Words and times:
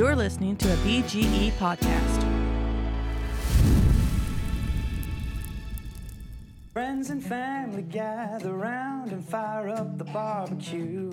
You're 0.00 0.16
listening 0.16 0.56
to 0.56 0.72
a 0.72 0.76
BGE 0.76 1.52
podcast. 1.58 2.22
Friends 6.72 7.10
and 7.10 7.22
family 7.22 7.82
gather 7.82 8.54
round 8.54 9.12
and 9.12 9.22
fire 9.22 9.68
up 9.68 9.98
the 9.98 10.04
barbecue. 10.04 11.12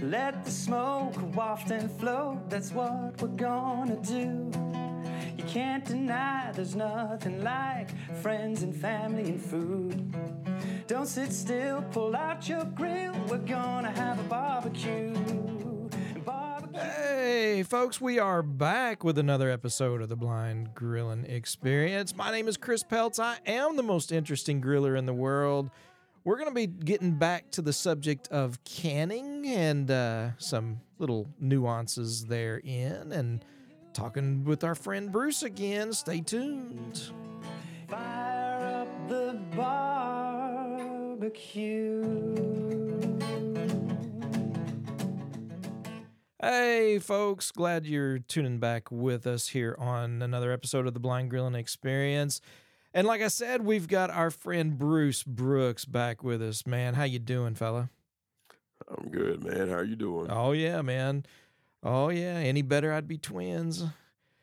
Let 0.00 0.46
the 0.46 0.50
smoke 0.50 1.14
waft 1.36 1.70
and 1.72 1.90
float, 2.00 2.48
that's 2.48 2.72
what 2.72 3.20
we're 3.20 3.36
gonna 3.36 3.96
do. 3.96 4.50
You 5.36 5.44
can't 5.44 5.84
deny 5.84 6.52
there's 6.54 6.74
nothing 6.74 7.44
like 7.44 7.90
friends 8.22 8.62
and 8.62 8.74
family 8.74 9.24
and 9.24 9.42
food. 9.42 10.14
Don't 10.86 11.06
sit 11.06 11.34
still, 11.34 11.82
pull 11.92 12.16
out 12.16 12.48
your 12.48 12.64
grill, 12.64 13.12
we're 13.28 13.36
gonna 13.36 13.90
have 13.90 14.18
a 14.18 14.22
barbecue. 14.22 15.19
Hey, 17.32 17.62
folks, 17.62 18.00
we 18.00 18.18
are 18.18 18.42
back 18.42 19.04
with 19.04 19.16
another 19.16 19.48
episode 19.50 20.02
of 20.02 20.08
the 20.08 20.16
Blind 20.16 20.74
Grilling 20.74 21.24
Experience. 21.26 22.16
My 22.16 22.32
name 22.32 22.48
is 22.48 22.56
Chris 22.56 22.82
Peltz. 22.82 23.20
I 23.20 23.38
am 23.46 23.76
the 23.76 23.84
most 23.84 24.10
interesting 24.10 24.60
griller 24.60 24.98
in 24.98 25.06
the 25.06 25.14
world. 25.14 25.70
We're 26.24 26.38
going 26.38 26.48
to 26.48 26.54
be 26.54 26.66
getting 26.66 27.12
back 27.12 27.52
to 27.52 27.62
the 27.62 27.72
subject 27.72 28.26
of 28.32 28.58
canning 28.64 29.46
and 29.46 29.88
uh, 29.92 30.30
some 30.38 30.80
little 30.98 31.28
nuances 31.38 32.26
therein 32.26 33.12
and 33.12 33.44
talking 33.92 34.42
with 34.42 34.64
our 34.64 34.74
friend 34.74 35.12
Bruce 35.12 35.44
again. 35.44 35.92
Stay 35.92 36.22
tuned. 36.22 37.12
Fire 37.86 38.82
up 38.82 39.08
the 39.08 39.38
barbecue. 39.54 40.90
Hey, 46.42 46.98
folks, 46.98 47.50
glad 47.52 47.84
you're 47.84 48.18
tuning 48.18 48.58
back 48.58 48.90
with 48.90 49.26
us 49.26 49.48
here 49.48 49.76
on 49.78 50.22
another 50.22 50.52
episode 50.52 50.86
of 50.86 50.94
the 50.94 51.00
Blind 51.00 51.28
Grilling 51.28 51.54
Experience. 51.54 52.40
And 52.94 53.06
like 53.06 53.20
I 53.20 53.28
said, 53.28 53.62
we've 53.64 53.86
got 53.86 54.10
our 54.10 54.30
friend 54.30 54.78
Bruce 54.78 55.22
Brooks 55.22 55.84
back 55.84 56.24
with 56.24 56.40
us. 56.42 56.66
Man, 56.66 56.94
how 56.94 57.04
you 57.04 57.18
doing, 57.18 57.54
fella? 57.54 57.90
I'm 58.88 59.10
good, 59.10 59.44
man. 59.44 59.68
How 59.68 59.74
are 59.76 59.84
you 59.84 59.96
doing? 59.96 60.28
Oh 60.30 60.52
yeah, 60.52 60.80
man. 60.80 61.26
Oh 61.82 62.08
yeah. 62.08 62.36
Any 62.38 62.62
better? 62.62 62.90
I'd 62.92 63.06
be 63.06 63.18
twins. 63.18 63.84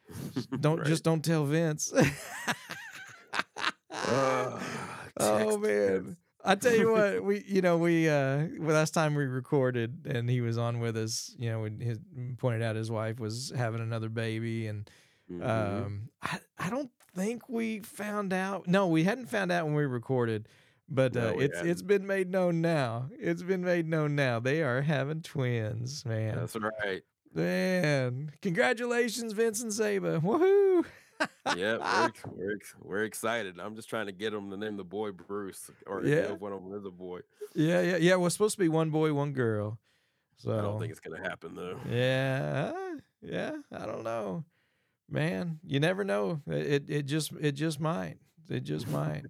Don't 0.62 0.78
Right. 0.80 0.88
just 0.88 1.04
don't 1.04 1.24
tell 1.26 1.46
Vince. 1.46 1.92
Ah, 4.10 4.62
oh 5.20 5.58
man. 5.58 6.04
Vince. 6.04 6.18
I 6.48 6.56
tell 6.56 6.74
you 6.76 6.92
what, 6.92 7.24
we 7.30 7.44
you 7.48 7.62
know 7.62 7.78
we 7.78 8.10
uh 8.10 8.48
last 8.60 8.94
time 8.94 9.14
we 9.16 9.26
recorded 9.26 10.08
and 10.10 10.30
he 10.30 10.42
was 10.42 10.58
on 10.58 10.80
with 10.80 10.98
us, 10.98 11.36
you 11.38 11.50
know, 11.50 11.62
when 11.62 11.80
his 11.80 12.00
pointed 12.38 12.62
out 12.64 12.76
his 12.76 12.90
wife 12.90 13.20
was 13.20 13.52
having 13.56 13.82
another 13.82 14.10
baby 14.10 14.68
and 14.68 14.90
Mhm. 15.30 15.44
um 15.46 16.10
I 16.22 16.40
I 16.58 16.70
don't 16.70 16.90
think 17.14 17.50
we 17.50 17.80
found 17.82 18.32
out. 18.32 18.66
No, 18.68 18.88
we 18.88 19.04
hadn't 19.04 19.26
found 19.28 19.52
out 19.52 19.66
when 19.66 19.76
we 19.76 19.84
recorded, 19.86 20.48
but 20.88 21.18
uh, 21.18 21.32
No, 21.34 21.40
it's 21.40 21.58
hadn't. 21.58 21.72
it's 21.72 21.82
been 21.82 22.08
made 22.08 22.30
known 22.32 22.62
now. 22.62 23.10
It's 23.12 23.44
been 23.44 23.62
made 23.66 23.88
known 23.90 24.16
now. 24.16 24.40
They 24.40 24.64
are 24.64 24.82
having 24.82 25.22
twins, 25.24 26.06
man. 26.06 26.36
That's 26.36 26.56
right. 26.56 27.04
Man, 27.34 28.32
congratulations, 28.42 29.34
Vincent 29.34 29.74
Saba. 29.74 30.20
Woohoo! 30.22 30.86
Yeah, 31.56 31.78
we're, 31.78 32.12
we're, 32.36 32.60
we're 32.82 33.04
excited. 33.04 33.60
I'm 33.60 33.76
just 33.76 33.90
trying 33.90 34.06
to 34.08 34.12
get 34.12 34.34
him 34.34 34.50
to 34.52 34.58
name 34.58 34.78
the 34.78 34.84
boy 34.84 35.12
Bruce, 35.12 35.70
or 35.86 36.04
Yeah. 36.06 36.32
one 36.32 36.52
of 36.54 36.64
them 36.64 36.74
is 36.74 36.86
a 36.86 36.92
boy. 36.92 37.22
Yeah, 37.56 37.82
yeah, 37.82 37.98
yeah. 37.98 38.16
Well, 38.16 38.28
it's 38.28 38.36
supposed 38.36 38.56
to 38.56 38.60
be 38.62 38.70
one 38.70 38.90
boy, 38.90 39.14
one 39.14 39.34
girl. 39.34 39.80
So 40.38 40.52
I 40.58 40.62
don't 40.62 40.80
think 40.80 40.92
it's 40.92 41.00
gonna 41.00 41.22
happen 41.22 41.56
though. 41.56 41.80
Yeah, 41.90 42.72
uh, 42.76 42.98
yeah. 43.24 43.52
I 43.72 43.86
don't 43.88 44.04
know, 44.04 44.44
man. 45.10 45.60
You 45.66 45.80
never 45.80 46.04
know. 46.04 46.42
It 46.46 46.84
it 46.90 47.04
just 47.08 47.32
it 47.40 47.54
just 47.54 47.80
might. 47.80 48.18
It 48.50 48.64
just 48.64 48.88
might. 48.88 49.24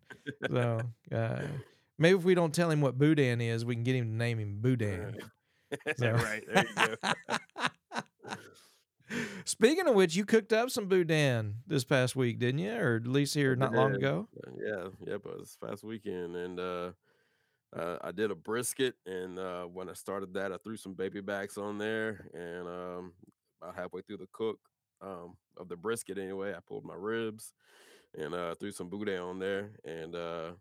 so 0.49 0.81
uh, 1.15 1.41
maybe 1.97 2.17
if 2.17 2.25
we 2.25 2.35
don't 2.35 2.53
tell 2.53 2.69
him 2.69 2.81
what 2.81 2.97
Boudin 2.97 3.39
is, 3.39 3.63
we 3.63 3.75
can 3.75 3.83
get 3.85 3.95
him 3.95 4.05
to 4.09 4.15
name 4.15 4.39
him 4.39 4.57
Boudin. 4.59 5.17
So- 5.97 6.11
right 6.11 6.43
there 6.53 6.65
you 6.65 6.97
go. 6.97 7.11
Speaking 9.45 9.87
of 9.87 9.95
which, 9.95 10.15
you 10.15 10.25
cooked 10.25 10.53
up 10.53 10.69
some 10.69 10.87
Boudin 10.87 11.55
this 11.65 11.83
past 11.83 12.15
week, 12.15 12.39
didn't 12.39 12.59
you? 12.59 12.73
Or 12.73 12.95
at 12.97 13.07
least 13.07 13.33
here 13.33 13.55
not 13.55 13.73
long 13.73 13.95
ago. 13.95 14.27
yeah, 14.59 14.87
yep. 15.05 15.21
It 15.25 15.39
was 15.39 15.57
past 15.63 15.83
weekend, 15.83 16.35
and 16.35 16.59
uh, 16.59 16.91
uh, 17.75 17.97
I 18.01 18.11
did 18.11 18.31
a 18.31 18.35
brisket, 18.35 18.95
and 19.05 19.39
uh, 19.39 19.63
when 19.63 19.89
I 19.89 19.93
started 19.93 20.33
that, 20.33 20.51
I 20.51 20.57
threw 20.57 20.77
some 20.77 20.93
baby 20.93 21.21
backs 21.21 21.57
on 21.57 21.77
there, 21.77 22.27
and 22.33 22.67
um, 22.67 23.13
about 23.61 23.75
halfway 23.75 24.01
through 24.01 24.17
the 24.17 24.29
cook 24.31 24.59
um, 25.01 25.37
of 25.57 25.69
the 25.69 25.75
brisket, 25.75 26.17
anyway, 26.17 26.53
I 26.53 26.59
pulled 26.67 26.85
my 26.85 26.95
ribs 26.95 27.53
and 28.17 28.33
uh, 28.33 28.55
threw 28.55 28.71
some 28.71 28.89
boudin 28.89 29.19
on 29.19 29.39
there, 29.39 29.71
and 29.85 30.15
uh, 30.15 30.51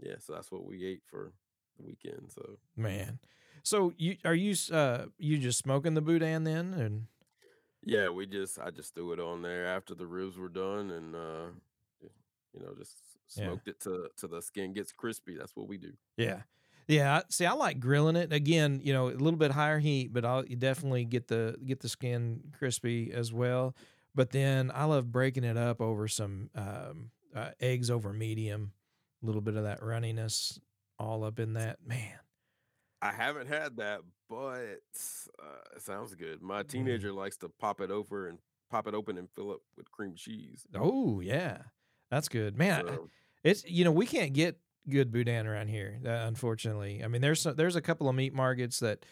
yeah, 0.00 0.14
so 0.18 0.34
that's 0.34 0.50
what 0.50 0.64
we 0.64 0.84
ate 0.84 1.02
for 1.06 1.32
the 1.78 1.84
weekend. 1.84 2.30
So 2.34 2.58
Man. 2.76 3.18
So 3.62 3.92
you 3.96 4.16
are 4.24 4.34
you 4.34 4.54
uh 4.72 5.06
you 5.18 5.38
just 5.38 5.58
smoking 5.58 5.94
the 5.94 6.00
Boudin 6.00 6.44
then? 6.44 6.74
And 6.74 7.06
yeah, 7.86 8.10
we 8.10 8.26
just 8.26 8.58
I 8.58 8.70
just 8.70 8.94
threw 8.94 9.12
it 9.12 9.20
on 9.20 9.40
there 9.40 9.64
after 9.66 9.94
the 9.94 10.06
ribs 10.06 10.36
were 10.36 10.50
done, 10.50 10.90
and 10.90 11.14
uh, 11.14 11.46
you 12.52 12.60
know, 12.60 12.74
just 12.76 12.96
Yeah. 13.36 13.46
smoked 13.46 13.68
it 13.68 13.80
to 13.80 14.10
to 14.18 14.26
the 14.28 14.42
skin 14.42 14.72
gets 14.74 14.92
crispy. 14.92 15.36
That's 15.36 15.56
what 15.56 15.68
we 15.68 15.78
do. 15.78 15.92
Yeah. 16.18 16.42
Yeah. 16.88 17.22
See, 17.30 17.46
I 17.46 17.52
like 17.52 17.80
grilling 17.80 18.14
it. 18.16 18.32
Again, 18.32 18.80
you 18.82 18.92
know, 18.92 19.08
a 19.08 19.10
little 19.10 19.38
bit 19.38 19.50
higher 19.52 19.78
heat, 19.78 20.12
but 20.12 20.24
I'll 20.24 20.44
you 20.46 20.56
definitely 20.56 21.04
get 21.04 21.28
the 21.28 21.56
get 21.64 21.80
the 21.80 21.88
skin 21.88 22.52
crispy 22.58 23.12
as 23.12 23.32
well. 23.32 23.74
But 24.14 24.30
then 24.30 24.70
I 24.74 24.84
love 24.84 25.10
breaking 25.12 25.44
it 25.44 25.56
up 25.56 25.80
over 25.80 26.08
some 26.08 26.50
um, 26.54 27.10
uh, 27.34 27.50
eggs 27.60 27.90
over 27.90 28.12
medium, 28.12 28.72
a 29.22 29.26
little 29.26 29.42
bit 29.42 29.56
of 29.56 29.64
that 29.64 29.80
runniness 29.80 30.58
all 30.98 31.22
up 31.24 31.38
in 31.38 31.52
that. 31.54 31.78
Man. 31.86 32.18
I 33.02 33.12
haven't 33.12 33.48
had 33.48 33.76
that, 33.76 34.00
but 34.28 34.80
uh, 35.38 35.76
it 35.76 35.82
sounds 35.82 36.14
good. 36.14 36.42
My 36.42 36.62
Mm. 36.62 36.68
teenager 36.68 37.12
likes 37.12 37.36
to 37.38 37.48
pop 37.48 37.80
it 37.80 37.90
over 37.90 38.28
and 38.28 38.38
pop 38.70 38.86
it 38.86 38.94
open 38.94 39.16
and 39.18 39.28
fill 39.30 39.52
it 39.52 39.58
with 39.76 39.90
cream 39.90 40.14
cheese. 40.16 40.66
Oh, 40.74 41.20
yeah. 41.20 41.58
That's 42.10 42.28
good. 42.28 42.56
Man, 42.56 42.86
So, 42.86 43.08
It's 43.44 43.64
you 43.64 43.84
know 43.84 43.92
we 43.92 44.06
can't 44.06 44.32
get 44.32 44.58
good 44.88 45.10
boudin 45.12 45.46
around 45.46 45.68
here, 45.68 46.00
uh, 46.04 46.08
unfortunately. 46.26 47.02
I 47.04 47.08
mean, 47.08 47.20
there's 47.20 47.40
some, 47.40 47.56
there's 47.56 47.76
a 47.76 47.80
couple 47.82 48.08
of 48.08 48.14
meat 48.14 48.32
markets 48.34 48.80
that 48.80 49.04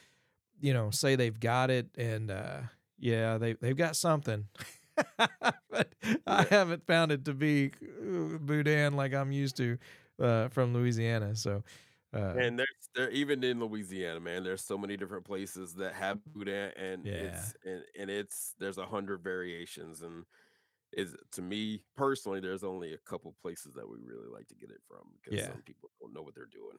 you 0.60 0.72
know 0.72 0.90
say 0.90 1.16
they've 1.16 1.38
got 1.38 1.70
it, 1.70 1.88
and 1.96 2.30
uh, 2.30 2.60
yeah, 2.98 3.38
they 3.38 3.54
they've 3.54 3.76
got 3.76 3.96
something, 3.96 4.46
but 5.70 5.94
I 6.26 6.44
haven't 6.44 6.86
found 6.86 7.12
it 7.12 7.24
to 7.26 7.34
be 7.34 7.72
uh, 7.82 8.38
boudin 8.38 8.94
like 8.94 9.12
I'm 9.14 9.32
used 9.32 9.56
to 9.58 9.78
uh, 10.20 10.48
from 10.48 10.72
Louisiana. 10.72 11.34
So, 11.36 11.62
uh, 12.14 12.34
and 12.36 12.58
there's 12.58 12.68
there 12.94 13.10
even 13.10 13.42
in 13.44 13.60
Louisiana, 13.60 14.20
man. 14.20 14.44
There's 14.44 14.64
so 14.64 14.78
many 14.78 14.96
different 14.96 15.24
places 15.24 15.74
that 15.74 15.94
have 15.94 16.18
boudin, 16.26 16.72
and 16.76 17.06
it's 17.06 17.54
and, 17.64 17.82
and 17.98 18.10
it's 18.10 18.54
there's 18.58 18.78
a 18.78 18.86
hundred 18.86 19.22
variations, 19.22 20.02
and 20.02 20.24
is 20.92 21.16
to 21.32 21.42
me 21.42 21.82
personally, 21.96 22.40
there's 22.40 22.62
only 22.64 22.94
a 22.94 22.98
couple 22.98 23.34
places 23.42 23.74
that 23.74 23.88
we 23.88 23.96
really 24.04 24.28
like 24.32 24.46
to 24.48 24.54
get 24.54 24.70
it 24.70 24.80
from 24.88 25.08
because 25.22 25.38
Yeah. 25.40 25.46
some 25.52 25.62
people 25.62 25.90
don't 26.00 26.12
know 26.14 26.22
what 26.22 26.34
they're 26.34 26.46
doing. 26.46 26.78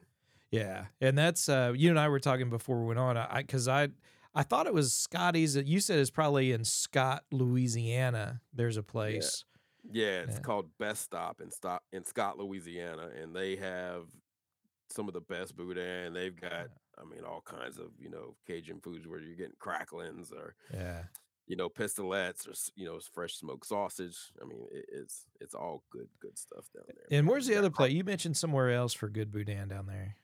Yeah, 0.51 0.85
and 1.01 1.17
that's 1.17 1.49
uh, 1.49 1.73
you 1.75 1.89
and 1.89 1.99
I 1.99 2.07
were 2.07 2.19
talking 2.19 2.49
before 2.49 2.79
we 2.79 2.85
went 2.87 2.99
on. 2.99 3.17
I 3.17 3.41
because 3.41 3.67
I, 3.67 3.89
I 4.33 4.43
thought 4.43 4.67
it 4.67 4.73
was 4.73 4.93
Scotty's. 4.93 5.57
You 5.57 5.79
said 5.81 5.99
it's 5.99 6.11
probably 6.11 6.51
in 6.53 6.63
Scott, 6.63 7.23
Louisiana. 7.31 8.41
There's 8.53 8.77
a 8.77 8.83
place. 8.83 9.43
Yeah, 9.91 10.21
it's 10.21 10.35
Yeah. 10.35 10.39
called 10.41 10.69
Best 10.79 11.01
Stop 11.03 11.41
in 11.41 11.51
Stop 11.51 11.83
in 11.91 12.05
Scott, 12.05 12.37
Louisiana, 12.37 13.09
and 13.21 13.35
they 13.35 13.55
have 13.57 14.05
some 14.89 15.07
of 15.07 15.13
the 15.13 15.21
best 15.21 15.55
boudin. 15.55 16.13
They've 16.13 16.39
got, 16.39 16.67
I 16.97 17.03
mean, 17.09 17.23
all 17.25 17.41
kinds 17.41 17.77
of 17.77 17.87
you 17.99 18.09
know 18.09 18.35
Cajun 18.47 18.79
foods 18.81 19.07
where 19.07 19.19
you're 19.19 19.35
getting 19.35 19.55
cracklings 19.59 20.31
or 20.31 20.55
Yeah, 20.73 21.03
you 21.47 21.55
know 21.55 21.69
pistolets 21.69 22.47
or 22.47 22.53
you 22.75 22.85
know 22.85 22.99
fresh 23.13 23.35
smoked 23.35 23.67
sausage. 23.67 24.17
I 24.41 24.45
mean, 24.45 24.65
it, 24.71 24.85
it's 24.91 25.25
it's 25.41 25.53
all 25.55 25.83
good 25.91 26.07
good 26.21 26.37
stuff 26.37 26.65
down 26.73 26.85
there. 26.87 27.17
and 27.17 27.25
man. 27.25 27.31
where's 27.31 27.47
the 27.47 27.53
You 27.53 27.59
other 27.59 27.69
place? 27.69 27.93
You 27.93 28.03
mentioned 28.03 28.37
somewhere 28.37 28.71
else 28.71 28.93
for 28.93 29.09
good 29.09 29.31
boudin 29.31 29.67
down 29.69 29.87
there. 29.87 30.15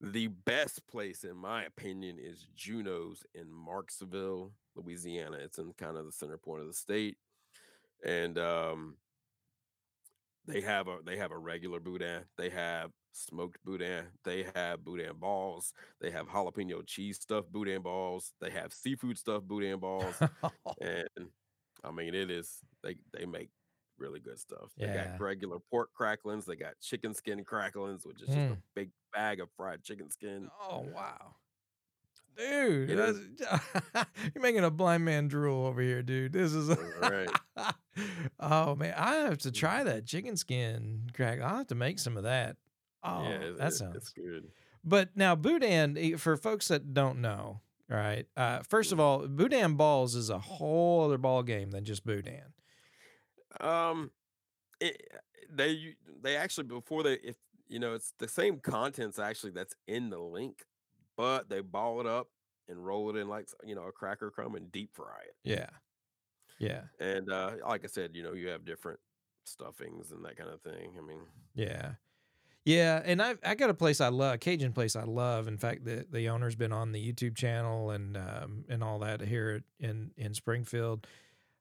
The 0.00 0.28
best 0.28 0.86
place, 0.86 1.24
in 1.24 1.36
my 1.36 1.64
opinion, 1.64 2.18
is 2.20 2.46
Juneau's 2.54 3.24
in 3.34 3.46
Marksville, 3.48 4.52
Louisiana. 4.76 5.38
It's 5.40 5.58
in 5.58 5.72
kind 5.76 5.96
of 5.96 6.06
the 6.06 6.12
center 6.12 6.38
point 6.38 6.60
of 6.60 6.68
the 6.68 6.72
state, 6.74 7.16
and 8.04 8.38
um, 8.38 8.96
they 10.46 10.60
have 10.60 10.86
a 10.86 10.98
they 11.04 11.16
have 11.16 11.32
a 11.32 11.38
regular 11.38 11.80
boudin. 11.80 12.22
They 12.36 12.48
have 12.50 12.92
smoked 13.12 13.62
boudin. 13.64 14.06
They 14.24 14.46
have 14.54 14.84
boudin 14.84 15.16
balls. 15.18 15.72
They 16.00 16.10
have 16.10 16.26
jalapeno 16.28 16.86
cheese 16.86 17.18
stuffed 17.20 17.50
boudin 17.52 17.82
balls. 17.82 18.32
They 18.40 18.50
have 18.50 18.72
seafood 18.72 19.18
stuffed 19.18 19.48
boudin 19.48 19.78
balls, 19.80 20.14
and 20.80 21.08
I 21.84 21.90
mean, 21.90 22.14
it 22.14 22.30
is 22.30 22.58
they 22.82 22.96
they 23.12 23.26
make 23.26 23.50
really 23.98 24.20
good 24.20 24.38
stuff. 24.38 24.70
They 24.78 24.86
Yeah. 24.86 25.08
got 25.12 25.20
regular 25.20 25.58
pork 25.70 25.90
cracklings. 25.94 26.44
They 26.46 26.56
got 26.56 26.78
chicken 26.80 27.14
skin 27.14 27.44
cracklings, 27.44 28.06
which 28.06 28.22
is 28.22 28.28
just 28.28 28.38
Mm. 28.38 28.52
a 28.52 28.58
big 28.74 28.90
bag 29.12 29.40
of 29.40 29.48
fried 29.56 29.82
chicken 29.82 30.10
skin. 30.10 30.48
oh 30.70 30.86
wow, 30.94 31.34
dude. 32.36 32.88
You're 34.34 34.42
making 34.42 34.64
a 34.64 34.70
blind 34.70 35.04
man 35.04 35.28
drool 35.28 35.66
over 35.66 35.80
here, 35.80 36.02
dude. 36.02 36.32
This 36.32 36.52
is 36.52 36.68
Right. 37.00 37.28
oh 38.40 38.74
man, 38.76 38.94
I 38.96 39.14
have 39.16 39.38
to 39.38 39.50
try 39.52 39.82
that 39.84 40.06
chicken 40.06 40.36
skin 40.36 41.10
crack. 41.14 41.40
I'll 41.40 41.58
have 41.58 41.66
to 41.68 41.74
make 41.74 41.98
some 41.98 42.16
of 42.16 42.22
that. 42.24 42.56
Oh, 43.08 43.22
yeah, 43.24 43.50
that 43.58 43.72
sounds 43.72 43.96
it's 43.96 44.10
good. 44.10 44.48
But 44.84 45.10
now 45.16 45.34
boudin, 45.34 45.96
eh, 45.98 46.16
for 46.16 46.36
folks 46.36 46.68
that 46.68 46.94
don't 46.94 47.20
know, 47.20 47.60
right? 47.88 48.26
Uh, 48.36 48.60
first 48.62 48.92
of 48.92 49.00
all, 49.00 49.26
boudin 49.26 49.74
balls 49.74 50.14
is 50.14 50.30
a 50.30 50.38
whole 50.38 51.04
other 51.04 51.18
ball 51.18 51.42
game 51.42 51.70
than 51.70 51.84
just 51.84 52.04
boudin. 52.04 52.54
Um, 53.60 54.10
it, 54.80 55.02
they 55.50 55.96
they 56.22 56.36
actually 56.36 56.66
before 56.66 57.02
they 57.02 57.14
if 57.14 57.36
you 57.68 57.78
know 57.78 57.94
it's 57.94 58.12
the 58.18 58.28
same 58.28 58.58
contents 58.58 59.18
actually 59.18 59.52
that's 59.52 59.74
in 59.86 60.10
the 60.10 60.18
link, 60.18 60.64
but 61.16 61.48
they 61.48 61.60
ball 61.60 62.00
it 62.00 62.06
up 62.06 62.28
and 62.68 62.84
roll 62.84 63.10
it 63.10 63.16
in 63.18 63.28
like 63.28 63.48
you 63.64 63.74
know 63.74 63.84
a 63.84 63.92
cracker 63.92 64.30
crumb 64.30 64.54
and 64.54 64.70
deep 64.70 64.90
fry 64.94 65.22
it. 65.26 65.34
Yeah, 65.44 65.70
yeah, 66.58 66.82
And 67.00 67.30
uh, 67.30 67.52
like 67.66 67.84
I 67.84 67.88
said, 67.88 68.14
you 68.14 68.22
know 68.22 68.32
you 68.32 68.48
have 68.48 68.64
different 68.64 69.00
stuffings 69.44 70.12
and 70.12 70.24
that 70.24 70.36
kind 70.36 70.50
of 70.50 70.60
thing. 70.60 70.92
I 70.98 71.00
mean, 71.00 71.20
yeah, 71.54 71.92
yeah. 72.68 73.02
And 73.04 73.22
I 73.22 73.34
I 73.44 73.54
got 73.54 73.70
a 73.70 73.74
place 73.74 74.00
I 74.00 74.08
love, 74.08 74.34
a 74.34 74.38
Cajun 74.38 74.72
place 74.72 74.94
I 74.94 75.04
love. 75.04 75.48
In 75.48 75.56
fact, 75.56 75.84
the 75.84 76.04
the 76.10 76.28
owner's 76.28 76.54
been 76.54 76.72
on 76.72 76.92
the 76.92 77.12
YouTube 77.12 77.34
channel 77.36 77.90
and 77.90 78.16
um, 78.16 78.64
and 78.68 78.84
all 78.84 78.98
that 79.00 79.20
here 79.22 79.62
in 79.80 80.10
in 80.16 80.34
Springfield. 80.34 81.06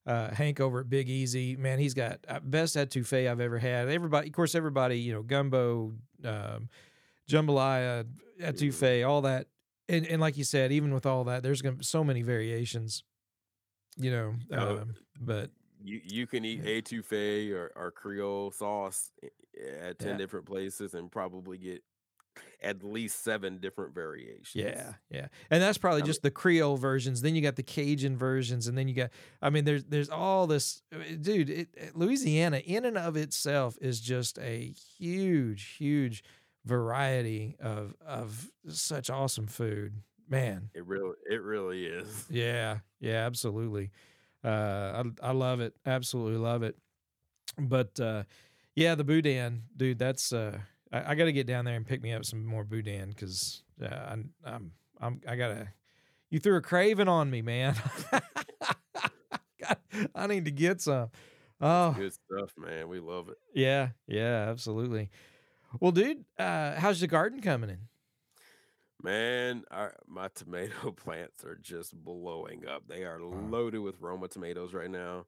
Uh, 0.05 0.33
Hank 0.33 0.61
over 0.61 0.79
at 0.79 0.89
Big 0.89 1.09
Easy, 1.09 1.57
man, 1.57 1.79
he's 1.79 1.93
got 1.93 2.19
uh, 2.29 2.39
best 2.41 2.77
etouffee 2.77 3.29
I've 3.29 3.41
ever 3.41 3.59
had. 3.59 3.89
Everybody, 3.89 4.27
of 4.29 4.33
course, 4.33 4.55
everybody, 4.55 4.99
you 5.01 5.13
know, 5.13 5.21
gumbo, 5.21 5.95
um, 6.23 6.69
jambalaya, 7.29 8.05
etouffee, 8.41 9.05
all 9.05 9.21
that, 9.23 9.47
and 9.89 10.05
and 10.07 10.21
like 10.21 10.37
you 10.37 10.45
said, 10.45 10.71
even 10.71 10.93
with 10.93 11.05
all 11.05 11.25
that, 11.25 11.43
there's 11.43 11.61
gonna 11.61 11.75
be 11.75 11.83
so 11.83 12.05
many 12.05 12.21
variations, 12.21 13.03
you 13.97 14.11
know. 14.11 14.35
Oh, 14.51 14.77
Um, 14.77 14.95
but 15.19 15.51
you 15.87 16.01
you 16.03 16.27
can 16.27 16.43
eat 16.45 16.63
mm. 16.63 16.81
etouffee 16.81 17.51
or, 17.53 17.71
or 17.75 17.91
Creole 17.91 18.51
sauce 18.51 19.11
eh, 19.23 19.27
eh, 19.59 19.89
at 19.89 19.99
ten 19.99 20.11
Yeah. 20.11 20.17
different 20.17 20.45
places 20.45 20.93
and 20.93 21.11
probably 21.11 21.57
get 21.57 21.83
at 22.61 22.83
least 22.83 23.23
seven 23.23 23.57
different 23.57 23.95
variations. 23.95 24.51
Yeah, 24.53 24.93
yeah, 25.09 25.27
and 25.49 25.61
that's 25.61 25.77
probably 25.77 26.01
I 26.01 26.03
mean- 26.03 26.07
just 26.07 26.21
the 26.21 26.31
Creole 26.31 26.77
versions. 26.77 27.21
Then 27.21 27.35
you 27.35 27.41
got 27.41 27.55
the 27.55 27.63
Cajun 27.63 28.17
versions, 28.17 28.67
and 28.67 28.77
then 28.77 28.87
you 28.87 28.93
got. 28.93 29.09
I 29.41 29.49
mean, 29.49 29.65
there's 29.65 29.85
there's 29.85 30.09
all 30.09 30.45
this, 30.47 30.81
dude. 31.21 31.49
It, 31.49 31.69
it- 31.75 31.95
Louisiana, 31.95 32.57
in 32.57 32.85
and 32.85 32.97
of 32.97 33.15
itself, 33.17 33.77
is 33.81 33.99
just 33.99 34.37
a 34.39 34.73
huge, 34.99 35.75
huge 35.77 36.23
variety 36.65 37.55
of 37.59 37.95
of 38.05 38.51
such 38.69 39.09
awesome 39.09 39.47
food. 39.47 39.93
Man, 40.29 40.69
It 40.75 40.85
really 40.85 41.15
it 41.29 41.41
really 41.41 41.85
is. 41.85 42.25
yeah, 42.29 42.79
yeah, 42.99 43.25
absolutely. 43.25 43.91
Uh, 44.47 45.03
I 45.21 45.29
I 45.29 45.31
love 45.31 45.59
it, 45.59 45.73
absolutely 45.85 46.37
love 46.37 46.63
it. 46.63 46.77
But 47.57 47.99
uh, 47.99 48.23
yeah, 48.75 48.95
the 48.95 49.03
boudin, 49.03 49.63
dude. 49.75 49.99
That's 49.99 50.31
uh, 50.31 50.59
I, 50.91 51.11
I 51.11 51.15
got 51.15 51.25
to 51.25 51.33
get 51.33 51.47
down 51.47 51.65
there 51.65 51.75
and 51.75 51.85
pick 51.85 52.01
me 52.01 52.13
up 52.13 52.23
some 52.23 52.45
more 52.45 52.63
boudin 52.63 53.09
because 53.09 53.63
uh, 53.83 53.87
I'm 53.87 54.29
I'm 54.45 54.71
I'm 55.01 55.21
I 55.27 55.35
gotta. 55.35 55.67
You 56.29 56.39
threw 56.39 56.57
a 56.57 56.61
craving 56.61 57.07
on 57.07 57.29
me, 57.29 57.41
man. 57.41 57.75
God, 58.11 59.77
I 60.13 60.27
need 60.27 60.45
to 60.45 60.51
get 60.51 60.81
some. 60.81 61.09
Oh 61.59 61.91
Good 61.91 62.13
stuff, 62.13 62.51
man. 62.57 62.87
We 62.87 62.99
love 62.99 63.29
it. 63.29 63.37
yeah, 63.53 63.89
yeah, 64.07 64.47
absolutely. 64.49 65.09
Well, 65.79 65.91
dude, 65.91 66.23
uh, 66.37 66.75
how's 66.75 66.99
the 67.01 67.07
garden 67.07 67.41
coming 67.41 67.69
in? 67.69 67.79
Man, 69.01 69.63
our, 69.71 69.95
my 70.07 70.27
tomato 70.35 70.91
plants 70.91 71.43
are 71.43 71.55
just 71.55 71.95
blowing 71.95 72.67
up. 72.67 72.87
They 72.87 73.03
are 73.03 73.21
Wow. 73.29 73.51
loaded 73.51 73.79
with 73.79 73.99
Roma 73.99 74.27
tomatoes 74.27 74.73
right 74.73 74.89
now. 74.89 75.27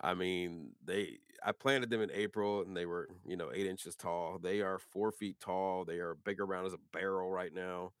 I 0.00 0.14
mean, 0.14 0.74
they 0.84 1.18
I 1.44 1.52
planted 1.52 1.90
them 1.90 2.02
in 2.02 2.10
April 2.12 2.62
and 2.62 2.76
they 2.76 2.86
were, 2.86 3.08
you 3.26 3.36
know, 3.36 3.52
eight 3.54 3.66
inches 3.66 3.96
tall. 3.96 4.38
They 4.38 4.62
are 4.62 4.78
four 4.78 5.12
feet 5.12 5.40
tall. 5.40 5.84
They 5.84 5.98
are 6.00 6.14
big 6.14 6.40
around 6.40 6.66
as 6.66 6.74
a 6.74 6.78
barrel 6.92 7.30
right 7.30 7.52
now. 7.54 7.92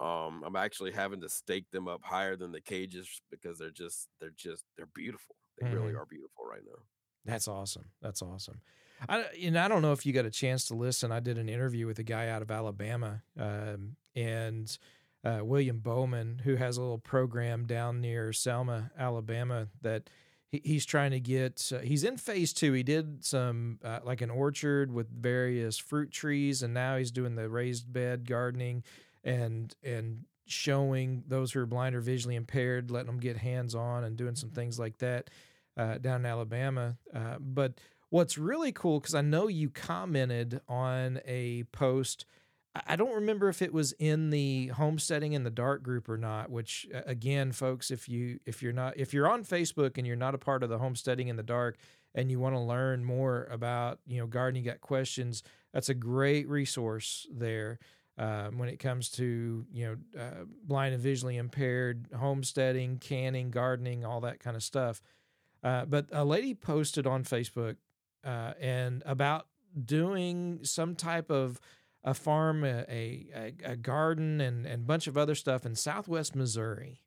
Um, 0.00 0.44
I'm 0.44 0.56
actually 0.56 0.92
having 0.92 1.20
to 1.22 1.28
stake 1.30 1.70
them 1.72 1.88
up 1.88 2.04
higher 2.04 2.36
than 2.36 2.52
the 2.52 2.60
cages 2.62 3.22
because 3.30 3.58
they're 3.58 3.70
just 3.70 4.08
they're 4.20 4.30
just 4.30 4.64
they're 4.76 4.86
beautiful. 4.86 5.36
They 5.58 5.64
really 5.66 5.94
Mhm. 5.94 5.98
are 5.98 6.06
beautiful 6.06 6.46
right 6.46 6.62
now. 6.66 6.84
That's 7.24 7.48
awesome. 7.48 7.90
That's 8.00 8.22
awesome. 8.22 8.60
I 9.08 9.24
and 9.42 9.58
I 9.58 9.68
don't 9.68 9.82
know 9.82 9.92
if 9.92 10.06
you 10.06 10.12
got 10.12 10.24
a 10.24 10.30
chance 10.30 10.66
to 10.66 10.74
listen. 10.74 11.12
I 11.12 11.20
did 11.20 11.38
an 11.38 11.48
interview 11.48 11.86
with 11.86 11.98
a 11.98 12.02
guy 12.02 12.28
out 12.28 12.42
of 12.42 12.50
Alabama, 12.50 13.22
um, 13.38 13.96
and 14.14 14.76
uh, 15.24 15.40
William 15.42 15.78
Bowman, 15.78 16.40
who 16.44 16.56
has 16.56 16.76
a 16.76 16.82
little 16.82 16.98
program 16.98 17.66
down 17.66 18.00
near 18.00 18.32
Selma, 18.32 18.90
Alabama, 18.98 19.68
that 19.82 20.10
he, 20.48 20.60
he's 20.64 20.86
trying 20.86 21.10
to 21.12 21.20
get. 21.20 21.72
Uh, 21.74 21.80
he's 21.80 22.04
in 22.04 22.16
phase 22.16 22.52
two. 22.52 22.72
He 22.72 22.82
did 22.82 23.24
some 23.24 23.78
uh, 23.84 24.00
like 24.04 24.20
an 24.20 24.30
orchard 24.30 24.92
with 24.92 25.08
various 25.10 25.78
fruit 25.78 26.10
trees, 26.10 26.62
and 26.62 26.74
now 26.74 26.96
he's 26.96 27.10
doing 27.10 27.34
the 27.34 27.48
raised 27.48 27.92
bed 27.92 28.26
gardening, 28.26 28.84
and 29.22 29.74
and 29.82 30.24
showing 30.46 31.24
those 31.26 31.52
who 31.52 31.60
are 31.60 31.66
blind 31.66 31.94
or 31.94 32.00
visually 32.00 32.36
impaired, 32.36 32.90
letting 32.90 33.06
them 33.06 33.18
get 33.18 33.36
hands 33.38 33.74
on 33.74 34.04
and 34.04 34.16
doing 34.16 34.34
some 34.34 34.50
things 34.50 34.78
like 34.78 34.98
that 34.98 35.30
uh, 35.76 35.98
down 35.98 36.20
in 36.20 36.26
Alabama. 36.26 36.96
Uh, 37.14 37.36
but 37.40 37.78
what's 38.14 38.38
really 38.38 38.70
cool, 38.70 39.00
because 39.00 39.16
I 39.16 39.22
know 39.22 39.48
you 39.48 39.68
commented 39.70 40.60
on 40.68 41.18
a 41.26 41.64
post. 41.72 42.26
I- 42.86 42.94
don't 42.94 43.12
remember 43.12 43.48
if 43.48 43.60
it 43.60 43.74
was 43.74 43.90
in 43.98 44.30
the 44.30 44.68
homesteading 44.68 45.32
in 45.32 45.42
the 45.42 45.50
dark 45.50 45.82
group 45.82 46.08
or 46.08 46.16
not. 46.16 46.48
Which 46.48 46.86
again, 47.06 47.50
folks, 47.50 47.90
if 47.90 48.08
you 48.08 48.38
if 48.46 48.62
you're 48.62 48.72
not 48.72 48.96
if 48.96 49.12
you're 49.12 49.28
on 49.28 49.44
Facebook 49.44 49.98
and 49.98 50.06
you're 50.06 50.14
not 50.14 50.32
a 50.32 50.38
part 50.38 50.62
of 50.62 50.68
the 50.68 50.78
homesteading 50.78 51.26
in 51.26 51.34
the 51.34 51.42
dark 51.42 51.76
and 52.14 52.30
you 52.30 52.38
want 52.38 52.54
to 52.54 52.60
learn 52.60 53.04
more 53.04 53.48
about 53.50 53.98
you 54.06 54.20
know 54.20 54.28
gardening, 54.28 54.64
you 54.64 54.70
got 54.70 54.80
questions. 54.80 55.42
That's 55.72 55.88
a 55.88 55.94
great 55.94 56.48
resource 56.48 57.26
there 57.32 57.80
um, 58.16 58.58
when 58.58 58.68
it 58.68 58.78
comes 58.78 59.10
to 59.10 59.66
you 59.72 59.86
know 59.86 60.22
uh, 60.22 60.44
blind 60.62 60.94
and 60.94 61.02
visually 61.02 61.36
impaired 61.36 62.06
homesteading, 62.16 62.98
canning, 62.98 63.50
gardening, 63.50 64.04
all 64.04 64.20
that 64.20 64.38
kind 64.38 64.54
of 64.54 64.62
stuff. 64.62 65.02
Uh, 65.64 65.84
but 65.84 66.06
a 66.12 66.24
lady 66.24 66.54
posted 66.54 67.06
on 67.08 67.24
Facebook 67.24 67.76
uh, 68.24 68.54
and 68.60 69.02
about 69.06 69.46
doing 69.84 70.60
some 70.64 70.94
type 70.94 71.30
of 71.30 71.60
a 72.02 72.14
farm, 72.14 72.64
a, 72.64 72.84
a, 72.88 73.54
a 73.64 73.76
garden, 73.76 74.40
and 74.40 74.66
and 74.66 74.86
bunch 74.86 75.06
of 75.06 75.16
other 75.16 75.34
stuff 75.34 75.64
in 75.66 75.74
Southwest 75.74 76.34
Missouri. 76.36 77.00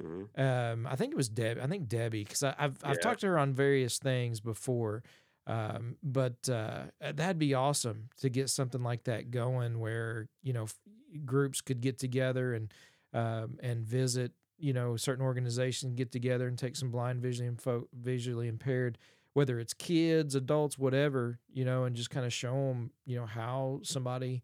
Mhm. 0.00 0.28
Um, 0.38 0.86
I 0.86 0.96
think 0.96 1.12
it 1.12 1.16
was 1.16 1.28
Deb. 1.28 1.58
I 1.62 1.66
think 1.66 1.88
Debbie, 1.88 2.24
because 2.24 2.42
I've 2.42 2.56
I've 2.58 2.78
Yeah. 2.82 2.94
talked 2.94 3.20
to 3.20 3.28
her 3.28 3.38
on 3.38 3.54
various 3.54 3.98
things 3.98 4.40
before. 4.40 5.02
Um, 5.46 5.96
but 6.02 6.48
uh, 6.48 6.84
that'd 7.00 7.38
be 7.38 7.52
awesome 7.54 8.08
to 8.18 8.30
get 8.30 8.48
something 8.48 8.82
like 8.82 9.04
that 9.04 9.30
going, 9.30 9.78
where 9.78 10.28
you 10.42 10.52
know 10.52 10.64
f- 10.64 10.78
groups 11.24 11.60
could 11.60 11.80
get 11.80 11.98
together 11.98 12.54
and 12.54 12.72
um, 13.12 13.58
and 13.62 13.84
visit. 13.84 14.32
You 14.56 14.72
know, 14.72 14.96
certain 14.96 15.24
organizations 15.24 15.94
get 15.94 16.12
together 16.12 16.46
and 16.48 16.56
take 16.58 16.76
some 16.76 16.90
blind, 16.90 17.20
visually 17.20 17.48
info, 17.48 17.88
visually 17.92 18.46
impaired, 18.48 18.98
whether 19.34 19.60
it's 19.60 19.74
kids, 19.74 20.34
adults, 20.34 20.78
whatever. 20.78 21.40
You 21.52 21.64
know, 21.66 21.84
and 21.84 21.94
just 21.96 22.10
kind 22.10 22.26
of 22.26 22.32
show 22.32 22.54
them, 22.54 22.92
you 23.06 23.16
know, 23.16 23.26
how 23.26 23.80
somebody 23.84 24.42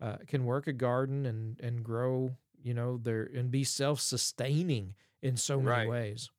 uh, 0.00 0.18
can 0.28 0.44
work 0.44 0.66
a 0.68 0.72
garden 0.74 1.26
and 1.26 1.60
and 1.60 1.84
grow. 1.84 2.36
You 2.62 2.74
know, 2.74 2.98
their 2.98 3.24
and 3.24 3.50
be 3.50 3.64
self 3.64 4.00
sustaining 4.00 4.94
in 5.22 5.36
so 5.36 5.62
many 5.62 5.82
Right. 5.82 5.84
ways. 5.84 6.30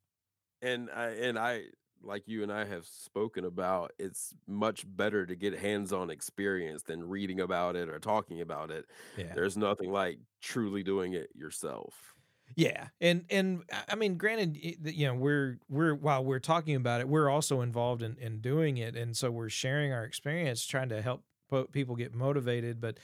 and 0.61 0.89
I 0.89 1.09
and 1.09 1.37
I 1.37 1.65
like 2.01 2.27
you 2.27 2.43
and 2.43 2.51
I 2.51 2.65
have 2.65 2.85
spoken 2.85 3.45
about 3.45 3.91
it's 3.97 4.35
much 4.47 4.83
better 4.87 5.25
to 5.25 5.35
get 5.35 5.57
hands-on 5.57 6.09
experience 6.09 6.83
than 6.83 7.03
reading 7.07 7.39
about 7.39 7.75
it 7.75 7.89
or 7.89 7.99
talking 7.99 8.41
about 8.41 8.71
it. 8.71 8.85
Yeah. 9.15 9.35
There's 9.35 9.57
nothing 9.57 9.91
like 9.91 10.19
truly 10.41 10.83
doing 10.83 11.13
it 11.13 11.29
yourself. 11.35 12.12
Yeah, 12.55 12.87
and 13.01 13.25
and 13.29 13.63
I- 13.89 13.95
mean, 13.95 14.17
granted, 14.17 14.57
you 14.83 15.07
know, 15.07 15.13
we're 15.15 15.59
we're 15.69 15.95
while 15.95 16.23
we're 16.23 16.39
talking 16.39 16.75
about 16.75 17.01
it, 17.01 17.07
we're 17.07 17.29
also 17.29 17.61
involved 17.61 18.01
in 18.03 18.17
in 18.17 18.39
doing 18.41 18.77
it, 18.77 18.95
and 18.95 19.15
so 19.15 19.31
we're 19.31 19.49
sharing 19.49 19.91
our 19.91 20.03
experience, 20.03 20.65
trying 20.65 20.89
to 20.89 21.01
help 21.01 21.23
po- 21.49 21.65
people 21.65 21.95
get 21.95 22.13
motivated. 22.13 22.79
But 22.81 22.97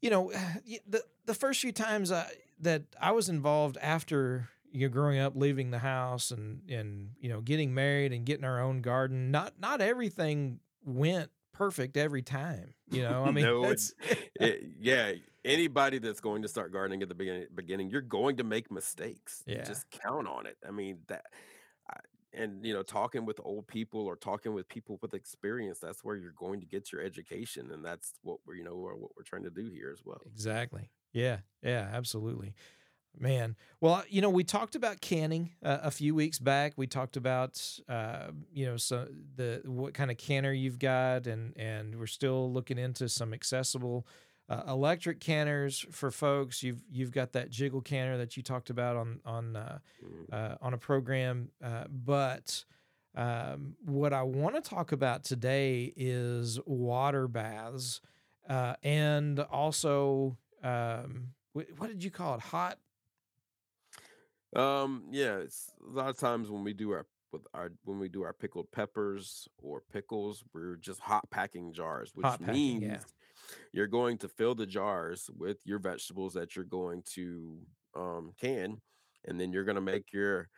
you 0.00 0.10
know, 0.10 0.32
the 0.88 1.02
the 1.26 1.34
first 1.34 1.60
few 1.60 1.72
times 1.72 2.12
I, 2.12 2.30
that 2.60 2.82
I 3.00 3.12
was 3.12 3.28
involved 3.28 3.78
after 3.80 4.48
you 4.72 4.86
know 4.88 4.92
growing 4.92 5.18
up, 5.18 5.34
leaving 5.36 5.70
the 5.70 5.78
house, 5.78 6.30
and 6.30 6.60
and 6.68 7.10
you 7.20 7.28
know 7.28 7.40
getting 7.40 7.74
married 7.74 8.12
and 8.12 8.24
getting 8.26 8.44
our 8.44 8.60
own 8.60 8.80
garden, 8.82 9.30
not 9.30 9.54
not 9.60 9.80
everything 9.80 10.60
went 10.84 11.30
perfect 11.52 11.96
every 11.96 12.22
time. 12.22 12.74
You 12.90 13.02
know, 13.02 13.24
I 13.24 13.30
mean, 13.32 13.44
No, 13.46 13.64
it's, 13.64 13.94
It- 14.40 14.64
yeah, 14.80 15.12
anybody 15.44 15.98
that's 15.98 16.20
going 16.20 16.42
to 16.42 16.48
start 16.48 16.72
gardening 16.72 17.02
at 17.02 17.08
the 17.08 17.14
beginning, 17.14 17.46
beginning, 17.54 17.90
you're 17.90 18.00
going 18.00 18.36
to 18.36 18.44
make 18.44 18.70
mistakes. 18.70 19.42
Yeah. 19.46 19.64
Just 19.64 19.90
count 19.90 20.26
on 20.26 20.46
it. 20.46 20.56
I 20.66 20.70
mean 20.70 20.98
that, 21.08 21.26
and 22.32 22.64
you 22.64 22.74
know, 22.74 22.82
talking 22.82 23.24
with 23.24 23.40
old 23.44 23.66
people 23.66 24.06
or 24.06 24.16
talking 24.16 24.54
with 24.54 24.68
people 24.68 24.98
with 25.00 25.14
experience, 25.14 25.78
that's 25.78 26.02
where 26.02 26.16
you're 26.16 26.32
going 26.32 26.60
to 26.60 26.66
get 26.66 26.92
your 26.92 27.02
education, 27.02 27.70
and 27.72 27.84
that's 27.84 28.14
what 28.22 28.38
we're 28.46 28.56
you 28.56 28.64
know 28.64 28.76
what 28.76 29.16
we're 29.16 29.22
trying 29.24 29.44
to 29.44 29.50
do 29.50 29.70
here 29.70 29.90
as 29.92 30.04
well. 30.04 30.20
Exactly. 30.26 30.90
Yeah. 31.12 31.38
Yeah. 31.62 31.88
Absolutely. 31.92 32.54
Man, 33.16 33.54
well, 33.80 34.02
you 34.08 34.20
know, 34.20 34.30
we 34.30 34.42
talked 34.42 34.74
about 34.74 35.00
canning 35.00 35.52
uh, 35.62 35.78
a 35.84 35.92
few 35.92 36.16
weeks 36.16 36.40
back. 36.40 36.72
We 36.76 36.88
talked 36.88 37.16
about, 37.16 37.62
uh, 37.88 38.32
you 38.52 38.66
know, 38.66 38.76
so 38.76 39.06
the 39.36 39.62
what 39.66 39.94
kind 39.94 40.10
of 40.10 40.16
canner 40.16 40.52
you've 40.52 40.80
got, 40.80 41.28
and 41.28 41.56
and 41.56 41.96
we're 41.96 42.08
still 42.08 42.52
looking 42.52 42.76
into 42.76 43.08
some 43.08 43.32
accessible 43.32 44.04
uh, 44.48 44.62
electric 44.68 45.20
canners 45.20 45.84
for 45.90 46.10
folks. 46.10 46.62
You've 46.62 46.82
you've 46.90 47.12
got 47.12 47.32
that 47.32 47.50
jiggle 47.50 47.80
canner 47.80 48.18
that 48.18 48.36
you 48.36 48.42
talked 48.42 48.70
about 48.70 48.96
on 48.96 49.20
on 49.24 49.56
uh, 49.56 49.78
Mm. 50.04 50.32
uh, 50.32 50.56
on 50.60 50.74
a 50.74 50.78
program, 50.78 51.50
uh, 51.62 51.84
but 51.88 52.64
um, 53.14 53.76
what 53.84 54.12
I 54.12 54.22
want 54.22 54.54
to 54.56 54.60
talk 54.60 54.92
about 54.92 55.24
today 55.24 55.92
is 55.96 56.58
water 56.66 57.26
baths, 57.28 58.00
uh, 58.48 58.74
and 58.82 59.40
also 59.40 60.36
um, 60.62 61.28
what 61.52 61.86
did 61.88 62.02
you 62.04 62.10
call 62.10 62.34
it? 62.34 62.40
Hot 62.40 62.78
Um, 64.54 65.04
yeah, 65.10 65.36
it's 65.38 65.70
a 65.86 65.90
lot 65.90 66.08
of 66.08 66.18
times 66.18 66.50
when 66.50 66.62
we 66.64 66.72
do 66.72 66.90
our 66.92 67.06
with 67.32 67.46
our 67.54 67.72
when 67.84 67.98
we 67.98 68.08
do 68.08 68.22
our 68.22 68.32
pickled 68.32 68.70
peppers 68.72 69.48
or 69.62 69.82
pickles, 69.92 70.44
we're 70.52 70.76
just 70.76 71.00
hot 71.00 71.28
packing 71.30 71.72
jars, 71.72 72.12
which 72.14 72.26
Hot 72.26 72.40
packing, 72.40 72.54
means 72.54 72.82
yeah. 72.82 72.98
You're 73.72 73.86
going 73.86 74.18
to 74.18 74.28
fill 74.28 74.54
the 74.54 74.66
jars 74.66 75.30
with 75.36 75.58
your 75.64 75.78
vegetables 75.78 76.34
that 76.34 76.56
you're 76.56 76.64
going 76.64 77.02
to 77.14 77.66
um 77.94 78.32
can, 78.38 78.80
and 79.24 79.40
then 79.40 79.52
you're 79.52 79.64
gonna 79.64 79.80
make 79.80 80.12
your 80.12 80.48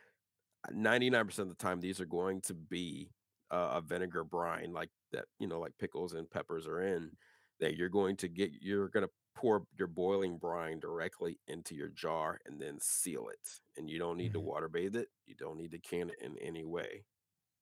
99% 0.72 1.50
of 1.50 1.56
the 1.58 1.62
time 1.62 1.80
these 1.80 2.00
are 2.00 2.06
going 2.06 2.40
to 2.42 2.54
be 2.54 3.12
uh, 3.50 3.72
a 3.74 3.80
vinegar 3.80 4.24
brine 4.24 4.72
like 4.72 4.90
that, 5.12 5.26
you 5.38 5.46
know, 5.46 5.60
like 5.60 5.78
pickles 5.78 6.14
and 6.14 6.30
peppers 6.30 6.66
are 6.66 6.80
in, 6.82 7.12
that 7.60 7.76
you're 7.76 7.88
going 7.88 8.16
to 8.16 8.28
get 8.28 8.50
you're 8.60 8.88
gonna 8.88 9.08
pour 9.36 9.66
your 9.78 9.88
boiling 9.88 10.38
brine 10.38 10.80
directly 10.80 11.38
into 11.46 11.74
your 11.74 11.88
jar 11.90 12.40
and 12.46 12.60
then 12.60 12.78
seal 12.80 13.28
it. 13.28 13.60
And 13.76 13.88
you 13.90 13.98
don't 13.98 14.16
need 14.16 14.32
to 14.32 14.40
Mhm. 14.40 14.40
water 14.40 14.68
bathe 14.68 14.96
it. 14.96 15.08
You 15.26 15.34
don't 15.36 15.58
need 15.58 15.72
to 15.72 15.78
can 15.78 16.10
it 16.10 16.16
in 16.20 16.36
any 16.38 16.64
way. 16.64 17.04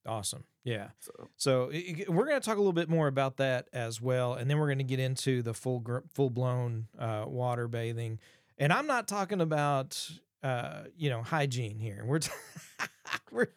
Awesome, 0.06 0.44
yeah. 0.64 0.88
So 1.00 1.12
So 1.36 1.70
i- 1.72 2.04
i- 2.08 2.10
we're 2.10 2.26
going 2.26 2.40
to 2.40 2.44
talk 2.44 2.56
a 2.56 2.60
little 2.60 2.72
bit 2.72 2.88
more 2.88 3.06
about 3.06 3.36
that 3.38 3.68
as 3.72 4.00
well, 4.00 4.34
and 4.34 4.50
then 4.50 4.58
we're 4.58 4.66
going 4.68 4.78
to 4.78 4.84
get 4.84 4.98
into 5.00 5.42
the 5.42 5.54
full 5.54 5.80
gr- 5.80 5.98
full 6.12 6.30
blown 6.30 6.86
uh, 6.98 7.24
water 7.26 7.68
bathing. 7.68 8.18
And 8.58 8.72
I'm 8.72 8.86
not 8.86 9.08
talking 9.08 9.40
about 9.40 10.10
uh, 10.42 10.84
you 10.96 11.10
know 11.10 11.22
hygiene 11.22 11.78
here. 11.78 12.02
We're 12.06 12.18
t- 12.20 12.30
we're 13.32 13.48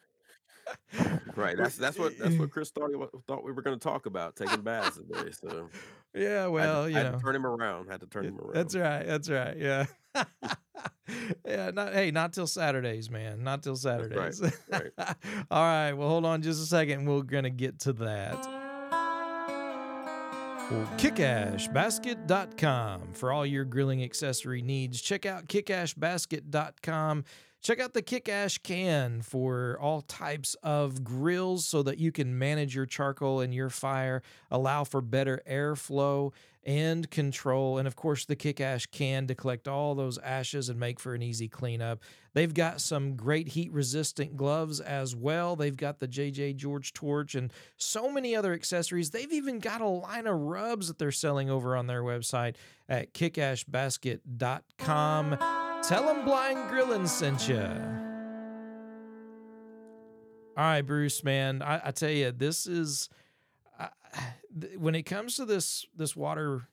right, 1.36 1.56
that's 1.56 1.76
that's 1.76 1.98
what 1.98 2.18
that's 2.18 2.34
what 2.36 2.50
Chris 2.50 2.70
thought 2.70 2.90
he, 2.90 2.96
thought 3.26 3.44
we 3.44 3.52
were 3.52 3.62
going 3.62 3.78
to 3.78 3.82
talk 3.82 4.06
about 4.06 4.36
taking 4.36 4.62
baths 4.62 4.96
today. 4.96 5.30
So 5.32 5.68
yeah. 6.14 6.44
I 6.44 6.48
Well, 6.48 6.82
I 6.84 6.88
you 6.88 6.94
had 6.94 7.12
know, 7.12 7.18
to 7.18 7.24
turn 7.24 7.36
him 7.36 7.46
around. 7.46 7.88
Had 7.88 8.00
to 8.00 8.06
turn 8.06 8.24
him 8.24 8.38
around. 8.38 8.54
That's 8.54 8.74
right. 8.74 9.06
That's 9.06 9.28
right. 9.30 9.56
Yeah. 9.56 9.86
yeah. 11.46 11.70
Not, 11.70 11.92
hey, 11.92 12.10
not 12.10 12.32
till 12.32 12.46
Saturdays, 12.46 13.10
man. 13.10 13.42
Not 13.42 13.62
till 13.62 13.74
right, 13.74 13.80
Saturdays. 13.80 14.40
right. 14.70 14.90
All 15.50 15.62
right. 15.62 15.92
Well, 15.92 16.08
hold 16.08 16.24
on 16.24 16.40
just 16.42 16.62
a 16.62 16.66
second. 16.66 17.04
We're 17.06 17.22
gonna 17.22 17.50
get 17.50 17.80
to 17.80 17.92
that. 17.94 18.46
Well, 20.70 20.86
kickashbasket.com 20.98 23.14
for 23.14 23.32
all 23.32 23.46
your 23.46 23.64
grilling 23.64 24.04
accessory 24.04 24.60
needs. 24.60 25.00
Check 25.00 25.24
out 25.24 25.46
kickashbasket.com. 25.46 27.24
Check 27.60 27.80
out 27.80 27.92
the 27.92 28.02
Kickash 28.02 28.58
can 28.58 29.20
for 29.20 29.78
all 29.80 30.02
types 30.02 30.54
of 30.62 31.02
grills 31.02 31.66
so 31.66 31.82
that 31.82 31.98
you 31.98 32.12
can 32.12 32.38
manage 32.38 32.74
your 32.74 32.86
charcoal 32.86 33.40
and 33.40 33.52
your 33.52 33.68
fire, 33.68 34.22
allow 34.50 34.84
for 34.84 35.00
better 35.00 35.42
airflow 35.48 36.32
and 36.64 37.10
control. 37.10 37.78
And 37.78 37.88
of 37.88 37.96
course, 37.96 38.26
the 38.26 38.36
Kickash 38.36 38.86
can 38.86 39.26
to 39.26 39.34
collect 39.34 39.66
all 39.66 39.94
those 39.94 40.18
ashes 40.18 40.68
and 40.68 40.78
make 40.78 41.00
for 41.00 41.14
an 41.14 41.22
easy 41.22 41.48
cleanup. 41.48 42.00
They've 42.34 42.54
got 42.54 42.80
some 42.80 43.16
great 43.16 43.48
heat 43.48 43.72
resistant 43.72 44.36
gloves 44.36 44.78
as 44.78 45.16
well. 45.16 45.56
They've 45.56 45.76
got 45.76 45.98
the 45.98 46.06
JJ 46.06 46.56
George 46.56 46.92
torch 46.92 47.34
and 47.34 47.52
so 47.76 48.10
many 48.10 48.36
other 48.36 48.52
accessories. 48.52 49.10
They've 49.10 49.32
even 49.32 49.58
got 49.58 49.80
a 49.80 49.88
line 49.88 50.26
of 50.26 50.38
rubs 50.38 50.88
that 50.88 50.98
they're 50.98 51.10
selling 51.10 51.50
over 51.50 51.76
on 51.76 51.86
their 51.86 52.02
website 52.02 52.56
at 52.88 53.14
kickashbasket.com. 53.14 55.57
Tell 55.88 56.04
them 56.04 56.26
Blind 56.26 56.68
Grillin' 56.68 57.08
sent 57.08 57.48
you. 57.48 57.56
All 60.54 60.64
right, 60.64 60.82
Bruce, 60.82 61.24
man. 61.24 61.62
I, 61.62 61.80
I 61.82 61.90
tell 61.92 62.10
you, 62.10 62.30
this 62.30 62.66
is 62.66 63.08
I 63.80 63.88
th- 64.60 64.76
when 64.76 64.94
it 64.94 65.04
comes 65.04 65.36
to 65.36 65.46
this 65.46 65.86
this 65.96 66.14
water 66.14 66.68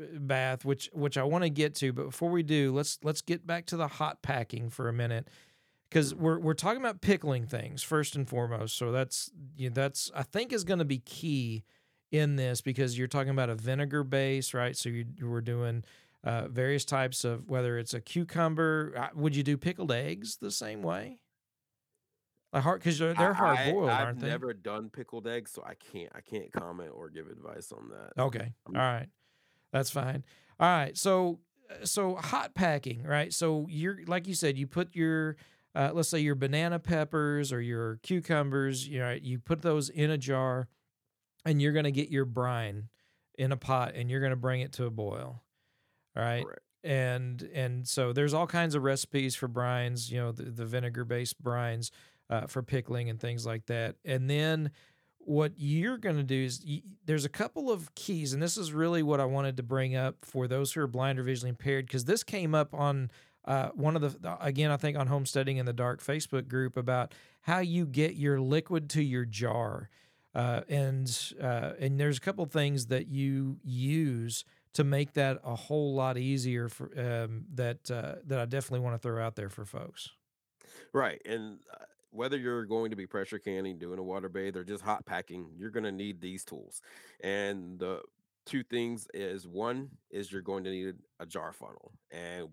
uh, 0.00 0.18
bath, 0.18 0.64
which 0.64 0.88
which 0.94 1.18
I 1.18 1.24
want 1.24 1.44
to 1.44 1.50
get 1.50 1.74
to, 1.74 1.92
but 1.92 2.06
before 2.06 2.30
we 2.30 2.42
do, 2.42 2.72
let's 2.72 2.98
let's 3.02 3.20
get 3.20 3.46
back 3.46 3.66
to 3.66 3.76
the 3.76 3.86
hot 3.86 4.22
packing 4.22 4.70
for 4.70 4.88
a 4.88 4.94
minute 4.94 5.28
because 5.90 6.14
we're 6.14 6.38
we're 6.38 6.54
talking 6.54 6.80
about 6.80 7.02
pickling 7.02 7.44
things 7.44 7.82
first 7.82 8.16
and 8.16 8.26
foremost. 8.26 8.78
So 8.78 8.92
that's 8.92 9.30
you 9.58 9.68
know, 9.68 9.74
that's 9.74 10.10
I 10.14 10.22
think 10.22 10.54
is 10.54 10.64
going 10.64 10.78
to 10.78 10.86
be 10.86 11.00
key 11.00 11.64
in 12.10 12.36
this 12.36 12.62
because 12.62 12.96
you're 12.96 13.08
talking 13.08 13.28
about 13.28 13.50
a 13.50 13.54
vinegar 13.54 14.04
base, 14.04 14.54
right? 14.54 14.74
So 14.74 14.88
you 14.88 15.04
you 15.18 15.28
were 15.28 15.42
doing 15.42 15.84
uh, 16.24 16.48
various 16.48 16.84
types 16.84 17.24
of 17.24 17.48
whether 17.48 17.78
it's 17.78 17.94
a 17.94 18.00
cucumber. 18.00 18.92
uh, 18.96 19.08
Would 19.14 19.36
you 19.36 19.42
do 19.42 19.56
pickled 19.56 19.92
eggs 19.92 20.36
the 20.40 20.50
same 20.50 20.82
way? 20.82 21.20
Like 22.52 22.62
hard 22.62 22.80
because 22.80 22.98
they're, 22.98 23.14
they're 23.14 23.34
hard 23.34 23.58
boiled, 23.72 23.90
aren't 23.90 24.20
they? 24.20 24.26
I've 24.28 24.32
never 24.32 24.54
done 24.54 24.88
pickled 24.88 25.26
eggs, 25.26 25.52
so 25.52 25.62
I 25.66 25.74
can't 25.74 26.10
I 26.14 26.20
can't 26.20 26.50
comment 26.50 26.90
or 26.94 27.10
give 27.10 27.26
advice 27.26 27.72
on 27.72 27.90
that. 27.90 28.22
Okay. 28.22 28.54
all 28.68 28.72
right, 28.74 29.08
That's 29.72 29.90
fine. 29.90 30.24
All 30.58 30.66
right. 30.68 30.96
So 30.96 31.40
uh, 31.70 31.84
so 31.84 32.14
hot 32.16 32.54
packing, 32.54 33.02
right? 33.02 33.32
So 33.34 33.66
you're 33.68 33.98
like 34.06 34.26
you 34.26 34.34
said, 34.34 34.56
you 34.56 34.66
put 34.66 34.96
your 34.96 35.36
uh, 35.74 35.90
let's 35.92 36.08
say 36.08 36.20
your 36.20 36.34
banana 36.34 36.78
peppers 36.78 37.52
or 37.52 37.60
your 37.60 37.96
cucumbers, 38.02 38.88
you 38.88 38.98
know, 38.98 39.16
you 39.20 39.38
put 39.38 39.60
those 39.60 39.90
in 39.90 40.10
a 40.10 40.18
jar 40.18 40.68
and 41.44 41.60
you're 41.60 41.72
going 41.72 41.84
to 41.84 41.92
get 41.92 42.10
your 42.10 42.24
brine 42.24 42.88
in 43.36 43.52
a 43.52 43.56
pot 43.56 43.92
and 43.94 44.10
you're 44.10 44.20
going 44.20 44.30
to 44.30 44.36
bring 44.36 44.62
it 44.62 44.72
to 44.72 44.86
a 44.86 44.90
boil. 44.90 45.42
All 46.16 46.22
right? 46.22 46.44
Correct. 46.44 46.60
and 46.84 47.42
and 47.54 47.86
so 47.88 48.12
there's 48.12 48.34
all 48.34 48.46
kinds 48.46 48.74
of 48.74 48.82
recipes 48.82 49.34
for 49.34 49.48
brines 49.48 50.10
you 50.10 50.18
know 50.18 50.30
the, 50.32 50.44
the 50.44 50.64
vinegar 50.64 51.04
based 51.04 51.42
brines 51.42 51.90
uh, 52.30 52.46
for 52.46 52.62
pickling 52.62 53.10
and 53.10 53.20
things 53.20 53.44
like 53.46 53.66
that 53.66 53.96
and 54.04 54.30
then 54.30 54.70
what 55.18 55.52
you're 55.56 55.98
going 55.98 56.16
to 56.16 56.22
do 56.22 56.44
is 56.44 56.62
y 56.66 56.82
there's 57.04 57.24
a 57.24 57.28
couple 57.28 57.70
of 57.70 57.92
keys 57.94 58.32
and 58.32 58.40
this 58.42 58.56
is 58.56 58.72
really 58.72 59.02
what 59.02 59.20
i 59.20 59.24
wanted 59.24 59.56
to 59.56 59.62
bring 59.62 59.96
up 59.96 60.16
for 60.22 60.46
those 60.46 60.72
who 60.72 60.80
are 60.80 60.86
blind 60.86 61.18
or 61.18 61.22
visually 61.24 61.48
impaired 61.50 61.84
because 61.86 62.04
this 62.04 62.22
came 62.22 62.54
up 62.54 62.72
on 62.72 63.10
uh, 63.46 63.68
one 63.74 63.96
of 63.96 64.02
the 64.02 64.36
again 64.40 64.70
i 64.70 64.76
think 64.76 64.96
on 64.96 65.06
homesteading 65.08 65.56
in 65.56 65.66
the 65.66 65.72
dark 65.72 66.02
facebook 66.02 66.46
group 66.48 66.76
about 66.76 67.12
how 67.42 67.58
you 67.58 67.86
get 67.86 68.14
your 68.14 68.40
liquid 68.40 68.88
to 68.88 69.02
your 69.02 69.24
jar 69.24 69.88
uh, 70.34 70.60
and 70.68 71.32
uh, 71.42 71.72
and 71.80 71.98
there's 71.98 72.18
a 72.18 72.20
couple 72.20 72.44
things 72.46 72.86
that 72.86 73.08
you 73.08 73.58
use 73.64 74.44
to 74.78 74.84
make 74.84 75.14
that 75.14 75.40
a 75.42 75.56
whole 75.56 75.92
lot 75.96 76.16
easier 76.16 76.68
for 76.68 76.88
um, 76.96 77.46
that 77.54 77.90
uh, 77.90 78.14
that 78.24 78.38
I 78.38 78.44
definitely 78.44 78.78
want 78.78 78.94
to 78.94 79.00
throw 79.00 79.20
out 79.20 79.34
there 79.34 79.48
for 79.48 79.64
folks. 79.64 80.10
Right. 80.94 81.20
And 81.26 81.58
uh, 81.74 81.84
whether 82.10 82.36
you're 82.36 82.64
going 82.64 82.90
to 82.90 82.96
be 82.96 83.04
pressure 83.04 83.40
canning, 83.40 83.76
doing 83.76 83.98
a 83.98 84.04
water 84.04 84.28
bathe, 84.28 84.56
or 84.56 84.62
just 84.62 84.84
hot 84.84 85.04
packing, 85.04 85.48
you're 85.56 85.72
going 85.72 85.82
to 85.82 85.90
need 85.90 86.20
these 86.20 86.44
tools. 86.44 86.80
And 87.24 87.80
the 87.80 88.02
two 88.46 88.62
things 88.62 89.08
is 89.12 89.48
one 89.48 89.88
is 90.12 90.30
you're 90.30 90.42
going 90.42 90.62
to 90.62 90.70
need 90.70 90.94
a 91.18 91.26
jar 91.26 91.52
funnel, 91.52 91.90
and 92.12 92.46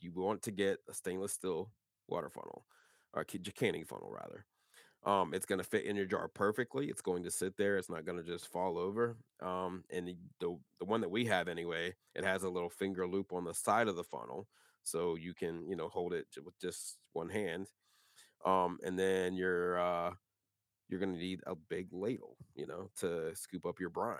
you 0.00 0.10
want 0.16 0.42
to 0.42 0.50
get 0.50 0.80
a 0.90 0.94
stainless 0.94 1.34
steel 1.34 1.70
water 2.08 2.28
funnel 2.28 2.64
or 3.14 3.24
ca- 3.24 3.38
canning 3.54 3.84
funnel 3.84 4.10
rather. 4.12 4.46
Um, 5.08 5.32
it's 5.32 5.46
going 5.46 5.58
to 5.58 5.64
fit 5.64 5.86
in 5.86 5.96
your 5.96 6.04
jar 6.04 6.28
perfectly. 6.28 6.88
It's 6.88 7.00
going 7.00 7.24
to 7.24 7.30
sit 7.30 7.56
there. 7.56 7.78
It's 7.78 7.88
not 7.88 8.04
going 8.04 8.18
to 8.18 8.30
just 8.30 8.48
fall 8.48 8.76
over. 8.76 9.16
Um, 9.40 9.82
and 9.88 10.06
the, 10.38 10.58
the 10.78 10.84
one 10.84 11.00
that 11.00 11.10
we 11.10 11.24
have 11.24 11.48
anyway, 11.48 11.94
it 12.14 12.24
has 12.24 12.42
a 12.42 12.50
little 12.50 12.68
finger 12.68 13.06
loop 13.08 13.32
on 13.32 13.44
the 13.44 13.54
side 13.54 13.88
of 13.88 13.96
the 13.96 14.04
funnel, 14.04 14.46
so 14.82 15.14
you 15.14 15.32
can 15.32 15.66
you 15.66 15.76
know 15.76 15.88
hold 15.88 16.12
it 16.12 16.26
with 16.44 16.60
just 16.60 16.98
one 17.14 17.30
hand. 17.30 17.68
Um, 18.44 18.78
and 18.84 18.98
then 18.98 19.34
you're 19.34 19.80
uh, 19.80 20.10
you're 20.90 21.00
going 21.00 21.14
to 21.14 21.18
need 21.18 21.40
a 21.46 21.54
big 21.54 21.88
ladle, 21.90 22.36
you 22.54 22.66
know, 22.66 22.90
to 23.00 23.34
scoop 23.34 23.64
up 23.64 23.80
your 23.80 23.90
brine. 23.90 24.18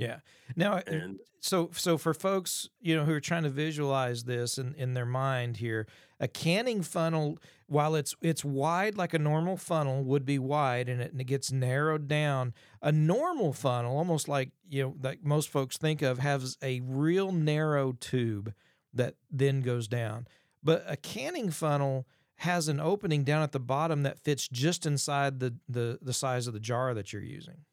Yeah. 0.00 0.20
Now, 0.56 0.74
uh, 0.74 0.82
And 0.86 1.20
so 1.40 1.70
so 1.72 1.96
for 1.98 2.12
folks 2.14 2.68
you 2.80 2.96
know 2.96 3.04
who 3.04 3.12
are 3.12 3.20
trying 3.20 3.44
to 3.44 3.50
visualize 3.50 4.24
this 4.24 4.58
in, 4.58 4.74
in 4.74 4.94
their 4.94 5.06
mind 5.06 5.58
here, 5.58 5.86
a 6.18 6.26
canning 6.28 6.82
funnel, 6.82 7.38
while 7.66 7.94
it's 7.94 8.14
it's 8.22 8.44
wide 8.44 8.96
like 8.96 9.14
a 9.14 9.18
normal 9.18 9.56
funnel 9.56 10.02
would 10.04 10.24
be 10.24 10.38
wide, 10.38 10.88
and 10.88 11.00
it, 11.00 11.12
and 11.12 11.20
it 11.20 11.24
gets 11.24 11.52
narrowed 11.52 12.08
down. 12.08 12.54
A 12.82 12.90
normal 12.90 13.52
funnel, 13.52 13.96
almost 13.96 14.26
like 14.26 14.50
you 14.68 14.82
know 14.82 14.94
like 15.02 15.22
most 15.22 15.50
folks 15.50 15.76
think 15.76 16.02
of, 16.02 16.18
has 16.18 16.56
a 16.62 16.80
real 16.80 17.30
narrow 17.30 17.92
tube 17.92 18.54
that 18.94 19.14
then 19.30 19.60
goes 19.60 19.86
down. 19.86 20.26
But 20.62 20.84
a 20.86 20.96
canning 20.96 21.50
funnel 21.50 22.06
has 22.36 22.68
an 22.68 22.80
opening 22.80 23.22
down 23.22 23.42
at 23.42 23.52
the 23.52 23.60
bottom 23.60 24.02
that 24.02 24.18
fits 24.18 24.48
just 24.48 24.86
inside 24.86 25.40
the 25.40 25.54
the 25.68 25.98
the 26.00 26.14
size 26.14 26.46
of 26.46 26.54
the 26.54 26.60
jar 26.60 26.94
that 26.94 27.12
you're 27.12 27.22
using. 27.22 27.64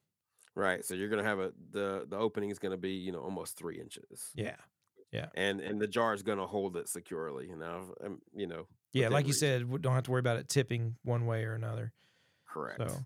Right, 0.58 0.84
so 0.84 0.94
you're 0.94 1.10
going 1.10 1.24
to 1.24 1.30
have 1.30 1.40
a 1.40 1.52
the 1.72 2.06
the 2.10 2.18
opening 2.18 2.50
is 2.50 2.60
going 2.60 2.72
to 2.72 2.78
be 2.78 2.92
you 2.92 3.12
know 3.12 3.20
almost 3.20 3.58
three 3.58 3.80
inches. 3.80 4.32
Yeah. 4.36 4.56
Yeah. 5.14 5.28
and 5.36 5.62
and 5.62 5.80
the 5.80 5.88
jar 5.88 6.14
is 6.14 6.22
going 6.22 6.38
to 6.38 6.46
hold 6.46 6.76
it 6.76 6.90
securely. 6.90 7.48
You 7.48 7.56
know, 7.56 7.96
um, 8.04 8.22
you 8.36 8.46
know. 8.48 8.68
Yeah, 8.94 9.10
like 9.10 9.26
you 9.26 9.34
reason. 9.34 9.70
said, 9.70 9.82
don't 9.82 9.94
have 9.94 10.04
to 10.04 10.12
worry 10.12 10.20
about 10.20 10.38
it 10.38 10.50
tipping 10.50 10.96
one 11.04 11.26
way 11.26 11.44
or 11.46 11.54
another. 11.54 11.94
Correct. 12.48 12.82
So 12.82 13.06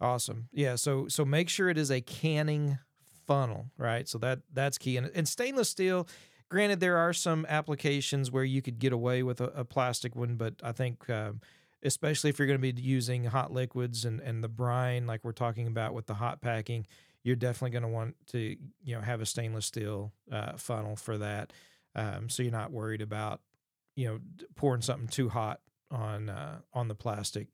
awesome. 0.00 0.48
Yeah. 0.52 0.76
So 0.76 1.08
so 1.08 1.24
make 1.24 1.48
sure 1.48 1.68
it 1.68 1.78
is 1.78 1.90
a 1.90 2.00
canning 2.00 2.78
funnel, 3.26 3.70
right? 3.76 4.08
So 4.08 4.18
that 4.18 4.40
that's 4.52 4.78
key. 4.78 4.96
And, 4.96 5.10
and 5.14 5.28
stainless 5.28 5.68
steel. 5.68 6.06
Granted, 6.48 6.80
there 6.80 6.98
are 6.98 7.14
some 7.14 7.46
applications 7.48 8.30
where 8.30 8.44
you 8.44 8.60
could 8.60 8.78
get 8.78 8.92
away 8.92 9.22
with 9.22 9.40
a, 9.40 9.46
a 9.46 9.64
plastic 9.64 10.14
one, 10.14 10.36
but 10.36 10.54
I 10.62 10.72
think, 10.72 11.08
um, 11.08 11.40
especially 11.82 12.30
if 12.30 12.38
you're 12.38 12.46
going 12.48 12.60
to 12.60 12.72
be 12.72 12.80
using 12.80 13.24
hot 13.24 13.52
liquids 13.52 14.04
and 14.04 14.20
and 14.20 14.42
the 14.42 14.48
brine, 14.48 15.06
like 15.06 15.24
we're 15.24 15.32
talking 15.32 15.66
about 15.66 15.94
with 15.94 16.06
the 16.06 16.14
hot 16.14 16.40
packing, 16.40 16.86
you're 17.24 17.36
definitely 17.36 17.70
going 17.70 17.82
to 17.82 17.88
want 17.88 18.16
to 18.28 18.38
you 18.84 18.94
know 18.94 19.00
have 19.00 19.20
a 19.20 19.26
stainless 19.26 19.66
steel 19.66 20.12
uh, 20.30 20.56
funnel 20.56 20.96
for 20.96 21.18
that, 21.18 21.52
um, 21.94 22.28
so 22.28 22.42
you're 22.42 22.52
not 22.52 22.72
worried 22.72 23.02
about 23.02 23.40
you 23.96 24.06
know 24.06 24.20
pouring 24.56 24.82
something 24.82 25.08
too 25.08 25.28
hot 25.28 25.60
on 25.90 26.28
uh, 26.28 26.58
on 26.72 26.88
the 26.88 26.94
plastic. 26.94 27.48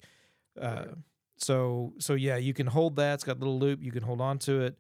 Uh, 0.61 0.87
Right. 0.87 0.95
so 1.39 1.95
so 1.99 2.15
yeah, 2.15 2.37
you 2.37 2.55
can 2.55 2.67
hold 2.67 2.97
that. 2.97 3.15
It's 3.15 3.25
got 3.25 3.37
a 3.37 3.41
little 3.41 3.59
loop. 3.59 3.83
You 3.83 3.93
can 3.93 4.03
hold 4.03 4.21
on 4.21 4.39
to 4.41 4.61
it. 4.63 4.77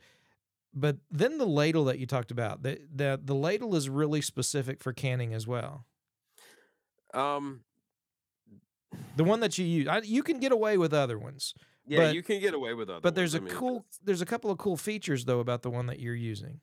But 0.74 0.98
then 1.10 1.38
the 1.38 1.46
ladle 1.46 1.84
that 1.86 1.98
you 1.98 2.06
talked 2.06 2.30
about, 2.30 2.62
the 2.62 2.80
the, 2.94 3.20
the 3.22 3.34
ladle 3.34 3.74
is 3.74 3.88
really 3.88 4.20
specific 4.20 4.82
for 4.82 4.92
canning 4.92 5.34
as 5.34 5.46
well. 5.46 5.86
Um. 7.14 7.64
The 9.16 9.24
one 9.24 9.40
that 9.40 9.58
you 9.58 9.64
use, 9.66 9.88
I, 9.88 9.98
you 9.98 10.22
can 10.22 10.38
get 10.40 10.52
away 10.52 10.78
with 10.78 10.92
other 10.94 11.18
ones, 11.18 11.54
Yeah, 11.86 11.98
But- 12.06 12.14
you 12.14 12.22
can 12.22 12.40
get 12.40 12.54
away 12.54 12.74
with 12.74 12.88
other. 12.90 13.00
but 13.00 13.14
there's 13.14 13.34
a 13.34 13.40
ones. 13.40 13.50
I 13.50 13.54
mean, 13.54 13.58
cool, 13.60 13.86
there's 14.04 14.20
a 14.22 14.26
couple 14.26 14.50
of 14.50 14.58
cool 14.58 14.76
features 14.76 15.24
though 15.24 15.40
about 15.40 15.62
the 15.62 15.70
one 15.70 15.86
that 15.86 15.98
you're 16.00 16.14
using. 16.14 16.60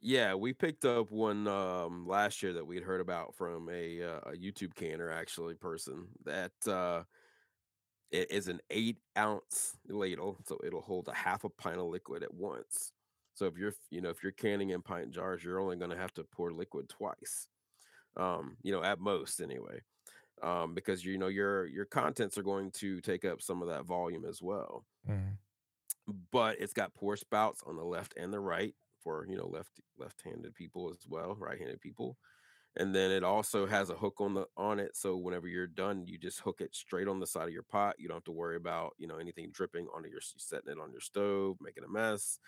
Yeah, 0.00 0.34
we 0.34 0.52
picked 0.52 0.84
up 0.84 1.10
one 1.10 1.48
um, 1.48 2.06
last 2.06 2.42
year 2.42 2.52
that 2.52 2.66
we'd 2.66 2.82
heard 2.82 3.00
about 3.00 3.34
from 3.34 3.68
a 3.70 4.02
uh, 4.02 4.20
a 4.26 4.32
YouTube 4.32 4.74
canner 4.74 5.10
actually 5.10 5.54
person 5.54 6.08
that 6.24 6.52
uh, 6.68 7.02
it 8.10 8.30
is 8.30 8.46
an 8.48 8.60
eight 8.70 8.98
ounce 9.16 9.76
ladle, 9.88 10.38
so 10.46 10.60
it'll 10.64 10.82
hold 10.82 11.08
a 11.08 11.14
half 11.14 11.44
a 11.44 11.48
pint 11.48 11.78
of 11.78 11.86
liquid 11.86 12.22
at 12.22 12.32
once. 12.32 12.92
So 13.34 13.46
if 13.46 13.56
you're 13.56 13.72
you 13.90 14.00
know 14.02 14.10
if 14.10 14.22
you're 14.22 14.32
canning 14.32 14.70
in 14.70 14.82
pint 14.82 15.10
jars, 15.10 15.42
you're 15.42 15.58
only 15.60 15.76
going 15.76 15.90
to 15.90 15.96
have 15.96 16.12
to 16.14 16.24
pour 16.24 16.52
liquid 16.52 16.88
twice, 16.88 17.48
um, 18.16 18.58
you 18.62 18.72
know 18.72 18.82
at 18.84 19.00
most 19.00 19.40
anyway, 19.40 19.80
um, 20.42 20.74
because 20.74 21.04
you 21.04 21.18
know 21.18 21.28
your 21.28 21.66
your 21.66 21.84
contents 21.86 22.36
are 22.38 22.42
going 22.42 22.70
to 22.72 23.00
take 23.00 23.24
up 23.24 23.42
some 23.42 23.62
of 23.62 23.68
that 23.68 23.84
volume 23.86 24.24
as 24.24 24.42
well. 24.42 24.84
But 26.32 26.60
it's 26.60 26.72
got 26.72 26.94
pour 26.94 27.16
spouts 27.16 27.62
on 27.66 27.76
the 27.76 27.84
left 27.84 28.14
and 28.16 28.32
the 28.32 28.40
right 28.40 28.74
for 29.02 29.26
you 29.28 29.36
know 29.36 29.46
left 29.48 29.80
left-handed 29.98 30.54
people 30.54 30.90
as 30.90 30.98
well 31.08 31.34
right-handed 31.38 31.80
people. 31.80 32.16
And 32.78 32.94
then 32.94 33.10
it 33.10 33.24
also 33.24 33.66
has 33.66 33.90
a 33.90 33.94
hook 33.96 34.20
on 34.20 34.34
the 34.34 34.46
on 34.56 34.78
it 34.80 34.96
so 34.96 35.16
whenever 35.16 35.48
you're 35.48 35.66
done 35.66 36.06
you 36.06 36.18
just 36.18 36.40
hook 36.40 36.60
it 36.60 36.74
straight 36.74 37.08
on 37.08 37.20
the 37.20 37.26
side 37.26 37.48
of 37.48 37.54
your 37.54 37.62
pot. 37.64 37.96
You 37.98 38.08
don't 38.08 38.18
have 38.18 38.24
to 38.24 38.32
worry 38.32 38.56
about 38.56 38.94
you 38.98 39.06
know 39.08 39.16
anything 39.18 39.50
dripping 39.52 39.86
onto 39.94 40.08
your 40.10 40.20
setting 40.22 40.70
it 40.70 40.78
on 40.80 40.92
your 40.92 41.00
stove 41.00 41.56
making 41.60 41.84
a 41.84 41.88
mess. 41.88 42.38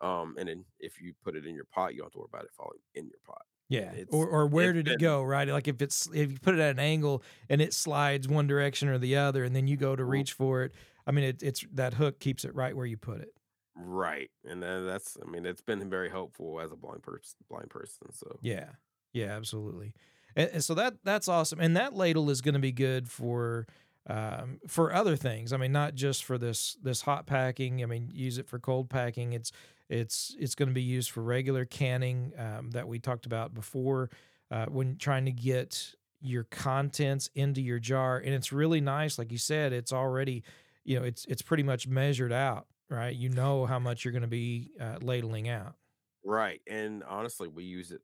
Um 0.00 0.36
and 0.38 0.48
then 0.48 0.64
if 0.80 1.00
you 1.00 1.14
put 1.22 1.36
it 1.36 1.46
in 1.46 1.54
your 1.54 1.66
pot 1.66 1.92
you 1.94 1.98
don't 2.00 2.06
have 2.06 2.12
to 2.12 2.18
worry 2.18 2.28
about 2.32 2.44
it 2.44 2.52
falling 2.56 2.80
in 2.94 3.06
your 3.06 3.20
pot 3.26 3.42
Yeah, 3.68 3.92
or 4.10 4.26
or 4.26 4.46
where 4.46 4.72
did 4.72 4.88
it 4.88 4.98
go? 4.98 5.22
Right, 5.22 5.46
like 5.48 5.68
if 5.68 5.82
it's 5.82 6.08
if 6.14 6.32
you 6.32 6.38
put 6.38 6.54
it 6.54 6.60
at 6.60 6.70
an 6.70 6.78
angle 6.78 7.22
and 7.50 7.60
it 7.60 7.74
slides 7.74 8.26
one 8.28 8.46
direction 8.46 8.88
or 8.88 8.98
the 8.98 9.16
other, 9.16 9.44
and 9.44 9.54
then 9.54 9.66
you 9.68 9.76
go 9.76 9.94
to 9.94 10.04
reach 10.04 10.32
for 10.32 10.62
it. 10.62 10.72
I 11.06 11.10
mean, 11.10 11.24
it, 11.24 11.42
it's 11.42 11.64
that 11.72 11.94
hook 11.94 12.18
keeps 12.20 12.44
it 12.44 12.54
right 12.54 12.74
where 12.76 12.86
you 12.86 12.96
put 12.96 13.20
it. 13.20 13.32
right 13.80 14.30
and 14.44 14.60
that's 14.62 15.16
i 15.24 15.30
mean 15.30 15.46
it's 15.46 15.60
been 15.60 15.88
very 15.88 16.10
helpful 16.10 16.60
as 16.60 16.72
a 16.72 16.76
blind 16.76 17.02
person 17.02 17.36
blind 17.48 17.70
person 17.70 18.12
so 18.12 18.38
Yeah, 18.42 18.70
yeah, 19.12 19.26
absolutely. 19.36 19.94
And, 20.36 20.50
and 20.54 20.64
so 20.64 20.74
that 20.74 20.94
that's 21.04 21.28
awesome. 21.28 21.60
And 21.60 21.76
that 21.76 21.94
ladle 21.94 22.30
is 22.30 22.40
going 22.40 22.54
to 22.54 22.60
be 22.60 22.72
good 22.72 23.08
for 23.08 23.66
um, 24.06 24.58
for 24.66 24.92
other 24.92 25.16
things. 25.16 25.52
I 25.52 25.56
mean, 25.58 25.72
not 25.72 25.94
just 25.94 26.24
for 26.24 26.38
this 26.38 26.76
this 26.82 27.02
hot 27.02 27.26
packing. 27.26 27.82
I 27.82 27.86
mean, 27.86 28.10
use 28.12 28.38
it 28.38 28.48
for 28.48 28.58
cold 28.58 28.90
packing. 28.90 29.32
It's 29.32 29.52
it's 29.88 30.34
it's 30.38 30.54
going 30.54 30.68
to 30.68 30.74
be 30.74 30.82
used 30.82 31.10
for 31.10 31.22
regular 31.22 31.64
canning 31.64 32.32
um, 32.38 32.70
that 32.72 32.86
we 32.88 32.98
talked 32.98 33.26
about 33.26 33.54
before 33.54 34.10
uh, 34.50 34.66
when 34.66 34.96
trying 34.96 35.24
to 35.26 35.32
get 35.32 35.94
your 36.20 36.44
contents 36.44 37.30
into 37.34 37.60
your 37.60 37.78
jar. 37.78 38.18
And 38.18 38.34
it's 38.34 38.52
really 38.52 38.80
nice, 38.80 39.18
like 39.18 39.30
you 39.32 39.38
said. 39.38 39.72
It's 39.72 39.92
already 39.92 40.42
you 40.84 40.98
know 40.98 41.04
it's 41.04 41.24
it's 41.26 41.42
pretty 41.42 41.62
much 41.62 41.86
measured 41.88 42.32
out, 42.32 42.66
right? 42.90 43.14
You 43.14 43.28
know 43.30 43.66
how 43.66 43.78
much 43.78 44.04
you're 44.04 44.12
going 44.12 44.22
to 44.22 44.28
be 44.28 44.70
uh, 44.80 44.98
ladling 45.00 45.48
out. 45.48 45.76
Right. 46.24 46.60
And 46.66 47.04
honestly, 47.04 47.48
we 47.48 47.64
use 47.64 47.90
it 47.92 48.02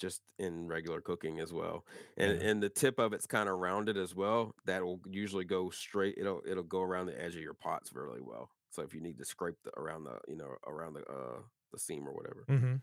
just 0.00 0.22
in 0.38 0.68
regular 0.68 1.00
cooking 1.00 1.40
as 1.40 1.52
well. 1.52 1.84
And 2.16 2.32
Yeah. 2.32 2.38
and 2.40 2.62
the 2.62 2.70
tip 2.70 2.98
of 2.98 3.12
it's 3.12 3.26
kind 3.26 3.48
of 3.48 3.58
rounded 3.58 3.96
as 3.96 4.14
well. 4.14 4.54
That 4.64 4.82
will 4.84 5.00
usually 5.06 5.44
go 5.44 5.70
straight. 5.70 6.16
It'll 6.18 6.42
it'll 6.46 6.62
go 6.64 6.80
around 6.82 7.06
the 7.06 7.20
edge 7.22 7.36
of 7.36 7.42
your 7.42 7.54
pots 7.54 7.92
really 7.94 8.20
well. 8.22 8.50
So 8.70 8.82
if 8.82 8.94
you 8.94 9.00
need 9.00 9.18
to 9.18 9.24
scrape 9.24 9.56
the 9.64 9.70
around 9.78 10.04
the 10.04 10.18
you 10.28 10.36
know 10.36 10.54
around 10.66 10.94
the 10.94 11.00
uh 11.00 11.40
the 11.72 11.78
seam 11.78 12.08
or 12.08 12.12
whatever. 12.12 12.44
Mm-hmm. 12.48 12.74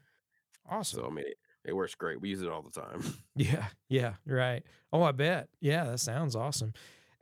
Awesome. 0.70 1.00
So 1.00 1.06
I 1.06 1.10
mean 1.10 1.26
it, 1.28 1.38
it 1.66 1.74
works 1.76 1.96
great. 1.96 2.22
We 2.22 2.30
use 2.30 2.42
it 2.42 2.50
all 2.50 2.62
the 2.62 2.82
time. 2.82 3.04
Yeah, 3.36 3.68
yeah, 3.88 4.14
right. 4.26 4.64
Oh, 4.92 5.04
I 5.04 5.12
bet. 5.12 5.50
Yeah, 5.60 5.84
that 5.84 6.00
sounds 6.00 6.36
awesome. 6.36 6.74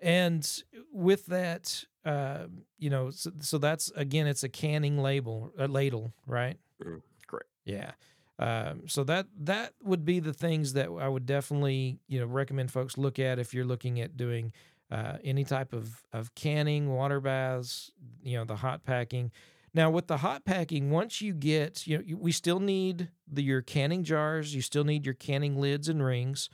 And 0.02 0.50
with 0.94 1.26
that, 1.26 1.84
uh, 2.06 2.46
you 2.78 2.90
know, 2.90 3.10
so, 3.10 3.32
so 3.42 3.58
that's 3.58 3.92
again, 3.98 4.26
it's 4.26 4.44
a 4.44 4.48
canning 4.48 4.98
label, 4.98 5.52
a 5.58 5.68
ladle, 5.68 6.14
right? 6.26 6.58
Mm, 6.82 7.02
correct. 7.28 7.50
Yeah. 7.66 7.92
Um, 8.40 8.88
so 8.88 9.04
that 9.06 9.28
that 9.42 9.74
would 9.84 10.06
be 10.06 10.20
the 10.20 10.34
things 10.34 10.74
that 10.74 10.88
I 10.88 11.08
would 11.08 11.26
definitely, 11.26 12.00
you 12.08 12.20
know, 12.20 12.26
recommend 12.26 12.72
folks 12.72 12.98
look 12.98 13.20
at 13.20 13.40
if 13.40 13.54
you're 13.54 13.66
looking 13.66 14.00
at 14.00 14.16
doing 14.16 14.54
uh, 14.92 15.18
any 15.24 15.44
type 15.44 15.74
of 15.74 16.04
of 16.14 16.34
canning, 16.36 16.94
water 16.94 17.20
baths, 17.20 17.92
you 18.24 18.38
know, 18.38 18.46
the 18.46 18.58
hot 18.58 18.84
packing. 18.84 19.32
Now, 19.74 19.90
with 19.90 20.08
the 20.08 20.18
hot 20.18 20.46
packing, 20.46 20.90
once 20.90 21.22
you 21.22 21.34
get, 21.34 21.86
you 21.86 21.98
know, 21.98 22.18
we 22.18 22.32
still 22.32 22.62
need 22.62 23.10
the 23.28 23.44
your 23.44 23.62
canning 23.62 24.06
jars. 24.06 24.56
You 24.56 24.62
still 24.62 24.86
need 24.86 25.06
your 25.06 25.16
canning 25.16 25.60
lids 25.60 25.90
and 25.90 26.02
rings, 26.02 26.50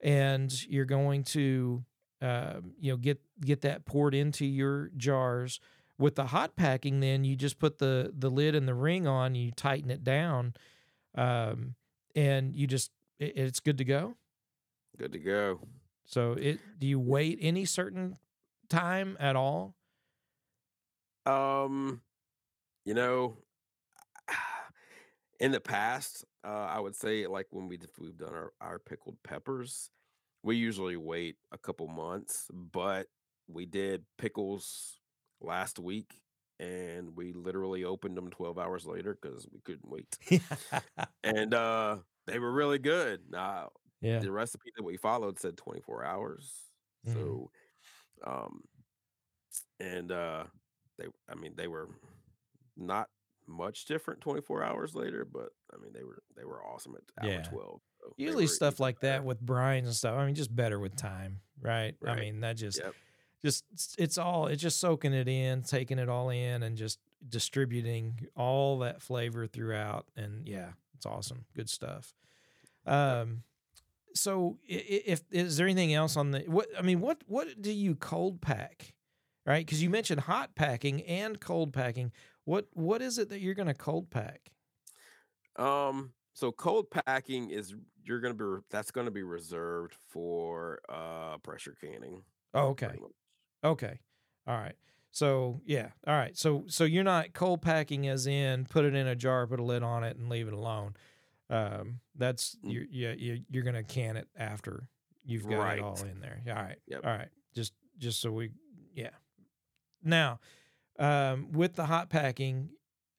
and 0.00 0.52
you're 0.68 0.84
going 0.84 1.24
to, 1.24 1.84
um, 2.20 2.74
you 2.78 2.92
know, 2.92 2.96
get 2.96 3.20
get 3.40 3.62
that 3.62 3.84
poured 3.84 4.14
into 4.14 4.46
your 4.46 4.90
jars. 4.96 5.58
With 5.98 6.14
the 6.14 6.26
hot 6.26 6.56
packing, 6.56 7.00
then 7.00 7.24
you 7.24 7.34
just 7.36 7.58
put 7.58 7.78
the 7.78 8.12
the 8.16 8.30
lid 8.30 8.54
and 8.54 8.68
the 8.68 8.74
ring 8.74 9.06
on. 9.08 9.34
You 9.34 9.50
tighten 9.50 9.90
it 9.90 10.04
down, 10.04 10.54
um, 11.16 11.74
and 12.14 12.54
you 12.54 12.68
just 12.68 12.92
it, 13.18 13.36
it's 13.36 13.60
good 13.60 13.78
to 13.78 13.84
go. 13.84 14.14
Good 14.98 15.12
to 15.12 15.18
go. 15.18 15.60
So, 16.12 16.32
it 16.32 16.60
do 16.78 16.86
you 16.86 17.00
wait 17.00 17.38
any 17.40 17.64
certain 17.64 18.18
time 18.68 19.16
at 19.18 19.34
all? 19.34 19.74
Um, 21.24 22.02
you 22.84 22.94
know, 22.94 23.38
in 25.40 25.52
the 25.52 25.60
past, 25.60 26.24
uh, 26.44 26.68
I 26.70 26.80
would 26.80 26.94
say 26.94 27.26
like 27.26 27.46
when 27.50 27.66
we 27.66 27.78
we've 27.98 28.18
done 28.18 28.34
our, 28.34 28.52
our 28.60 28.78
pickled 28.78 29.16
peppers, 29.22 29.90
we 30.42 30.56
usually 30.56 30.96
wait 30.96 31.36
a 31.50 31.58
couple 31.58 31.88
months, 31.88 32.48
but 32.52 33.06
we 33.48 33.64
did 33.64 34.04
pickles 34.18 34.98
last 35.40 35.78
week 35.78 36.20
and 36.60 37.16
we 37.16 37.32
literally 37.32 37.84
opened 37.84 38.16
them 38.16 38.30
12 38.30 38.58
hours 38.58 38.86
later 38.86 39.16
because 39.20 39.46
we 39.50 39.60
couldn't 39.60 39.88
wait. 39.88 40.18
and 41.24 41.54
uh 41.54 41.96
they 42.26 42.38
were 42.38 42.52
really 42.52 42.78
good. 42.78 43.22
Now 43.30 43.70
yeah. 44.02 44.18
the 44.18 44.30
recipe 44.32 44.70
that 44.76 44.82
we 44.82 44.96
followed 44.98 45.38
said 45.38 45.56
24 45.56 46.04
hours. 46.04 46.52
Mhm. 47.06 47.14
So 47.14 47.50
um 48.26 48.62
and 49.80 50.12
uh 50.12 50.44
they 50.98 51.06
I 51.28 51.34
mean 51.34 51.54
they 51.56 51.68
were 51.68 51.88
not 52.76 53.08
much 53.48 53.86
different 53.86 54.20
24 54.20 54.62
hours 54.62 54.94
later, 54.94 55.24
but 55.24 55.50
I 55.72 55.76
mean 55.78 55.92
they 55.92 56.04
were 56.04 56.22
they 56.36 56.44
were 56.44 56.64
awesome 56.64 56.94
at 56.96 57.24
hour 57.24 57.30
Yeah. 57.30 57.42
12. 57.42 57.80
so 58.00 58.14
Usually 58.16 58.46
stuff 58.46 58.78
like 58.80 59.00
that 59.00 59.24
with 59.24 59.44
brines 59.44 59.84
and 59.84 59.94
stuff. 59.94 60.16
I 60.16 60.26
mean, 60.26 60.34
just 60.34 60.54
better 60.54 60.78
with 60.78 60.94
time, 60.96 61.40
right? 61.60 61.96
I 62.06 62.16
mean, 62.16 62.40
that 62.40 62.56
just 62.56 62.78
Yep. 62.78 62.94
just 63.44 63.64
it's- 63.72 63.96
it's 63.98 64.18
all 64.18 64.46
it's 64.46 64.62
just 64.62 64.78
soaking 64.78 65.12
it 65.12 65.28
in, 65.28 65.62
taking 65.62 65.98
it 65.98 66.08
all 66.08 66.30
in, 66.30 66.62
and 66.62 66.76
just 66.76 67.00
distributing 67.28 68.28
all 68.36 68.78
that 68.80 69.02
flavor 69.02 69.46
throughout. 69.48 70.06
And 70.16 70.46
yeah, 70.48 70.72
it's 70.94 71.06
awesome, 71.06 71.44
good 71.54 71.68
stuff. 71.68 72.14
Um, 72.86 73.42
so 74.14 74.58
i- 74.70 74.74
i- 74.74 75.02
if 75.06 75.22
is 75.30 75.56
there 75.56 75.66
anything 75.66 75.94
else 75.94 76.16
on 76.16 76.30
the 76.32 76.40
what? 76.42 76.68
I 76.78 76.82
mean, 76.82 77.00
what 77.00 77.22
what 77.26 77.60
do 77.60 77.72
you 77.72 77.94
cold 77.94 78.40
pack? 78.40 78.94
Right, 79.44 79.66
because 79.66 79.82
you 79.82 79.90
mentioned 79.90 80.20
hot 80.20 80.54
packing 80.54 81.02
and 81.02 81.40
cold 81.40 81.72
packing. 81.72 82.12
What 82.44 82.68
what 82.72 83.02
is 83.02 83.18
it 83.18 83.28
that 83.30 83.40
you're 83.40 83.54
going 83.54 83.68
to 83.68 83.74
cold 83.74 84.10
pack? 84.10 84.52
Um 85.56 86.12
so 86.34 86.50
cold 86.50 86.90
packing 86.90 87.50
is 87.50 87.74
you're 88.04 88.20
going 88.20 88.36
to 88.36 88.56
be 88.58 88.64
that's 88.70 88.90
going 88.90 89.04
to 89.04 89.10
be 89.10 89.22
reserved 89.22 89.94
for 90.08 90.80
uh 90.88 91.38
pressure 91.38 91.76
canning. 91.80 92.22
Oh, 92.54 92.68
okay. 92.68 92.98
Okay. 93.64 93.98
All 94.46 94.56
right. 94.58 94.74
So 95.10 95.60
yeah. 95.66 95.90
All 96.06 96.14
right. 96.16 96.36
So 96.36 96.64
so 96.68 96.84
you're 96.84 97.04
not 97.04 97.32
cold 97.34 97.62
packing 97.62 98.08
as 98.08 98.26
in 98.26 98.64
put 98.64 98.84
it 98.84 98.94
in 98.94 99.06
a 99.06 99.14
jar, 99.14 99.46
put 99.46 99.60
a 99.60 99.64
lid 99.64 99.82
on 99.82 100.04
it, 100.04 100.16
and 100.16 100.28
leave 100.28 100.48
it 100.48 100.54
alone. 100.54 100.94
Um, 101.52 102.00
that's 102.16 102.56
Mm. 102.64 102.72
you're 102.72 102.84
yeah 102.90 103.12
you, 103.12 103.44
you're 103.50 103.62
gonna 103.64 103.82
can 103.84 104.16
it 104.16 104.28
after 104.36 104.88
you've 105.24 105.46
got 105.46 105.76
it 105.76 105.82
all 105.82 105.94
Right. 105.94 106.10
in 106.10 106.20
there. 106.20 106.42
All 106.48 106.54
right. 106.54 106.78
Yep. 106.86 107.04
All 107.04 107.10
right. 107.16 107.28
Just 107.54 107.74
just 107.98 108.20
so 108.20 108.32
we 108.32 108.50
yeah. 108.94 109.10
Now, 110.02 110.40
um, 110.98 111.52
with 111.52 111.74
the 111.74 111.84
hot 111.86 112.08
packing, 112.10 112.70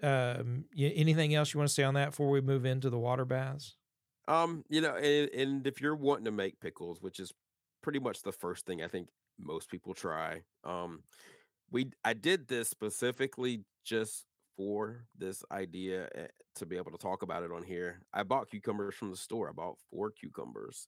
um, 0.01 0.65
anything 0.77 1.33
else 1.35 1.53
you 1.53 1.59
want 1.59 1.69
to 1.69 1.73
say 1.73 1.83
on 1.83 1.93
that 1.93 2.09
before 2.11 2.29
we 2.29 2.41
move 2.41 2.65
into 2.65 2.89
the 2.89 2.97
water 2.99 3.25
baths? 3.25 3.77
Um, 4.27 4.63
you 4.69 4.81
know, 4.81 4.95
and, 4.95 5.29
and 5.29 5.67
if 5.67 5.79
you're 5.81 5.95
wanting 5.95 6.25
to 6.25 6.31
make 6.31 6.59
pickles, 6.59 7.01
which 7.01 7.19
is 7.19 7.31
pretty 7.81 7.99
much 7.99 8.21
the 8.23 8.31
first 8.31 8.65
thing 8.65 8.81
I 8.81 8.87
think 8.87 9.09
most 9.39 9.69
people 9.69 9.93
try, 9.93 10.41
um, 10.63 11.03
we 11.71 11.91
I 12.03 12.13
did 12.13 12.47
this 12.47 12.69
specifically 12.69 13.61
just 13.83 14.25
for 14.55 15.07
this 15.17 15.43
idea 15.51 16.09
eh, 16.15 16.27
to 16.55 16.65
be 16.65 16.77
able 16.77 16.91
to 16.91 16.97
talk 16.97 17.21
about 17.23 17.43
it 17.43 17.51
on 17.51 17.63
here. 17.63 18.01
I 18.13 18.23
bought 18.23 18.49
cucumbers 18.49 18.95
from 18.95 19.09
the 19.11 19.17
store. 19.17 19.49
I 19.49 19.53
bought 19.53 19.79
four 19.89 20.11
cucumbers. 20.11 20.87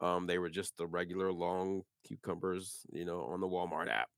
Um, 0.00 0.26
they 0.26 0.38
were 0.38 0.50
just 0.50 0.76
the 0.76 0.86
regular 0.86 1.32
long 1.32 1.82
cucumbers, 2.04 2.86
you 2.92 3.04
know, 3.04 3.22
on 3.24 3.40
the 3.40 3.48
Walmart 3.48 3.88
app. 3.88 4.10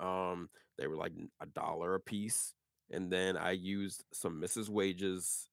Um, 0.00 0.48
they 0.78 0.86
were 0.86 0.96
like 0.96 1.12
a 1.40 1.46
dollar 1.46 1.94
a 1.94 2.00
piece. 2.00 2.54
And 2.90 3.12
then 3.12 3.36
I 3.36 3.52
used 3.52 4.04
some 4.12 4.40
Mrs. 4.40 4.68
Wages. 4.70 5.48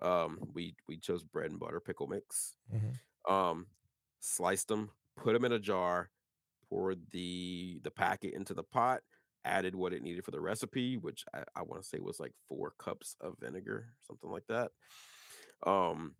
Um, 0.00 0.38
we 0.54 0.76
we 0.88 0.98
chose 0.98 1.24
bread 1.24 1.50
and 1.50 1.60
butter 1.60 1.80
pickle 1.80 2.06
mix. 2.06 2.56
Mhm. 2.72 3.00
Um, 3.32 3.66
sliced 4.20 4.68
them, 4.68 4.90
put 5.16 5.32
them 5.34 5.44
in 5.44 5.52
a 5.52 5.58
jar, 5.58 6.10
poured 6.68 7.10
the 7.10 7.80
the 7.82 7.90
packet 7.90 8.34
into 8.34 8.54
the 8.54 8.62
pot, 8.62 9.02
added 9.44 9.74
what 9.74 9.92
it 9.92 10.02
needed 10.02 10.24
for 10.24 10.30
the 10.32 10.40
recipe, 10.40 10.96
which 10.96 11.24
I, 11.34 11.44
I 11.56 11.62
want 11.62 11.82
to 11.82 11.88
say 11.88 11.98
was 11.98 12.20
like 12.20 12.32
four 12.48 12.72
cups 12.78 13.16
of 13.20 13.36
vinegar, 13.40 13.94
something 14.06 14.30
like 14.30 14.46
that. 14.48 14.72
Um, 15.66 16.14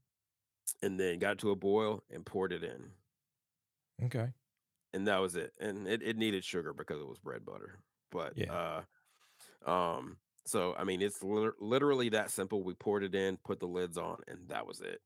and 0.82 0.98
then 1.00 1.18
got 1.18 1.38
to 1.38 1.50
a 1.50 1.56
boil 1.56 2.04
and 2.10 2.24
poured 2.26 2.52
it 2.52 2.64
in. 2.64 2.92
Okay. 4.04 4.32
and 4.92 5.06
that 5.08 5.18
was 5.18 5.36
it. 5.36 5.52
And 5.60 5.86
it, 5.86 6.02
it 6.02 6.16
needed 6.16 6.44
sugar 6.44 6.72
because 6.72 7.00
it 7.00 7.08
was 7.08 7.18
bread 7.18 7.44
butter. 7.44 7.80
But 8.10 8.36
Yeah. 8.36 8.82
uh 9.66 9.70
um 9.70 10.18
so 10.46 10.74
I 10.76 10.84
mean 10.84 11.02
it's 11.02 11.22
lit- 11.22 11.60
literally 11.60 12.08
that 12.10 12.30
simple. 12.30 12.62
We 12.62 12.74
poured 12.74 13.04
it 13.04 13.14
in, 13.14 13.36
put 13.38 13.60
the 13.60 13.68
lids 13.68 13.98
on, 13.98 14.22
and 14.26 14.48
that 14.48 14.66
was 14.66 14.80
it. 14.80 15.00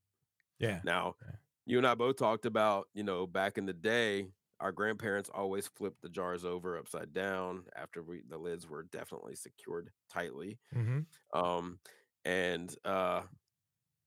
Yeah. 0.59 0.81
Now, 0.83 1.15
Yeah. 1.21 1.35
you 1.65 1.77
and 1.77 1.87
I 1.87 1.95
both 1.95 2.17
talked 2.17 2.45
about, 2.45 2.87
you 2.93 3.03
know, 3.03 3.27
back 3.27 3.57
in 3.57 3.65
the 3.65 3.73
day, 3.73 4.29
our 4.59 4.71
grandparents 4.71 5.29
always 5.33 5.67
flipped 5.67 6.01
the 6.01 6.09
jars 6.09 6.45
over 6.45 6.77
upside 6.77 7.13
down 7.13 7.63
after 7.75 8.01
we 8.01 8.21
the 8.29 8.37
lids 8.37 8.67
were 8.67 8.83
definitely 8.83 9.35
secured 9.35 9.89
tightly. 10.11 10.57
Mm-hmm. 10.75 11.39
Um 11.39 11.79
and 12.23 12.73
uh 12.85 13.21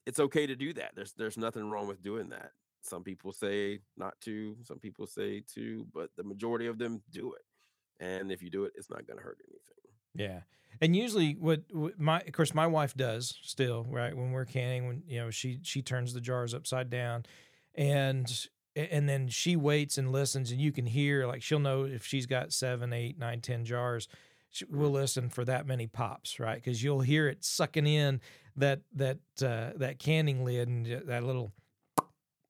it's 0.07 0.21
okay 0.21 0.47
to 0.47 0.57
do 0.57 0.73
that. 0.75 0.93
There's 0.95 1.13
there's 1.15 1.37
nothing 1.37 1.71
wrong 1.71 1.87
with 1.87 2.03
doing 2.03 2.31
that. 2.31 2.53
Some 2.83 3.03
people 3.03 3.33
say 3.33 3.81
not 3.97 4.15
to, 4.23 4.57
some 4.63 4.79
people 4.79 5.07
say 5.07 5.43
to, 5.55 5.87
but 5.93 6.11
the 6.17 6.25
majority 6.25 6.67
of 6.67 6.79
them 6.79 7.03
do 7.11 7.35
it. 7.35 7.43
And 8.03 8.33
if 8.33 8.43
you 8.43 8.51
do 8.51 8.65
it, 8.65 8.73
it's 8.77 8.89
not 8.89 9.07
going 9.07 9.19
to 9.19 9.23
hurt 9.23 9.39
anything. 9.47 9.59
Yeah. 10.15 10.41
And 10.81 10.95
usually 10.95 11.33
what, 11.33 11.63
what 11.73 11.99
my 11.99 12.21
of 12.21 12.33
course 12.33 12.55
my 12.55 12.67
wife 12.67 12.95
does 12.95 13.37
still, 13.43 13.87
right? 13.91 14.17
When 14.17 14.33
we're 14.33 14.45
canning, 14.45 14.87
when 14.87 15.03
you 15.07 15.19
know, 15.19 15.31
she 15.31 15.59
she 15.63 15.83
turns 15.83 16.15
the 16.15 16.21
jars 16.21 16.55
upside 16.55 16.89
down 16.89 17.27
and 17.75 18.27
and 18.91 19.09
then 19.09 19.29
she 19.29 19.57
waits 19.57 19.99
and 19.99 20.13
listens 20.13 20.51
and 20.51 20.61
you 20.61 20.73
can 20.73 20.87
hear 20.87 21.27
like 21.27 21.43
she'll 21.43 21.59
know 21.59 21.85
if 21.85 22.05
she's 22.07 22.27
got 22.27 22.53
seven, 22.53 22.93
eight, 22.93 23.19
nine, 23.19 23.41
ten 23.41 23.65
jars. 23.65 24.09
She, 24.51 24.65
we'll 24.71 24.91
listen 24.91 25.29
for 25.29 25.45
that 25.45 25.67
many 25.67 25.87
pops, 25.87 26.41
right? 26.41 26.55
Because 26.55 26.83
you'll 26.83 27.01
hear 27.03 27.29
it 27.29 27.45
sucking 27.45 27.87
in 27.87 28.21
that 28.57 28.81
that 28.95 29.19
uh, 29.43 29.71
that 29.77 29.99
canning 29.99 30.45
lid 30.45 30.69
and 30.69 30.87
that 31.07 31.23
little, 31.25 31.53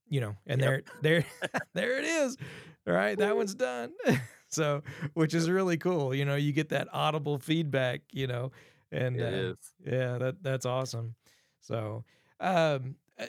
you 0.09 0.21
know, 0.21 0.37
and 0.47 0.61
Yep. 0.61 0.69
there 0.69 0.83
there 1.03 1.25
there 1.75 1.99
it 1.99 2.05
is, 2.05 2.37
all 2.87 2.95
right? 2.95 3.19
That 3.19 3.37
one's 3.37 3.55
done. 3.55 3.93
so, 4.49 4.83
which 5.15 5.35
is 5.35 5.51
really 5.51 5.77
cool. 5.77 6.15
You 6.15 6.25
know, 6.25 6.37
you 6.37 6.53
get 6.53 6.69
that 6.71 6.89
audible 6.93 7.39
feedback. 7.39 8.03
You 8.13 8.27
know, 8.29 8.53
and 8.93 9.21
It 9.21 9.23
uh, 9.35 9.37
is. 9.37 9.57
yeah, 9.85 10.19
that 10.19 10.43
that's 10.43 10.67
awesome. 10.67 11.15
So, 11.61 12.05
um, 12.41 12.49
uh, 12.49 12.79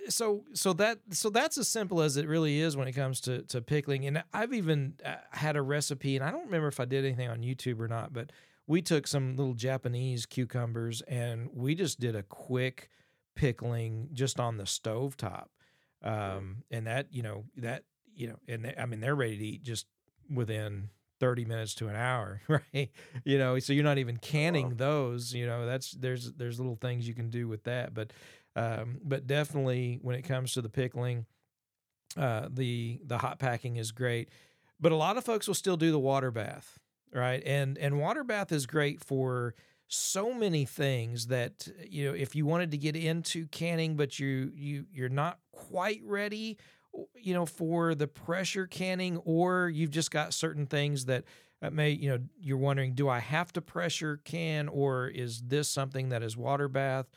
so 0.09 0.43
so 0.53 0.73
that 0.73 0.99
so 1.11 1.29
that's 1.29 1.57
as 1.57 1.67
simple 1.67 2.01
as 2.01 2.17
it 2.17 2.27
really 2.27 2.59
is 2.59 2.77
when 2.77 2.87
it 2.87 2.93
comes 2.93 3.21
to 3.21 3.41
to 3.43 3.61
pickling. 3.61 4.05
And 4.05 4.23
I've 4.33 4.53
even 4.53 4.95
uh, 5.05 5.15
had 5.31 5.55
a 5.55 5.61
recipe, 5.61 6.15
and 6.15 6.23
I 6.23 6.31
don't 6.31 6.45
remember 6.45 6.67
if 6.67 6.79
I 6.79 6.85
did 6.85 7.05
anything 7.05 7.29
on 7.29 7.41
YouTube 7.41 7.79
or 7.79 7.87
not, 7.87 8.13
but 8.13 8.31
we 8.67 8.81
took 8.81 9.07
some 9.07 9.35
little 9.35 9.55
Japanese 9.55 10.25
cucumbers 10.27 11.01
and 11.01 11.49
we 11.53 11.73
just 11.73 11.99
did 11.99 12.15
a 12.15 12.21
quick 12.21 12.89
pickling 13.35 14.09
just 14.13 14.39
on 14.39 14.57
the 14.57 14.65
stove 14.65 15.17
top. 15.17 15.49
Um, 16.03 16.63
and 16.69 16.87
that 16.87 17.07
you 17.11 17.23
know 17.23 17.45
that 17.57 17.83
you 18.15 18.27
know, 18.27 18.39
and 18.47 18.65
they, 18.65 18.75
I 18.77 18.85
mean 18.85 18.99
they're 18.99 19.15
ready 19.15 19.37
to 19.37 19.45
eat 19.45 19.63
just 19.63 19.87
within 20.33 20.89
30 21.19 21.45
minutes 21.45 21.73
to 21.75 21.87
an 21.87 21.95
hour 21.95 22.41
right 22.47 22.91
you 23.25 23.37
know 23.37 23.59
so 23.59 23.73
you're 23.73 23.83
not 23.83 23.97
even 23.97 24.17
canning 24.17 24.75
those 24.75 25.33
you 25.33 25.45
know 25.45 25.65
that's 25.65 25.91
there's 25.91 26.31
there's 26.33 26.59
little 26.59 26.77
things 26.77 27.07
you 27.07 27.13
can 27.13 27.29
do 27.29 27.47
with 27.47 27.63
that 27.65 27.93
but 27.93 28.13
um 28.59 28.99
but 29.03 29.27
definitely 29.27 29.99
when 30.01 30.15
it 30.15 30.23
comes 30.23 30.53
to 30.53 30.61
the 30.61 30.69
pickling 30.69 31.25
uh 32.17 32.47
the 32.51 32.99
the 33.05 33.17
hot 33.17 33.39
packing 33.39 33.77
is 33.77 33.91
great. 33.91 34.29
But 34.79 34.91
a 34.91 34.95
lot 34.95 35.17
of 35.17 35.25
folks 35.25 35.47
will 35.47 35.55
still 35.55 35.77
do 35.77 35.91
the 35.91 35.99
water 35.99 36.31
bath 36.31 36.79
right? 37.13 37.41
And 37.45 37.77
and 37.77 37.99
water 37.99 38.23
bath 38.23 38.51
is 38.51 38.65
great 38.65 39.01
for 39.01 39.55
so 39.87 40.33
many 40.33 40.65
things 40.65 41.27
that 41.27 41.67
you 41.89 42.05
know 42.05 42.13
if 42.13 42.35
you 42.35 42.45
wanted 42.45 42.69
to 42.71 42.77
get 42.77 42.95
into 42.95 43.47
canning 43.47 43.95
but 43.95 44.19
you 44.19 44.51
you 44.55 44.85
you're 44.93 45.09
not 45.09 45.39
quite 45.51 45.99
ready 46.05 46.57
you 47.15 47.33
know 47.33 47.45
for 47.45 47.95
the 47.95 48.07
pressure 48.07 48.67
canning 48.67 49.17
or 49.25 49.67
you've 49.67 49.89
just 49.89 50.11
got 50.11 50.31
certain 50.31 50.67
things 50.67 51.05
that 51.05 51.23
may 51.71 51.89
you 51.89 52.07
know 52.07 52.19
you're 52.39 52.57
wondering 52.57 52.93
do 52.93 53.09
i 53.09 53.17
have 53.17 53.51
to 53.51 53.61
pressure 53.61 54.19
can 54.25 54.67
or 54.67 55.07
is 55.07 55.41
this 55.47 55.67
something 55.67 56.09
that 56.09 56.21
is 56.21 56.37
water 56.37 56.67
bath 56.67 57.07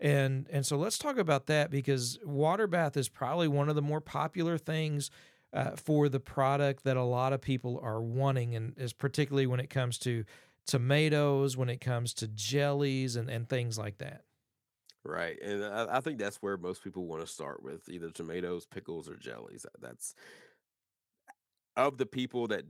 and 0.00 0.48
and 0.50 0.64
so 0.66 0.76
let's 0.76 0.98
talk 0.98 1.18
about 1.18 1.46
that 1.46 1.70
because 1.70 2.18
water 2.24 2.66
bath 2.66 2.96
is 2.96 3.08
probably 3.08 3.48
one 3.48 3.68
of 3.68 3.74
the 3.76 3.82
more 3.82 4.00
popular 4.00 4.58
things 4.58 5.10
uh, 5.52 5.76
for 5.76 6.08
the 6.08 6.20
product 6.20 6.84
that 6.84 6.96
a 6.96 7.02
lot 7.02 7.32
of 7.32 7.40
people 7.40 7.78
are 7.82 8.00
wanting 8.02 8.54
and 8.54 8.76
is 8.78 8.92
particularly 8.92 9.46
when 9.46 9.60
it 9.60 9.68
comes 9.70 9.98
to 9.98 10.24
tomatoes 10.66 11.56
when 11.56 11.68
it 11.68 11.80
comes 11.80 12.14
to 12.14 12.28
jellies 12.28 13.16
and, 13.16 13.28
and 13.30 13.48
things 13.48 13.78
like 13.78 13.98
that 13.98 14.24
Right. 15.02 15.38
And 15.40 15.64
I, 15.64 15.96
I 15.96 16.00
think 16.00 16.18
that's 16.18 16.36
where 16.42 16.58
most 16.58 16.84
people 16.84 17.06
want 17.06 17.22
to 17.22 17.26
start 17.26 17.62
with 17.62 17.88
either 17.88 18.10
tomatoes, 18.10 18.66
pickles, 18.66 19.08
or 19.08 19.16
jellies. 19.16 19.64
That's 19.78 20.14
of 21.76 21.98
the 21.98 22.06
people 22.06 22.48
that, 22.48 22.64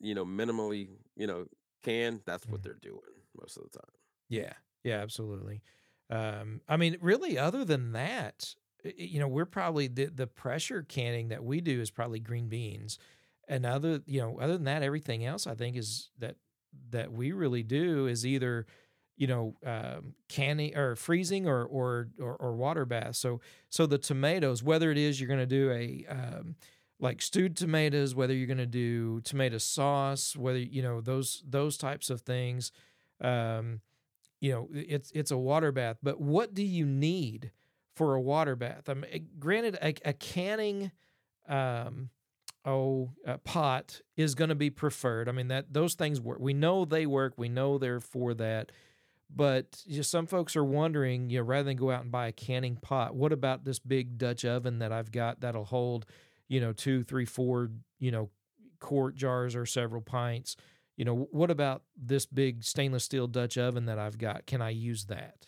you 0.00 0.14
know, 0.14 0.24
minimally, 0.24 0.88
you 1.16 1.26
know, 1.26 1.46
can, 1.82 2.22
that's 2.24 2.50
what 2.50 2.62
Mhm. 2.62 2.62
they're 2.62 2.74
doing 2.74 3.00
most 3.38 3.56
of 3.56 3.64
the 3.64 3.78
time. 3.78 3.90
Yeah, 4.28 4.54
yeah, 4.82 5.00
absolutely. 5.00 5.62
Um, 6.10 6.60
I 6.68 6.76
mean, 6.76 6.96
really, 7.00 7.38
other 7.38 7.64
than 7.64 7.92
that, 7.92 8.54
you 8.96 9.18
know, 9.18 9.28
we're 9.28 9.46
probably 9.46 9.88
the 9.88 10.06
the 10.06 10.26
pressure 10.26 10.82
canning 10.82 11.28
that 11.28 11.42
we 11.42 11.60
do 11.60 11.80
is 11.80 11.90
probably 11.90 12.20
green 12.20 12.48
beans, 12.48 12.98
and 13.48 13.64
other, 13.64 14.02
you 14.06 14.20
know, 14.20 14.38
other 14.38 14.54
than 14.54 14.64
that, 14.64 14.82
everything 14.82 15.24
else 15.24 15.46
I 15.46 15.54
think 15.54 15.76
is 15.76 16.10
that 16.18 16.36
that 16.90 17.12
we 17.12 17.32
really 17.32 17.62
do 17.62 18.06
is 18.06 18.26
either, 18.26 18.66
you 19.16 19.26
know, 19.26 19.56
um, 19.64 20.14
canning 20.28 20.76
or 20.76 20.96
freezing 20.96 21.46
or 21.48 21.64
or 21.64 22.08
or, 22.20 22.36
or 22.36 22.56
water 22.56 22.84
bath. 22.84 23.16
So 23.16 23.40
so 23.70 23.86
the 23.86 23.98
tomatoes, 23.98 24.62
whether 24.62 24.90
it 24.90 24.98
is 24.98 25.20
you're 25.20 25.28
going 25.28 25.40
to 25.40 25.46
do 25.46 25.70
a 25.70 26.04
um, 26.10 26.56
like 27.00 27.22
stewed 27.22 27.56
tomatoes, 27.56 28.14
whether 28.14 28.34
you're 28.34 28.46
going 28.46 28.58
to 28.58 28.66
do 28.66 29.20
tomato 29.22 29.58
sauce, 29.58 30.36
whether 30.36 30.58
you 30.58 30.82
know 30.82 31.00
those 31.00 31.42
those 31.48 31.76
types 31.78 32.10
of 32.10 32.20
things. 32.20 32.72
Um, 33.20 33.80
you 34.44 34.52
know 34.52 34.68
it's 34.72 35.10
it's 35.12 35.30
a 35.30 35.38
water 35.38 35.72
bath 35.72 35.96
but 36.02 36.20
what 36.20 36.52
do 36.52 36.62
you 36.62 36.84
need 36.84 37.50
for 37.94 38.14
a 38.14 38.20
water 38.20 38.56
bath? 38.56 38.90
I 38.90 38.94
mean 38.94 39.28
granted 39.38 39.78
a, 39.80 39.94
a 40.04 40.12
canning 40.12 40.90
um 41.48 42.10
oh 42.66 43.10
a 43.24 43.38
pot 43.38 44.02
is 44.18 44.34
going 44.34 44.50
to 44.50 44.54
be 44.54 44.68
preferred. 44.68 45.30
I 45.30 45.32
mean 45.32 45.48
that 45.48 45.72
those 45.72 45.94
things 45.94 46.20
work. 46.20 46.40
We 46.40 46.52
know 46.52 46.84
they 46.84 47.06
work. 47.06 47.34
We 47.38 47.48
know 47.48 47.78
they're 47.78 48.00
for 48.00 48.34
that. 48.34 48.70
But 49.34 49.82
just 49.88 50.10
some 50.10 50.26
folks 50.26 50.56
are 50.56 50.64
wondering 50.64 51.30
you 51.30 51.38
know 51.38 51.44
rather 51.44 51.64
than 51.64 51.78
go 51.78 51.90
out 51.90 52.02
and 52.02 52.12
buy 52.12 52.26
a 52.26 52.32
canning 52.32 52.76
pot 52.76 53.14
what 53.14 53.32
about 53.32 53.64
this 53.64 53.78
big 53.78 54.18
dutch 54.18 54.44
oven 54.44 54.78
that 54.80 54.92
i've 54.92 55.10
got 55.10 55.40
that'll 55.40 55.64
hold 55.64 56.04
you 56.46 56.60
know 56.60 56.72
two 56.72 57.02
three 57.02 57.24
four 57.24 57.70
you 57.98 58.10
know 58.12 58.28
quart 58.78 59.16
jars 59.16 59.56
or 59.56 59.64
several 59.64 60.02
pints 60.02 60.56
you 60.96 61.04
know 61.04 61.28
what 61.30 61.50
about 61.50 61.82
this 61.96 62.26
big 62.26 62.62
stainless 62.62 63.04
steel 63.04 63.26
dutch 63.26 63.58
oven 63.58 63.86
that 63.86 63.98
i've 63.98 64.18
got 64.18 64.46
can 64.46 64.62
i 64.62 64.70
use 64.70 65.06
that 65.06 65.46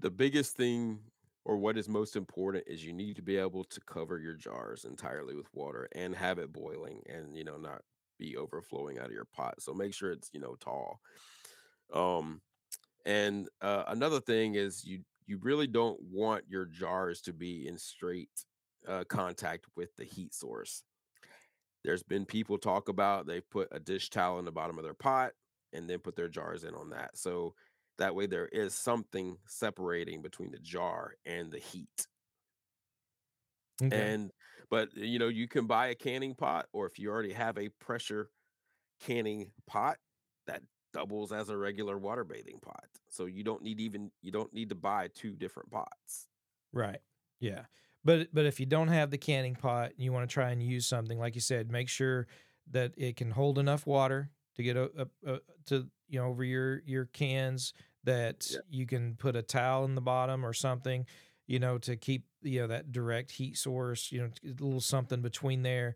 The 0.00 0.10
biggest 0.10 0.56
thing 0.56 1.00
or 1.44 1.56
what 1.56 1.76
is 1.76 1.88
most 1.88 2.16
important 2.16 2.64
is 2.66 2.84
you 2.84 2.92
need 2.92 3.16
to 3.16 3.22
be 3.22 3.36
able 3.36 3.64
to 3.64 3.80
cover 3.82 4.18
your 4.18 4.34
jars 4.34 4.84
entirely 4.84 5.34
with 5.34 5.52
water 5.52 5.88
and 5.94 6.14
have 6.14 6.38
it 6.38 6.52
boiling 6.52 7.02
and, 7.06 7.36
you 7.36 7.44
know, 7.44 7.56
not 7.56 7.82
be 8.18 8.36
overflowing 8.36 8.98
out 8.98 9.06
of 9.06 9.12
your 9.12 9.26
pot. 9.26 9.60
So 9.60 9.74
make 9.74 9.92
sure 9.92 10.10
it's, 10.12 10.30
you 10.32 10.40
know, 10.40 10.56
tall. 10.58 11.00
Um, 11.92 12.40
and 13.04 13.48
uh, 13.60 13.84
another 13.88 14.20
thing 14.20 14.54
is 14.54 14.84
you 14.84 15.00
you 15.26 15.38
really 15.38 15.66
don't 15.66 16.00
want 16.02 16.44
your 16.48 16.66
jars 16.66 17.20
to 17.22 17.32
be 17.32 17.66
in 17.66 17.78
straight 17.78 18.30
uh, 18.86 19.04
contact 19.08 19.66
with 19.76 19.94
the 19.96 20.04
heat 20.04 20.34
source. 20.34 20.82
There's 21.84 22.02
been 22.02 22.24
people 22.24 22.58
talk 22.58 22.88
about 22.88 23.26
they've 23.26 23.48
put 23.50 23.68
a 23.70 23.78
dish 23.78 24.10
towel 24.10 24.38
in 24.38 24.44
the 24.44 24.52
bottom 24.52 24.78
of 24.78 24.84
their 24.84 24.94
pot 24.94 25.32
and 25.72 25.88
then 25.88 25.98
put 25.98 26.16
their 26.16 26.28
jars 26.28 26.64
in 26.64 26.74
on 26.74 26.90
that. 26.90 27.16
So 27.18 27.54
that 27.98 28.14
way 28.14 28.26
there 28.26 28.46
is 28.46 28.74
something 28.74 29.36
separating 29.46 30.22
between 30.22 30.50
the 30.50 30.58
jar 30.58 31.14
and 31.26 31.50
the 31.50 31.58
heat. 31.58 32.06
Okay. 33.82 34.14
And 34.14 34.30
but 34.70 34.88
eh, 34.96 35.04
you 35.04 35.18
know, 35.18 35.28
you 35.28 35.48
can 35.48 35.66
buy 35.66 35.88
a 35.88 35.94
canning 35.94 36.34
pot, 36.34 36.66
or 36.72 36.86
if 36.86 36.98
you 36.98 37.10
already 37.10 37.32
have 37.32 37.58
a 37.58 37.68
pressure 37.80 38.30
canning 39.00 39.50
pot, 39.66 39.98
that 40.46 40.62
doubles 40.92 41.32
as 41.32 41.48
a 41.48 41.56
regular 41.56 41.98
water 41.98 42.24
bathing 42.24 42.60
pot. 42.62 42.86
So 43.10 43.26
you 43.26 43.44
don't 43.44 43.62
need 43.62 43.80
even 43.80 44.10
you 44.22 44.32
don't 44.32 44.52
need 44.52 44.70
to 44.70 44.74
buy 44.74 45.08
two 45.14 45.36
different 45.36 45.70
pots. 45.70 46.28
Right. 46.72 47.00
Yeah. 47.40 47.64
But 48.04 48.28
but 48.32 48.44
if 48.46 48.60
you 48.60 48.66
don't 48.66 48.88
have 48.88 49.10
the 49.10 49.18
canning 49.18 49.54
pot 49.54 49.92
and 49.92 50.00
you 50.04 50.12
want 50.12 50.28
to 50.28 50.32
try 50.32 50.50
and 50.50 50.62
use 50.62 50.86
something 50.86 51.18
like 51.18 51.34
you 51.34 51.40
said, 51.40 51.70
make 51.70 51.88
sure 51.88 52.26
that 52.70 52.92
it 52.96 53.16
can 53.16 53.30
hold 53.30 53.58
enough 53.58 53.86
water 53.86 54.30
to 54.56 54.62
get 54.62 54.76
a, 54.76 54.90
a, 55.26 55.32
a 55.34 55.38
to 55.66 55.86
you 56.08 56.18
know 56.20 56.26
over 56.26 56.44
your 56.44 56.82
your 56.86 57.06
cans 57.06 57.72
that 58.04 58.46
Yeah. 58.50 58.58
you 58.68 58.86
can 58.86 59.16
put 59.16 59.36
a 59.36 59.42
towel 59.42 59.84
in 59.86 59.94
the 59.94 60.00
bottom 60.02 60.44
or 60.44 60.52
something, 60.52 61.06
you 61.46 61.58
know, 61.58 61.78
to 61.78 61.96
keep 61.96 62.26
you 62.42 62.60
know 62.60 62.66
that 62.68 62.92
direct 62.92 63.30
heat 63.30 63.56
source, 63.56 64.12
you 64.12 64.20
know, 64.20 64.30
a 64.44 64.48
little 64.62 64.80
something 64.80 65.22
between 65.22 65.62
there, 65.62 65.94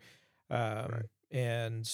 um, 0.51 1.03
and 1.31 1.89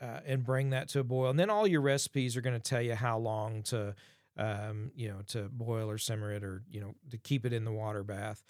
uh, 0.00 0.20
and 0.26 0.44
bring 0.44 0.70
that 0.70 0.88
to 0.88 1.00
a 1.00 1.04
boil. 1.04 1.30
And 1.30 1.38
then 1.38 1.50
all 1.50 1.66
your 1.66 1.80
recipes 1.80 2.36
are 2.36 2.40
going 2.40 2.58
to 2.60 2.70
tell 2.70 2.82
you 2.82 2.94
how 2.94 3.18
long 3.18 3.62
to 3.64 3.94
um, 4.36 4.90
you 4.94 5.08
know 5.08 5.20
to 5.28 5.48
boil 5.50 5.88
or 5.88 5.98
simmer 5.98 6.32
it 6.32 6.42
or 6.42 6.62
you 6.70 6.80
know 6.80 6.94
to 7.10 7.18
keep 7.18 7.44
it 7.46 7.52
in 7.52 7.64
the 7.64 7.72
water 7.72 8.02
bath. 8.02 8.42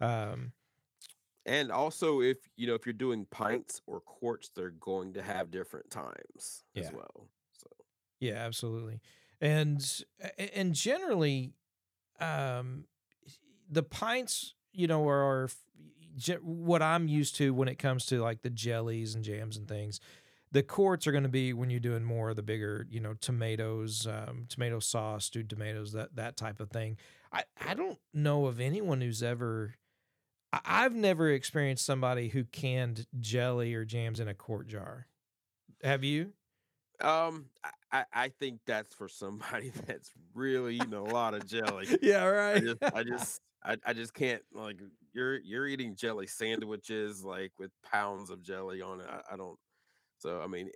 Um, 0.00 0.52
And 1.44 1.70
also 1.70 2.20
if 2.20 2.48
you 2.56 2.66
know 2.66 2.74
if 2.74 2.86
you're 2.86 2.92
doing 2.92 3.24
pints 3.26 3.80
or 3.86 4.00
quarts, 4.00 4.50
they're 4.50 4.70
going 4.70 5.12
to 5.14 5.22
have 5.22 5.50
different 5.50 5.90
times 5.90 6.64
Yeah. 6.74 6.82
as 6.82 6.92
well. 6.92 7.28
So 7.52 7.68
Yeah, 8.20 8.34
absolutely. 8.34 9.00
And 9.40 10.04
and 10.38 10.74
generally, 10.74 11.54
um, 12.20 12.86
the 13.68 13.82
pints, 13.82 14.54
you 14.72 14.86
know, 14.86 15.06
are, 15.08 15.44
are 15.44 15.48
what 16.40 16.82
I'm 16.82 17.08
used 17.08 17.36
to 17.36 17.52
when 17.54 17.68
it 17.68 17.76
comes 17.76 18.06
to 18.06 18.20
like 18.20 18.42
the 18.42 18.50
jellies 18.50 19.14
and 19.14 19.24
jams 19.24 19.56
and 19.56 19.68
things. 19.68 20.00
The 20.52 20.62
quarts 20.62 21.06
are 21.06 21.12
going 21.12 21.24
to 21.24 21.28
be 21.28 21.52
when 21.52 21.70
you're 21.70 21.80
doing 21.80 22.04
more 22.04 22.30
of 22.30 22.36
the 22.36 22.42
bigger, 22.42 22.86
you 22.88 23.00
know, 23.00 23.14
tomatoes, 23.14 24.06
um, 24.06 24.46
tomato 24.48 24.78
sauce, 24.80 25.26
stewed 25.26 25.50
tomatoes, 25.50 25.92
that 25.92 26.16
that 26.16 26.36
type 26.36 26.60
of 26.60 26.70
thing. 26.70 26.98
I 27.32 27.44
I 27.60 27.74
don't 27.74 27.98
know 28.14 28.46
of 28.46 28.60
anyone 28.60 29.00
who's 29.00 29.22
ever. 29.22 29.74
I- 30.64 30.84
I've 30.84 30.94
never 30.94 31.30
experienced 31.30 31.84
somebody 31.84 32.28
who 32.28 32.44
canned 32.44 33.06
jelly 33.20 33.74
or 33.74 33.84
jams 33.84 34.20
in 34.20 34.28
a 34.28 34.34
quart 34.34 34.66
jar. 34.68 35.08
Have 35.82 36.04
you? 36.04 36.34
um 37.00 37.50
I, 37.62 37.70
I 37.92 38.04
I 38.12 38.28
think 38.28 38.60
that's 38.66 38.94
for 38.94 39.08
somebody 39.08 39.68
that's 39.86 40.12
really 40.34 40.76
eating 40.76 40.94
a 40.94 41.04
lot 41.04 41.34
of 41.34 41.46
jelly. 41.46 41.88
Yeah, 42.02 42.24
I 42.54 42.58
right. 42.58 42.62
just 42.62 42.78
I 42.92 43.02
just 43.04 43.40
I, 43.62 43.76
I 43.84 43.92
just 43.92 44.14
can't 44.14 44.42
like 44.52 44.80
you're 45.12 45.38
you're 45.40 45.66
eating 45.66 45.94
jelly 45.96 46.26
sandwiches 46.26 47.24
like 47.24 47.52
with 47.58 47.70
pounds 47.82 48.30
of 48.30 48.42
jelly 48.42 48.80
on 48.80 49.00
it. 49.00 49.08
I, 49.08 49.22
I 49.32 49.36
don't 49.36 49.58
so 50.18 50.42
I 50.42 50.48
mean 50.48 50.70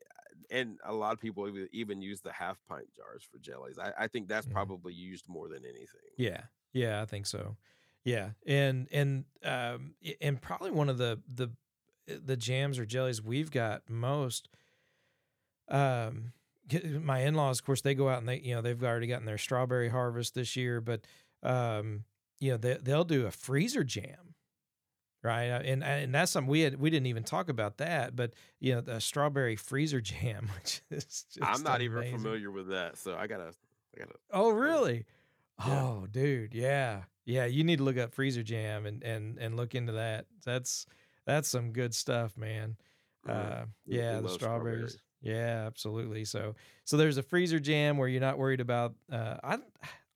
and 0.50 0.78
a 0.84 0.94
lot 0.94 1.12
of 1.14 1.20
people 1.20 1.48
even, 1.72 2.02
use 2.02 2.20
the 2.22 2.32
half 2.32 2.58
pint 2.68 2.88
jars 2.96 3.24
for 3.30 3.38
jellies. 3.38 3.78
I, 3.78 3.92
I 3.98 4.08
think 4.08 4.28
that's 4.28 4.46
Mhm. 4.46 4.52
probably 4.52 4.94
used 4.94 5.28
more 5.28 5.48
than 5.48 5.64
anything. 5.64 6.00
Yeah, 6.16 6.44
yeah, 6.72 7.00
I 7.02 7.06
think 7.06 7.26
so. 7.26 7.56
Yeah, 8.04 8.30
and 8.46 8.88
and 8.90 9.24
um 9.44 9.94
and 10.20 10.40
probably 10.40 10.70
one 10.70 10.88
of 10.88 10.98
the 10.98 11.20
the 11.28 11.50
the 12.06 12.36
jams 12.36 12.78
or 12.78 12.86
jellies 12.86 13.22
we've 13.22 13.50
got 13.50 13.88
most. 13.88 14.48
Um, 15.68 16.32
my 17.00 17.20
in 17.20 17.34
laws, 17.34 17.60
of 17.60 17.64
course, 17.64 17.80
they 17.80 17.94
go 17.94 18.08
out 18.08 18.18
and 18.18 18.28
they 18.28 18.40
you 18.40 18.54
know 18.54 18.62
they've 18.62 18.82
already 18.82 19.06
gotten 19.06 19.26
their 19.26 19.38
strawberry 19.38 19.88
harvest 19.88 20.34
this 20.34 20.56
year, 20.56 20.80
but 20.80 21.02
um, 21.42 22.04
you 22.38 22.52
know 22.52 22.56
they 22.56 22.74
they'll 22.74 23.04
do 23.04 23.26
a 23.26 23.30
freezer 23.30 23.84
jam. 23.84 24.34
Right, 25.22 25.50
Uh, 25.50 25.60
and 25.60 25.84
and 25.84 26.14
that's 26.14 26.32
something 26.32 26.50
we 26.50 26.60
had 26.60 26.80
we 26.80 26.88
didn't 26.88 27.06
even 27.06 27.24
talk 27.24 27.50
about 27.50 27.76
that, 27.76 28.16
but 28.16 28.32
you 28.58 28.74
know 28.74 28.80
the 28.80 29.00
strawberry 29.00 29.54
freezer 29.54 30.00
jam, 30.00 30.48
which 30.56 30.80
is 30.90 31.26
just 31.30 31.38
I'm 31.42 31.62
not 31.62 31.82
even 31.82 32.04
familiar 32.10 32.50
with 32.50 32.68
that, 32.68 32.96
so 32.96 33.16
I 33.16 33.26
gotta 33.26 33.52
I 33.94 33.98
gotta 33.98 34.14
Oh, 34.32 34.50
really? 34.50 35.04
Yeah. 35.66 35.82
Oh, 35.82 36.06
dude, 36.10 36.54
yeah, 36.54 37.02
yeah. 37.26 37.44
You 37.46 37.64
need 37.64 37.78
to 37.78 37.84
look 37.84 37.98
up 37.98 38.12
freezer 38.14 38.42
jam 38.42 38.86
and 38.86 39.02
and 39.02 39.38
and 39.38 39.56
look 39.56 39.74
into 39.74 39.92
that. 39.92 40.26
That's 40.44 40.86
that's 41.26 41.48
some 41.48 41.72
good 41.72 41.94
stuff, 41.94 42.36
man. 42.36 42.76
Mhm. 43.26 43.62
Uh, 43.62 43.66
yeah, 43.86 44.20
the 44.20 44.28
strawberries. 44.28 44.92
strawberries. 44.92 44.98
Yeah, 45.22 45.64
absolutely. 45.66 46.24
So 46.24 46.54
so 46.84 46.96
there's 46.96 47.18
a 47.18 47.22
freezer 47.22 47.60
jam 47.60 47.98
where 47.98 48.08
you're 48.08 48.20
not 48.20 48.38
worried 48.38 48.60
about. 48.60 48.94
Uh, 49.10 49.36
I 49.42 49.58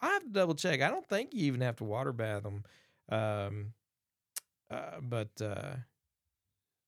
I 0.00 0.08
have 0.08 0.22
to 0.24 0.30
double 0.30 0.54
check. 0.54 0.80
I 0.80 0.90
don't 0.90 1.06
think 1.06 1.34
you 1.34 1.46
even 1.46 1.60
have 1.60 1.76
to 1.76 1.84
water 1.84 2.12
bath 2.12 2.42
them. 2.42 2.64
Um, 3.10 3.72
uh, 4.70 5.00
but 5.02 5.30
uh, 5.42 5.76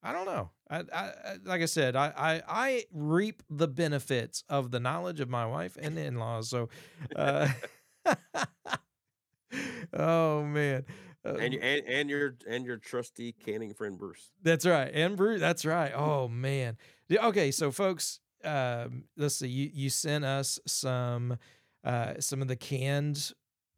I 0.03 0.13
don't 0.13 0.27
know. 0.27 0.51
I, 0.71 0.79
I, 0.79 0.85
I 0.95 1.37
like 1.45 1.63
I 1.63 1.67
said, 1.67 1.97
I, 1.97 2.13
I 2.17 2.43
I 2.49 2.85
reap 2.93 3.43
the 3.51 3.69
benefits 3.69 4.45
of 4.49 4.71
the 4.71 4.81
knowledge 4.81 5.21
of 5.21 5.29
my 5.29 5.47
wife 5.47 5.77
and 5.81 5.99
in-laws. 5.99 6.49
So, 6.49 6.69
uh, 7.15 7.49
oh 9.93 10.43
man, 10.45 10.85
Uh, 11.25 11.35
and, 11.35 11.53
your- 11.55 11.63
and 11.63 11.87
and 11.87 12.11
your 12.11 12.37
and 12.49 12.65
your 12.65 12.77
trusty 12.77 13.33
canning 13.33 13.73
friend 13.75 13.99
Bruce. 13.99 14.31
that's 14.43 14.67
right, 14.67 14.91
and 14.95 15.17
Bruce. 15.17 15.41
That's 15.41 15.65
right. 15.65 15.93
Oh 15.95 16.29
man. 16.29 16.77
Okay, 17.13 17.51
so 17.51 17.71
folks, 17.71 18.21
um, 18.45 19.05
let's 19.17 19.37
see. 19.37 19.49
You 19.49 19.71
you 19.73 19.91
sent 19.91 20.25
us 20.25 20.59
some 20.67 21.39
uh, 21.85 22.15
some 22.21 22.43
of 22.43 22.49
the 22.49 22.57
canned 22.57 23.33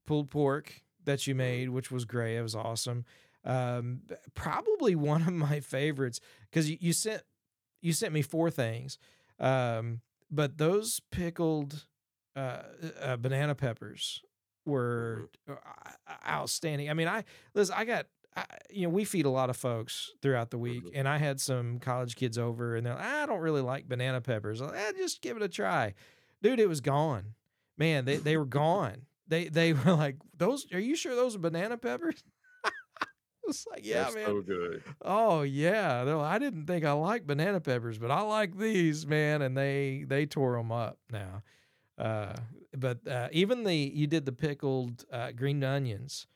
pulled 0.07 0.31
pork 0.31 0.83
that 1.05 1.27
you 1.27 1.35
made, 1.35 1.71
which 1.71 1.91
was 1.91 2.05
great. 2.05 2.37
It 2.37 2.43
was 2.43 2.55
awesome. 2.55 3.05
Um, 3.45 4.01
probably 4.35 4.95
one 4.95 5.23
of 5.23 5.33
my 5.33 5.61
favorites 5.61 6.21
because 6.51 6.71
you, 6.71 6.77
you 6.81 6.93
sent 6.93 7.23
you 7.81 7.93
sent 7.93 8.13
me 8.13 8.23
four 8.23 8.51
things, 8.51 8.99
um, 9.39 10.01
but 10.31 10.59
those 10.59 11.01
pickled 11.11 11.87
uh, 12.39 12.63
uh, 13.01 13.17
banana 13.17 13.55
peppers 13.55 14.23
were 14.67 15.29
uh, 15.49 15.55
outstanding. 16.29 16.91
I 16.91 16.95
mean, 16.95 17.09
I 17.09 17.25
listen. 17.55 17.75
I 17.79 17.85
got 17.85 18.07
I, 18.37 18.45
you 18.71 18.83
know 18.83 18.91
we 18.91 19.05
feed 19.05 19.25
a 19.27 19.31
lot 19.31 19.51
of 19.51 19.57
folks 19.57 20.11
throughout 20.23 20.51
the 20.51 20.59
week, 20.59 20.85
Mhm. 20.85 20.91
and 20.95 21.09
I 21.09 21.17
had 21.19 21.41
some 21.41 21.79
college 21.79 22.17
kids 22.17 22.39
over, 22.39 22.77
and 22.77 22.87
they're 22.87 22.95
like, 22.95 23.05
I 23.05 23.27
don't 23.27 23.41
really 23.41 23.63
like 23.63 23.89
banana 23.89 24.21
peppers. 24.21 24.61
Like, 24.61 24.75
"Eh, 24.77 24.93
just 24.99 25.23
give 25.23 25.37
it 25.37 25.43
a 25.43 25.49
try, 25.49 25.95
dude. 26.43 26.61
It 26.61 26.69
was 26.69 26.81
gone, 26.81 27.35
man. 27.77 28.05
They 28.05 28.17
they 28.17 28.37
were 28.37 28.45
gone. 28.47 29.07
They 29.27 29.49
they 29.49 29.73
were 29.73 29.93
like 29.95 30.17
those. 30.37 30.67
Are 30.73 30.79
you 30.81 30.97
sure 30.97 31.15
those 31.17 31.35
are 31.37 31.41
banana 31.41 31.77
peppers? 31.79 32.23
it's 33.49 33.67
like 33.67 33.85
yeah, 33.87 34.05
That's 34.05 34.15
man. 34.15 34.27
so 34.27 34.41
good. 34.43 34.83
Oh 35.03 35.43
yeah, 35.43 36.05
they're 36.05 36.17
like, 36.17 36.33
I 36.35 36.39
didn't 36.39 36.67
think 36.67 36.85
I 36.85 36.93
liked 36.93 37.27
banana 37.27 37.61
peppers, 37.61 37.99
but 37.99 38.11
I 38.11 38.21
like 38.21 38.57
these, 38.59 39.07
man, 39.07 39.41
and 39.43 39.57
they 39.57 40.05
they 40.07 40.27
tore 40.27 40.57
them 40.57 40.71
up 40.71 40.99
now. 41.11 41.43
Uh, 41.99 42.35
but 42.77 43.07
uh, 43.09 43.29
even 43.33 43.65
the 43.65 43.75
you 43.75 44.07
did 44.07 44.25
the 44.25 44.33
pickled 44.33 45.05
uh, 45.13 45.33
green 45.33 45.63
onions, 45.65 46.27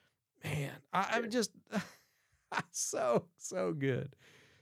man. 0.43 0.73
I, 0.93 1.07
I'm 1.13 1.31
just 1.31 1.53
so 2.73 3.25
so 3.39 3.73
good. 3.73 4.15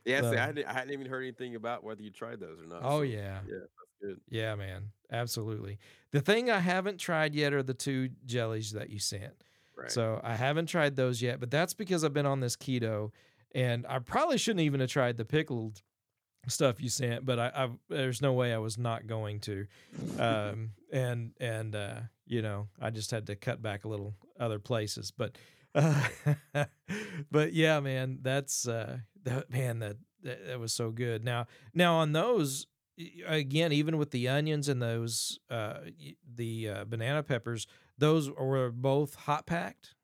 Yeah, 0.04 0.22
see, 0.22 0.36
I 0.36 0.46
hadn't, 0.46 0.66
I 0.66 0.72
hadn't 0.72 0.92
even 0.92 1.06
heard 1.06 1.22
anything 1.22 1.54
about 1.54 1.84
whether 1.84 2.02
you 2.02 2.10
tried 2.10 2.40
those 2.40 2.60
or 2.60 2.66
not. 2.66 2.80
Oh 2.82 2.98
so, 2.98 3.02
yeah, 3.02 3.40
yeah, 3.46 3.58
that's 3.58 3.94
good. 4.02 4.20
yeah, 4.28 4.54
man, 4.54 4.90
absolutely. 5.10 5.78
The 6.10 6.20
thing 6.20 6.50
I 6.50 6.58
haven't 6.58 6.98
tried 6.98 7.34
yet 7.34 7.52
are 7.52 7.62
the 7.62 7.74
two 7.74 8.10
jellies 8.26 8.72
that 8.72 8.90
you 8.90 8.98
sent. 8.98 9.44
Right. 9.76 9.90
So 9.90 10.20
I 10.22 10.34
haven't 10.34 10.66
tried 10.66 10.96
those 10.96 11.22
yet, 11.22 11.40
but 11.40 11.50
that's 11.50 11.72
because 11.72 12.04
I've 12.04 12.12
been 12.12 12.26
on 12.26 12.40
this 12.40 12.56
keto, 12.56 13.12
and 13.54 13.86
I 13.88 13.98
probably 14.00 14.36
shouldn't 14.36 14.60
even 14.60 14.80
have 14.80 14.90
tried 14.90 15.16
the 15.16 15.24
pickled 15.24 15.82
stuff 16.48 16.80
you 16.80 16.88
sent. 16.88 17.24
But 17.26 17.38
I, 17.38 17.46
I 17.54 17.68
there's 17.88 18.22
no 18.22 18.32
way 18.32 18.52
I 18.54 18.58
was 18.58 18.78
not 18.78 19.06
going 19.06 19.40
to, 19.40 19.66
um, 20.18 20.70
and 20.92 21.32
and 21.40 21.74
uh, 21.74 22.00
you 22.26 22.42
know 22.42 22.68
I 22.80 22.90
just 22.90 23.10
had 23.10 23.26
to 23.28 23.36
cut 23.36 23.60
back 23.62 23.84
a 23.84 23.88
little 23.88 24.14
other 24.38 24.58
places. 24.58 25.10
But 25.10 25.36
uh, 25.74 26.02
but 27.30 27.52
yeah, 27.52 27.80
man, 27.80 28.18
that's 28.22 28.66
uh, 28.66 28.98
that 29.24 29.50
man 29.50 29.78
that, 29.80 29.96
that 30.22 30.46
that 30.46 30.60
was 30.60 30.72
so 30.72 30.90
good. 30.90 31.24
Now 31.24 31.46
now 31.74 31.96
on 31.96 32.12
those 32.12 32.66
again, 33.26 33.72
even 33.72 33.96
with 33.96 34.10
the 34.10 34.28
onions 34.28 34.68
and 34.68 34.80
those 34.82 35.38
uh, 35.50 35.78
the 36.34 36.68
uh, 36.68 36.84
banana 36.84 37.22
peppers, 37.22 37.66
those 37.98 38.30
were 38.30 38.70
both 38.70 39.14
hot 39.14 39.46
packed. 39.46 39.94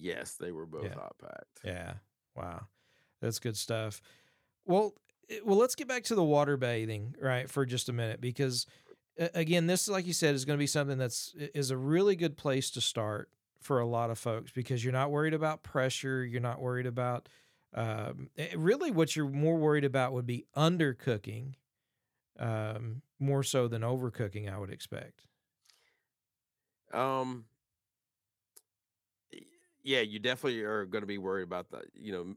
yes, 0.00 0.36
they 0.36 0.52
were 0.52 0.66
both 0.66 0.84
Yeah. 0.84 0.94
hot 0.94 1.16
packed. 1.20 1.60
Yeah. 1.64 1.94
Wow. 2.36 2.66
That's 3.20 3.38
good 3.40 3.56
stuff. 3.56 4.00
Well, 4.64 4.94
well, 5.44 5.58
let's 5.58 5.74
get 5.74 5.88
back 5.88 6.04
to 6.04 6.14
the 6.14 6.24
water 6.24 6.56
bathing, 6.56 7.14
right, 7.20 7.48
for 7.50 7.66
just 7.66 7.88
a 7.88 7.92
minute 7.92 8.20
because 8.20 8.66
again, 9.34 9.66
this 9.66 9.88
like 9.88 10.06
you 10.06 10.12
said 10.12 10.34
is 10.34 10.44
going 10.44 10.56
to 10.56 10.62
be 10.62 10.66
something 10.66 10.98
that's 10.98 11.34
is 11.36 11.70
a 11.70 11.76
really 11.76 12.16
good 12.16 12.36
place 12.36 12.70
to 12.70 12.80
start 12.80 13.28
for 13.60 13.80
a 13.80 13.86
lot 13.86 14.10
of 14.10 14.18
folks 14.18 14.52
because 14.52 14.84
you're 14.84 14.92
not 14.92 15.10
worried 15.10 15.34
about 15.34 15.62
pressure. 15.62 16.24
You're 16.24 16.40
not 16.40 16.60
worried 16.60 16.86
about 16.86 17.28
um, 17.74 18.30
eh, 18.38 18.48
really 18.56 18.90
what 18.90 19.14
you're 19.16 19.28
more 19.28 19.56
worried 19.56 19.84
about 19.84 20.12
would 20.12 20.26
be 20.26 20.46
undercooking 20.56 21.54
um, 22.38 23.02
more 23.18 23.42
so 23.42 23.68
than 23.68 23.82
overcooking, 23.82 24.52
I 24.52 24.58
would 24.58 24.70
expect. 24.70 25.22
Um, 26.92 27.44
yeah, 29.82 30.00
you 30.00 30.18
definitely 30.18 30.62
are 30.62 30.86
going 30.86 31.02
to 31.02 31.06
be 31.06 31.18
worried 31.18 31.42
about 31.42 31.70
the, 31.70 31.82
you 31.94 32.12
know, 32.12 32.34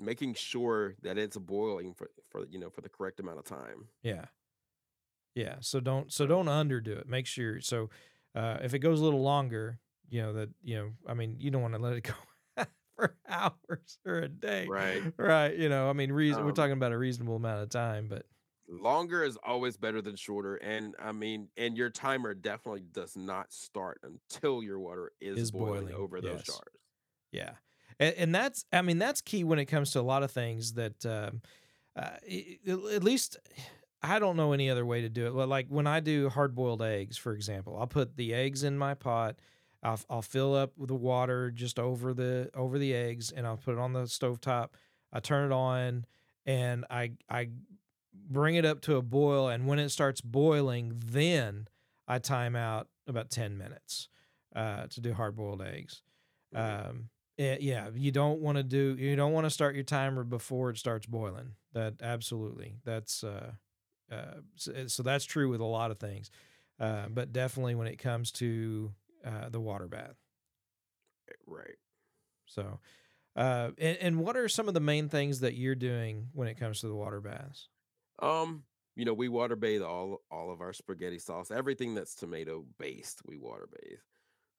making 0.00 0.34
sure 0.34 0.94
that 1.02 1.18
it's 1.18 1.36
boiling 1.36 1.94
for 1.94 2.10
for 2.30 2.46
you 2.50 2.58
know 2.58 2.70
for 2.70 2.80
the 2.80 2.88
correct 2.88 3.20
amount 3.20 3.38
of 3.38 3.44
time. 3.44 3.88
Yeah. 4.02 4.26
Yeah. 5.34 5.56
So 5.60 5.80
don't 5.80 6.12
so 6.12 6.26
don't 6.26 6.46
underdo 6.46 6.98
it. 6.98 7.08
Make 7.08 7.26
sure 7.26 7.60
so 7.60 7.90
uh 8.34 8.58
if 8.62 8.74
it 8.74 8.80
goes 8.80 9.00
a 9.00 9.04
little 9.04 9.22
longer, 9.22 9.78
you 10.08 10.22
know, 10.22 10.32
that 10.34 10.50
you 10.62 10.76
know, 10.76 10.90
I 11.06 11.14
mean, 11.14 11.36
you 11.38 11.50
don't 11.50 11.62
want 11.62 11.74
to 11.74 11.80
let 11.80 11.94
it 11.94 12.02
go 12.56 12.64
for 12.96 13.16
hours 13.28 13.98
or 14.04 14.18
a 14.18 14.28
day. 14.28 14.66
Right. 14.66 15.02
Right. 15.16 15.56
You 15.56 15.68
know, 15.68 15.88
I 15.88 15.92
mean 15.92 16.10
reason 16.12 16.42
we're 16.42 16.50
Um, 16.50 16.54
talking 16.54 16.72
about 16.72 16.92
a 16.92 16.98
reasonable 16.98 17.36
amount 17.36 17.62
of 17.62 17.70
time, 17.70 18.08
but 18.08 18.26
Longer 18.72 19.24
is 19.24 19.36
always 19.44 19.76
better 19.76 20.00
than 20.00 20.14
shorter, 20.14 20.54
and 20.54 20.94
I 21.00 21.10
mean, 21.10 21.48
and 21.56 21.76
your 21.76 21.90
timer 21.90 22.34
definitely 22.34 22.82
does 22.92 23.16
not 23.16 23.52
start 23.52 24.00
until 24.04 24.62
your 24.62 24.78
water 24.78 25.10
is, 25.20 25.38
Is 25.40 25.50
boiling, 25.50 25.86
boiling, 25.86 25.94
over 25.94 26.20
those 26.20 26.44
jars. 26.44 26.60
Yeah, 27.32 27.50
and, 28.00 28.16
and 28.18 28.36
that's 28.36 28.66
I 28.72 28.82
mean 28.82 28.98
that's 28.98 29.22
key 29.22 29.44
when 29.44 29.60
it 29.60 29.66
comes 29.66 29.92
to 29.92 30.00
a 30.00 30.02
lot 30.02 30.24
of 30.24 30.32
things 30.32 30.74
that 30.74 31.06
um, 31.06 31.42
uh, 31.96 32.16
i- 32.30 32.58
at 32.66 33.04
least 33.04 33.38
I 34.02 34.18
don't 34.18 34.36
know 34.36 34.52
any 34.52 34.70
other 34.70 34.86
way 34.86 35.02
to 35.02 35.08
do 35.10 35.26
it. 35.26 35.34
Well, 35.34 35.46
Like 35.48 35.68
when 35.68 35.86
I 35.86 36.00
do 36.00 36.30
hard 36.30 36.54
boiled 36.54 36.82
eggs, 36.82 37.16
for 37.18 37.34
example, 37.34 37.76
I'll 37.78 37.86
put 37.88 38.16
the 38.16 38.34
eggs 38.34 38.64
in 38.64 38.78
my 38.78 38.94
pot. 38.94 39.38
I'll, 39.82 40.00
I'll 40.10 40.22
fill 40.22 40.54
up 40.54 40.72
with 40.78 40.88
the 40.88 40.94
water 40.96 41.50
just 41.50 41.78
over 41.78 42.14
the 42.14 42.50
over 42.54 42.78
the 42.78 42.94
eggs, 42.94 43.32
and 43.32 43.46
I'll 43.46 43.58
put 43.58 43.74
it 43.74 43.80
on 43.80 43.92
the 43.94 44.04
stovetop. 44.04 44.70
I 45.12 45.20
turn 45.20 45.50
it 45.50 45.54
on, 45.54 46.06
and 46.46 46.86
I 46.90 47.12
I 47.30 47.50
bring 48.14 48.56
it 48.56 48.64
up 48.64 48.80
to 48.82 48.96
a 48.96 49.02
boil. 49.02 49.48
And 49.48 49.66
when 49.66 49.78
it 49.78 49.90
starts 49.90 50.20
boiling, 50.20 50.94
then 51.04 51.68
I 52.08 52.18
time 52.18 52.56
out 52.56 52.88
about 53.06 53.30
ten 53.30 53.58
minutes 53.58 54.08
uh, 54.54 54.86
to 54.88 55.00
do 55.00 55.12
hard 55.14 55.36
boiled 55.36 55.62
eggs. 55.62 56.02
Mhm. 56.54 56.88
Um, 56.90 57.10
eh, 57.40 57.56
yeah, 57.60 57.88
you 57.94 58.12
don't 58.12 58.40
want 58.40 58.58
to 58.58 58.62
do 58.62 58.96
you 58.98 59.16
don't 59.16 59.32
want 59.32 59.46
to 59.46 59.50
start 59.50 59.74
your 59.74 59.84
timer 59.84 60.22
before 60.22 60.70
it 60.70 60.78
starts 60.78 61.06
boiling. 61.06 61.52
That 61.72 61.94
absolutely 62.02 62.76
that's 62.84 63.24
uh, 63.24 63.52
uh, 64.12 64.40
so, 64.56 64.86
so 64.86 65.02
that's 65.02 65.24
true 65.24 65.48
with 65.48 65.60
a 65.60 65.64
lot 65.64 65.90
of 65.90 65.98
things, 65.98 66.30
uh, 66.78 67.06
but 67.08 67.32
definitely 67.32 67.74
when 67.74 67.86
it 67.86 67.96
comes 67.96 68.30
to 68.32 68.92
uh, 69.24 69.48
the 69.48 69.60
water 69.60 69.88
bath. 69.88 70.16
right. 71.46 71.76
So, 72.46 72.80
uh, 73.36 73.70
and, 73.78 73.98
and 73.98 74.20
what 74.20 74.36
are 74.36 74.48
some 74.48 74.68
of 74.68 74.74
the 74.74 74.80
main 74.80 75.08
things 75.08 75.40
that 75.40 75.54
you're 75.54 75.76
doing 75.76 76.28
when 76.32 76.48
it 76.48 76.58
comes 76.58 76.80
to 76.80 76.88
the 76.88 76.94
water 76.94 77.20
baths? 77.20 77.68
Um, 78.20 78.64
you 78.96 79.04
know, 79.04 79.14
we 79.14 79.28
water 79.28 79.56
bathe 79.56 79.82
all 79.82 80.20
all 80.30 80.52
of 80.52 80.60
our 80.60 80.72
spaghetti 80.72 81.18
sauce, 81.18 81.50
everything 81.50 81.94
that's 81.94 82.14
tomato 82.14 82.66
based, 82.78 83.22
we 83.24 83.38
water 83.38 83.68
bathe. 83.72 83.98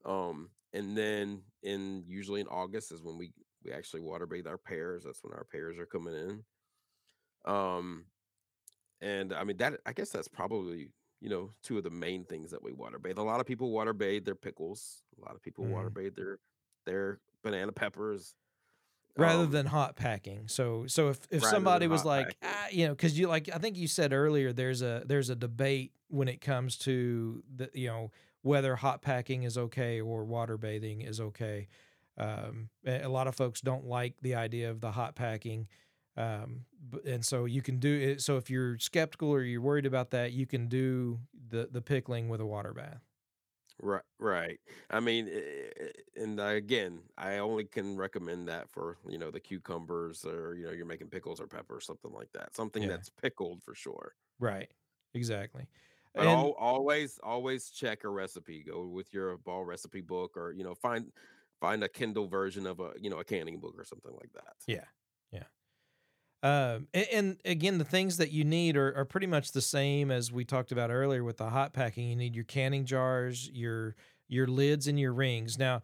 Um, 0.06 0.50
and 0.74 0.98
then 0.98 1.44
in 1.64 2.04
usually 2.08 2.42
in 2.42 2.48
August 2.48 2.92
is 2.92 3.02
when 3.04 3.18
we 3.18 3.34
we 3.64 3.72
actually 3.72 4.02
water 4.02 4.26
bathe 4.26 4.48
our 4.48 4.58
pears. 4.58 5.04
That's 5.04 5.24
when 5.24 5.34
our 5.34 5.44
pears 5.46 5.78
are 5.78 5.86
coming 5.86 6.14
in. 6.16 6.46
Um, 7.46 8.06
and 9.02 9.34
I 9.34 9.44
mean 9.44 9.58
that 9.58 9.80
I 9.86 9.94
guess 9.94 10.12
that's 10.12 10.28
probably 10.28 10.90
you 11.20 11.30
know 11.30 11.52
two 11.64 11.78
of 11.78 11.84
the 11.84 11.90
main 11.90 12.26
things 12.26 12.52
that 12.52 12.64
we 12.64 12.72
water 12.74 13.00
bathe. 13.00 13.18
A 13.18 13.24
lot 13.24 13.40
of 13.40 13.46
people 13.48 13.72
water 13.72 13.94
bathe 13.94 14.26
their 14.26 14.36
pickles. 14.36 15.04
A 15.22 15.26
lot 15.26 15.36
of 15.36 15.42
people 15.42 15.66
water 15.66 15.90
Mhm. 15.90 15.94
bathe 15.96 16.16
their 16.16 16.40
their 16.86 17.22
banana 17.44 17.72
peppers. 17.72 18.36
rather 19.18 19.44
Um, 19.44 19.52
than 19.52 19.66
hot 19.68 19.96
packing. 19.98 20.48
So 20.48 20.88
so 20.88 21.10
if 21.10 21.28
if 21.32 21.44
somebody 21.44 21.88
was 21.88 22.06
like, 22.06 22.38
ah, 22.42 22.68
you 22.72 22.88
know, 22.88 22.94
because 22.94 23.18
you 23.20 23.28
like 23.28 23.50
I 23.54 23.58
think 23.58 23.78
you 23.78 23.88
said 23.88 24.14
earlier, 24.14 24.54
there's 24.54 24.82
a 24.82 25.04
there's 25.06 25.30
a 25.30 25.36
debate 25.36 25.94
when 26.08 26.28
it 26.28 26.42
comes 26.42 26.78
to 26.80 27.44
the 27.54 27.70
you 27.74 27.88
know 27.88 28.12
whether 28.42 28.76
hot 28.78 29.02
packing 29.02 29.44
is 29.44 29.58
okay 29.58 30.02
or 30.02 30.26
water 30.26 30.58
bathing 30.58 31.02
is 31.02 31.20
okay. 31.20 31.68
Um, 32.18 32.70
a 32.86 33.08
lot 33.08 33.28
of 33.28 33.36
folks 33.36 33.62
don't 33.62 33.86
like 33.86 34.16
the 34.22 34.36
idea 34.36 34.70
of 34.70 34.82
the 34.82 34.92
hot 34.92 35.16
packing. 35.16 35.68
Um, 36.18 36.66
and 37.06 37.26
so 37.26 37.46
you 37.46 37.62
can 37.62 37.80
do 37.80 37.94
it. 37.98 38.22
So 38.22 38.38
if 38.38 38.50
you're 38.50 38.78
skeptical 38.80 39.30
or 39.30 39.42
you're 39.42 39.62
worried 39.62 39.86
about 39.86 40.12
that, 40.12 40.34
you 40.34 40.46
can 40.46 40.68
do 40.68 41.22
the 41.34 41.70
the 41.72 41.82
pickling 41.82 42.28
with 42.30 42.42
a 42.42 42.46
water 42.46 42.74
bath. 42.74 43.02
Right, 43.84 44.04
right. 44.20 44.60
I 44.92 45.00
mean, 45.00 45.28
and 46.16 46.40
again, 46.40 47.10
I 47.18 47.38
only 47.40 47.66
can 47.66 47.98
recommend 47.98 48.48
that 48.48 48.70
for 48.70 48.98
you 49.10 49.18
know 49.18 49.32
the 49.32 49.40
cucumbers 49.40 50.24
or 50.24 50.54
you 50.56 50.66
know 50.66 50.72
you're 50.72 50.86
making 50.86 51.10
pickles 51.10 51.42
or 51.42 51.48
pepper 51.48 51.78
or 51.78 51.82
something 51.82 52.12
like 52.12 52.32
that. 52.34 52.56
Something 52.56 52.86
Yeah. 52.86 52.88
that's 52.88 53.10
pickled 53.10 53.64
for 53.64 53.74
sure. 53.74 54.16
Right. 54.40 54.72
Exactly. 55.14 55.68
But 56.14 56.28
And 56.28 56.30
al 56.30 56.56
always, 56.60 57.20
always 57.24 57.70
check 57.70 58.04
a 58.04 58.10
recipe. 58.10 58.64
Go 58.68 58.86
with 58.88 59.14
your 59.14 59.38
ball 59.38 59.64
recipe 59.64 60.02
book, 60.02 60.36
or 60.36 60.52
you 60.52 60.64
know 60.64 60.76
find 60.76 61.12
find 61.60 61.84
a 61.84 61.90
Kindle 61.90 62.28
version 62.28 62.68
of 62.68 62.80
a 62.80 62.92
you 63.00 63.10
know 63.10 63.20
a 63.20 63.24
canning 63.24 63.60
book 63.60 63.76
or 63.78 63.86
something 63.86 64.12
like 64.14 64.32
that. 64.34 64.56
Yeah, 64.68 64.86
yeah. 65.32 65.44
Um, 66.44 66.88
and, 66.94 67.08
and 67.14 67.38
again, 67.46 67.78
the 67.78 67.86
things 67.86 68.18
that 68.18 68.32
you 68.32 68.44
need 68.44 68.76
are, 68.76 68.96
are 68.98 69.06
pretty 69.06 69.28
much 69.28 69.52
the 69.52 69.62
same 69.62 70.10
as 70.10 70.32
we 70.32 70.44
talked 70.44 70.72
about 70.72 70.90
earlier 70.90 71.24
with 71.24 71.38
the 71.38 71.50
hot 71.50 71.72
packing. 71.72 72.10
You 72.10 72.16
need 72.16 72.36
your 72.36 72.46
canning 72.46 72.86
jars, 72.86 73.50
your 73.54 73.96
your 74.28 74.48
lids, 74.48 74.88
and 74.88 75.00
your 75.00 75.14
rings. 75.14 75.58
Now, 75.58 75.82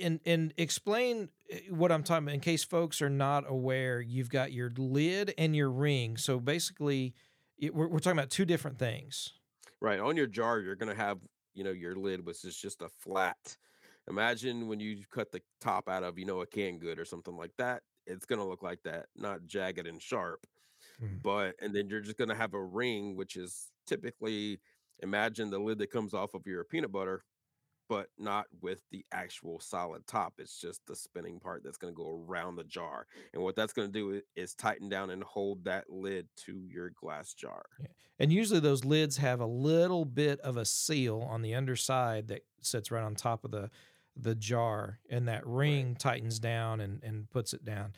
and 0.00 0.20
and 0.26 0.52
explain 0.56 1.28
uh, 1.52 1.56
what 1.70 1.92
I'm 1.92 2.02
talking 2.02 2.24
about 2.24 2.34
in 2.34 2.40
case 2.40 2.64
folks 2.64 3.00
are 3.00 3.10
not 3.10 3.44
aware. 3.48 4.00
You've 4.00 4.30
got 4.30 4.52
your 4.52 4.70
lid 4.76 5.32
and 5.38 5.54
your 5.54 5.70
ring. 5.70 6.16
So 6.16 6.40
basically, 6.40 7.14
it, 7.56 7.74
we're, 7.74 7.88
we're 7.88 8.00
talking 8.00 8.18
about 8.18 8.30
two 8.30 8.44
different 8.44 8.78
things. 8.78 9.32
Right. 9.80 10.00
On 10.00 10.16
your 10.16 10.26
jar, 10.26 10.60
you're 10.60 10.76
gonna 10.76 10.94
have, 10.94 11.20
you 11.54 11.62
know, 11.64 11.70
your 11.70 11.94
lid, 11.96 12.24
which 12.24 12.44
is 12.44 12.56
just 12.56 12.82
a 12.82 12.88
flat. 12.88 13.56
Imagine 14.08 14.68
when 14.68 14.80
you 14.80 15.04
cut 15.10 15.32
the 15.32 15.42
top 15.60 15.88
out 15.88 16.02
of, 16.02 16.18
you 16.18 16.24
know, 16.24 16.40
a 16.40 16.46
canned 16.46 16.80
good 16.80 16.98
or 16.98 17.04
something 17.04 17.36
like 17.36 17.52
that. 17.58 17.82
It's 18.06 18.24
gonna 18.24 18.46
look 18.46 18.62
like 18.62 18.82
that, 18.84 19.06
not 19.16 19.44
jagged 19.46 19.86
and 19.86 20.00
sharp. 20.00 20.46
Mm. 21.02 21.22
But 21.22 21.56
and 21.60 21.74
then 21.74 21.88
you're 21.88 22.00
just 22.00 22.16
gonna 22.16 22.34
have 22.34 22.54
a 22.54 22.62
ring, 22.64 23.16
which 23.16 23.36
is 23.36 23.70
typically 23.86 24.60
imagine 25.00 25.50
the 25.50 25.58
lid 25.58 25.78
that 25.78 25.90
comes 25.90 26.14
off 26.14 26.34
of 26.34 26.46
your 26.46 26.64
peanut 26.64 26.92
butter, 26.92 27.24
but 27.88 28.08
not 28.18 28.46
with 28.60 28.82
the 28.90 29.04
actual 29.12 29.60
solid 29.60 30.06
top. 30.06 30.34
It's 30.38 30.60
just 30.60 30.80
the 30.86 30.96
spinning 30.96 31.40
part 31.40 31.62
that's 31.64 31.76
gonna 31.76 31.92
go 31.92 32.24
around 32.28 32.56
the 32.56 32.64
jar. 32.64 33.06
And 33.32 33.42
what 33.42 33.56
that's 33.56 33.72
gonna 33.72 33.88
do 33.88 34.20
is 34.34 34.54
tighten 34.54 34.88
down 34.88 35.10
and 35.10 35.22
hold 35.22 35.64
that 35.64 35.90
lid 35.90 36.28
to 36.46 36.64
your 36.68 36.90
glass 36.90 37.34
jar. 37.34 37.66
Yeah. 37.80 37.88
And 38.18 38.32
usually 38.32 38.60
those 38.60 38.84
lids 38.84 39.18
have 39.18 39.40
a 39.40 39.46
little 39.46 40.04
bit 40.04 40.40
of 40.40 40.56
a 40.56 40.64
seal 40.64 41.26
on 41.28 41.42
the 41.42 41.54
underside 41.54 42.28
that 42.28 42.42
sits 42.60 42.90
right 42.90 43.04
on 43.04 43.14
top 43.14 43.44
of 43.44 43.50
the 43.50 43.70
the 44.18 44.34
jar 44.34 44.98
and 45.10 45.28
that 45.28 45.46
ring 45.46 45.94
tightens 45.94 46.38
down 46.38 46.80
and, 46.80 47.02
and 47.02 47.28
puts 47.30 47.52
it 47.52 47.64
down. 47.64 47.92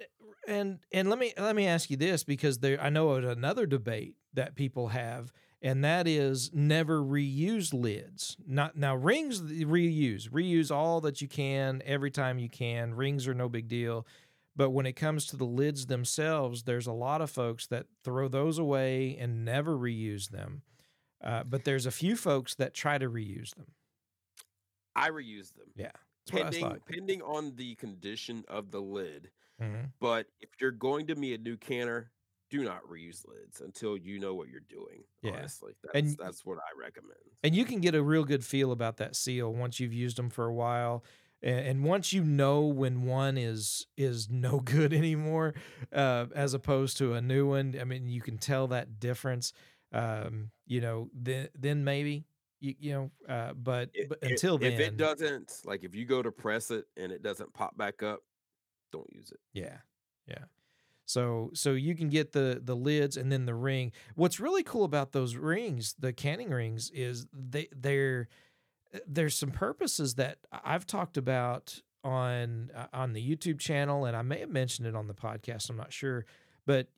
Eh, 0.00 0.04
and 0.48 0.80
and 0.92 1.08
let 1.08 1.18
me 1.18 1.32
let 1.38 1.54
me 1.54 1.66
ask 1.66 1.90
you 1.90 1.96
this 1.96 2.24
because 2.24 2.58
there 2.58 2.80
I 2.80 2.90
know 2.90 3.14
another 3.14 3.66
debate 3.66 4.16
that 4.34 4.56
people 4.56 4.88
have 4.88 5.32
and 5.64 5.82
that 5.82 6.06
is 6.06 6.50
never 6.52 7.00
reuse 7.00 7.72
lids. 7.72 8.36
Not 8.46 8.76
now 8.76 8.94
rings 8.94 9.40
reuse. 9.40 10.28
Reuse 10.28 10.70
all 10.70 11.00
that 11.00 11.22
you 11.22 11.26
can 11.26 11.82
every 11.86 12.10
time 12.10 12.38
you 12.38 12.50
can. 12.50 12.92
Rings 12.94 13.26
are 13.26 13.34
no 13.34 13.48
big 13.48 13.66
deal. 13.66 14.06
But 14.54 14.70
when 14.70 14.84
it 14.86 14.92
comes 14.92 15.26
to 15.28 15.36
the 15.36 15.46
lids 15.46 15.86
themselves, 15.86 16.62
there's 16.62 16.86
a 16.86 16.92
lot 16.92 17.22
of 17.22 17.30
folks 17.30 17.66
that 17.68 17.86
throw 18.04 18.28
those 18.28 18.58
away 18.58 19.16
and 19.18 19.44
never 19.44 19.76
reuse 19.76 20.28
them. 20.28 20.62
Uh, 21.22 21.42
but 21.44 21.64
there's 21.64 21.86
a 21.86 21.90
few 21.90 22.14
folks 22.14 22.54
that 22.56 22.74
try 22.74 22.98
to 22.98 23.10
reuse 23.10 23.54
them. 23.54 23.72
I 24.94 25.08
reuse 25.08 25.54
them. 25.54 25.72
Yeah, 25.74 25.90
that's 26.30 26.60
what 26.60 26.60
pending 26.60 26.80
pending 26.86 27.22
on 27.22 27.56
the 27.56 27.74
condition 27.76 28.44
of 28.48 28.70
the 28.70 28.80
lid. 28.82 29.30
Mhm. 29.60 29.92
But 29.98 30.26
if 30.40 30.50
you're 30.60 30.70
going 30.70 31.06
to 31.06 31.16
be 31.16 31.32
a 31.32 31.38
new 31.38 31.56
canner, 31.56 32.10
do 32.58 32.64
not 32.64 32.82
reuse 32.88 33.26
lids 33.26 33.60
until 33.60 33.96
you 33.96 34.18
know 34.18 34.34
what 34.34 34.48
you're 34.48 34.60
doing. 34.68 35.02
Yeah. 35.22 35.32
Honestly, 35.32 35.72
that's 35.82 35.94
And- 35.94 36.16
that's 36.18 36.44
what 36.46 36.58
I 36.58 36.78
recommend. 36.80 37.18
And 37.42 37.54
you 37.54 37.64
can 37.64 37.80
get 37.80 37.94
a 37.94 38.02
real 38.02 38.24
good 38.24 38.44
feel 38.44 38.70
about 38.72 38.96
that 38.98 39.16
seal 39.16 39.52
once 39.52 39.80
you've 39.80 39.92
used 39.92 40.16
them 40.16 40.30
for 40.30 40.46
a 40.46 40.54
while. 40.54 41.04
And, 41.42 41.84
once 41.84 42.12
you 42.12 42.24
know 42.24 42.62
when 42.66 43.02
one 43.02 43.36
is 43.36 43.86
is 43.98 44.30
no 44.30 44.60
good 44.74 44.92
anymore, 44.94 45.54
uh, 45.92 46.26
as 46.34 46.54
opposed 46.54 46.96
to 46.98 47.12
a 47.14 47.20
new 47.20 47.46
one, 47.48 47.76
I 47.78 47.84
mean, 47.84 48.08
you 48.08 48.22
can 48.22 48.38
tell 48.38 48.68
that 48.68 48.98
difference. 48.98 49.52
Um, 49.92 50.50
you 50.66 50.80
know, 50.80 51.10
then 51.12 51.48
then 51.54 51.84
maybe 51.84 52.24
you 52.60 52.74
you 52.78 52.92
know, 52.94 53.10
uh, 53.28 53.52
but, 53.52 53.90
I- 53.94 54.06
but 54.08 54.18
until 54.22 54.56
then, 54.58 54.72
if 54.72 54.80
it 54.80 54.96
doesn't, 54.96 55.60
like 55.66 55.84
if 55.84 55.94
you 55.94 56.06
go 56.06 56.22
to 56.22 56.32
press 56.32 56.70
it 56.70 56.86
and 56.96 57.12
it 57.12 57.22
doesn't 57.22 57.52
pop 57.52 57.76
back 57.76 58.02
up, 58.02 58.20
don't 58.90 59.12
use 59.12 59.30
it. 59.30 59.40
Yeah. 59.52 59.78
Yeah. 60.26 60.44
So 61.06 61.50
so 61.54 61.72
you 61.72 61.94
can 61.94 62.08
get 62.08 62.32
the 62.32 62.60
the 62.62 62.76
lids 62.76 63.16
and 63.16 63.30
then 63.30 63.46
the 63.46 63.54
ring. 63.54 63.92
What's 64.14 64.40
really 64.40 64.62
cool 64.62 64.84
about 64.84 65.12
those 65.12 65.36
rings, 65.36 65.94
the 65.98 66.12
canning 66.12 66.50
rings, 66.50 66.90
is 66.94 67.26
they 67.32 67.68
they're 67.74 68.28
there's 69.06 69.36
some 69.36 69.50
purposes 69.50 70.14
that 70.14 70.38
I've 70.52 70.86
talked 70.86 71.16
about 71.16 71.80
on 72.02 72.70
uh, 72.74 72.86
on 72.92 73.12
the 73.12 73.36
YouTube 73.36 73.58
channel, 73.58 74.04
and 74.04 74.16
I 74.16 74.22
may 74.22 74.40
have 74.40 74.50
mentioned 74.50 74.86
it 74.86 74.94
on 74.94 75.08
the 75.08 75.14
podcast. 75.14 75.68
I'm 75.70 75.76
not 75.76 75.92
sure, 75.92 76.24
but 76.66 76.88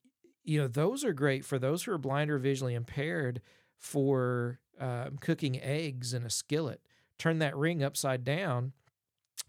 you 0.45 0.61
know, 0.61 0.69
those 0.69 1.05
are 1.05 1.13
great 1.13 1.45
for 1.45 1.59
those 1.59 1.83
who 1.83 1.93
are 1.93 1.99
blind 1.99 2.31
or 2.31 2.39
visually 2.39 2.75
impaired 2.75 3.41
for 3.79 4.61
um, 4.81 5.17
cooking 5.21 5.61
eggs 5.61 6.15
in 6.15 6.25
a 6.25 6.31
skillet. 6.31 6.81
Turn 7.19 7.39
that 7.41 7.57
ring 7.57 7.83
upside 7.83 8.25
down 8.25 8.73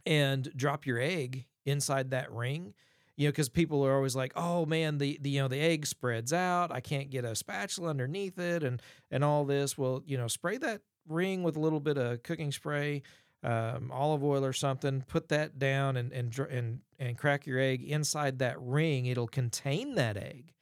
and 0.05 0.51
drop 0.55 0.85
your 0.85 0.99
egg 0.99 1.45
inside 1.65 2.09
that 2.11 2.31
ring. 2.31 2.73
You 3.17 3.27
know, 3.27 3.31
because 3.31 3.49
people 3.49 3.83
are 3.83 3.95
always 3.95 4.15
like, 4.15 4.31
"Oh 4.35 4.65
man, 4.67 4.99
the, 4.99 5.17
the 5.19 5.31
you 5.31 5.41
know 5.41 5.47
the 5.47 5.59
egg 5.59 5.87
spreads 5.87 6.31
out. 6.31 6.71
I 6.71 6.79
can't 6.79 7.09
get 7.09 7.25
a 7.25 7.35
spatula 7.35 7.89
underneath 7.89 8.37
it, 8.37 8.63
and 8.63 8.79
and 9.09 9.23
all 9.23 9.43
this." 9.43 9.75
Well, 9.75 10.03
you 10.05 10.17
know, 10.17 10.27
spray 10.27 10.57
that 10.59 10.81
ring 11.07 11.41
with 11.41 11.55
a 11.55 11.59
little 11.59 11.79
bit 11.79 11.97
of 11.97 12.21
cooking 12.21 12.51
spray, 12.51 13.01
um, 13.43 13.91
olive 13.91 14.23
oil 14.23 14.45
or 14.45 14.53
something. 14.53 15.01
Put 15.07 15.29
that 15.29 15.57
down 15.57 15.97
and 15.97 16.11
and 16.11 16.37
and 16.51 16.79
and 16.99 17.17
crack 17.17 17.47
your 17.47 17.59
egg 17.59 17.83
inside 17.83 18.37
that 18.39 18.61
ring. 18.61 19.07
It'll 19.07 19.27
contain 19.27 19.95
that 19.95 20.15
egg, 20.15 20.53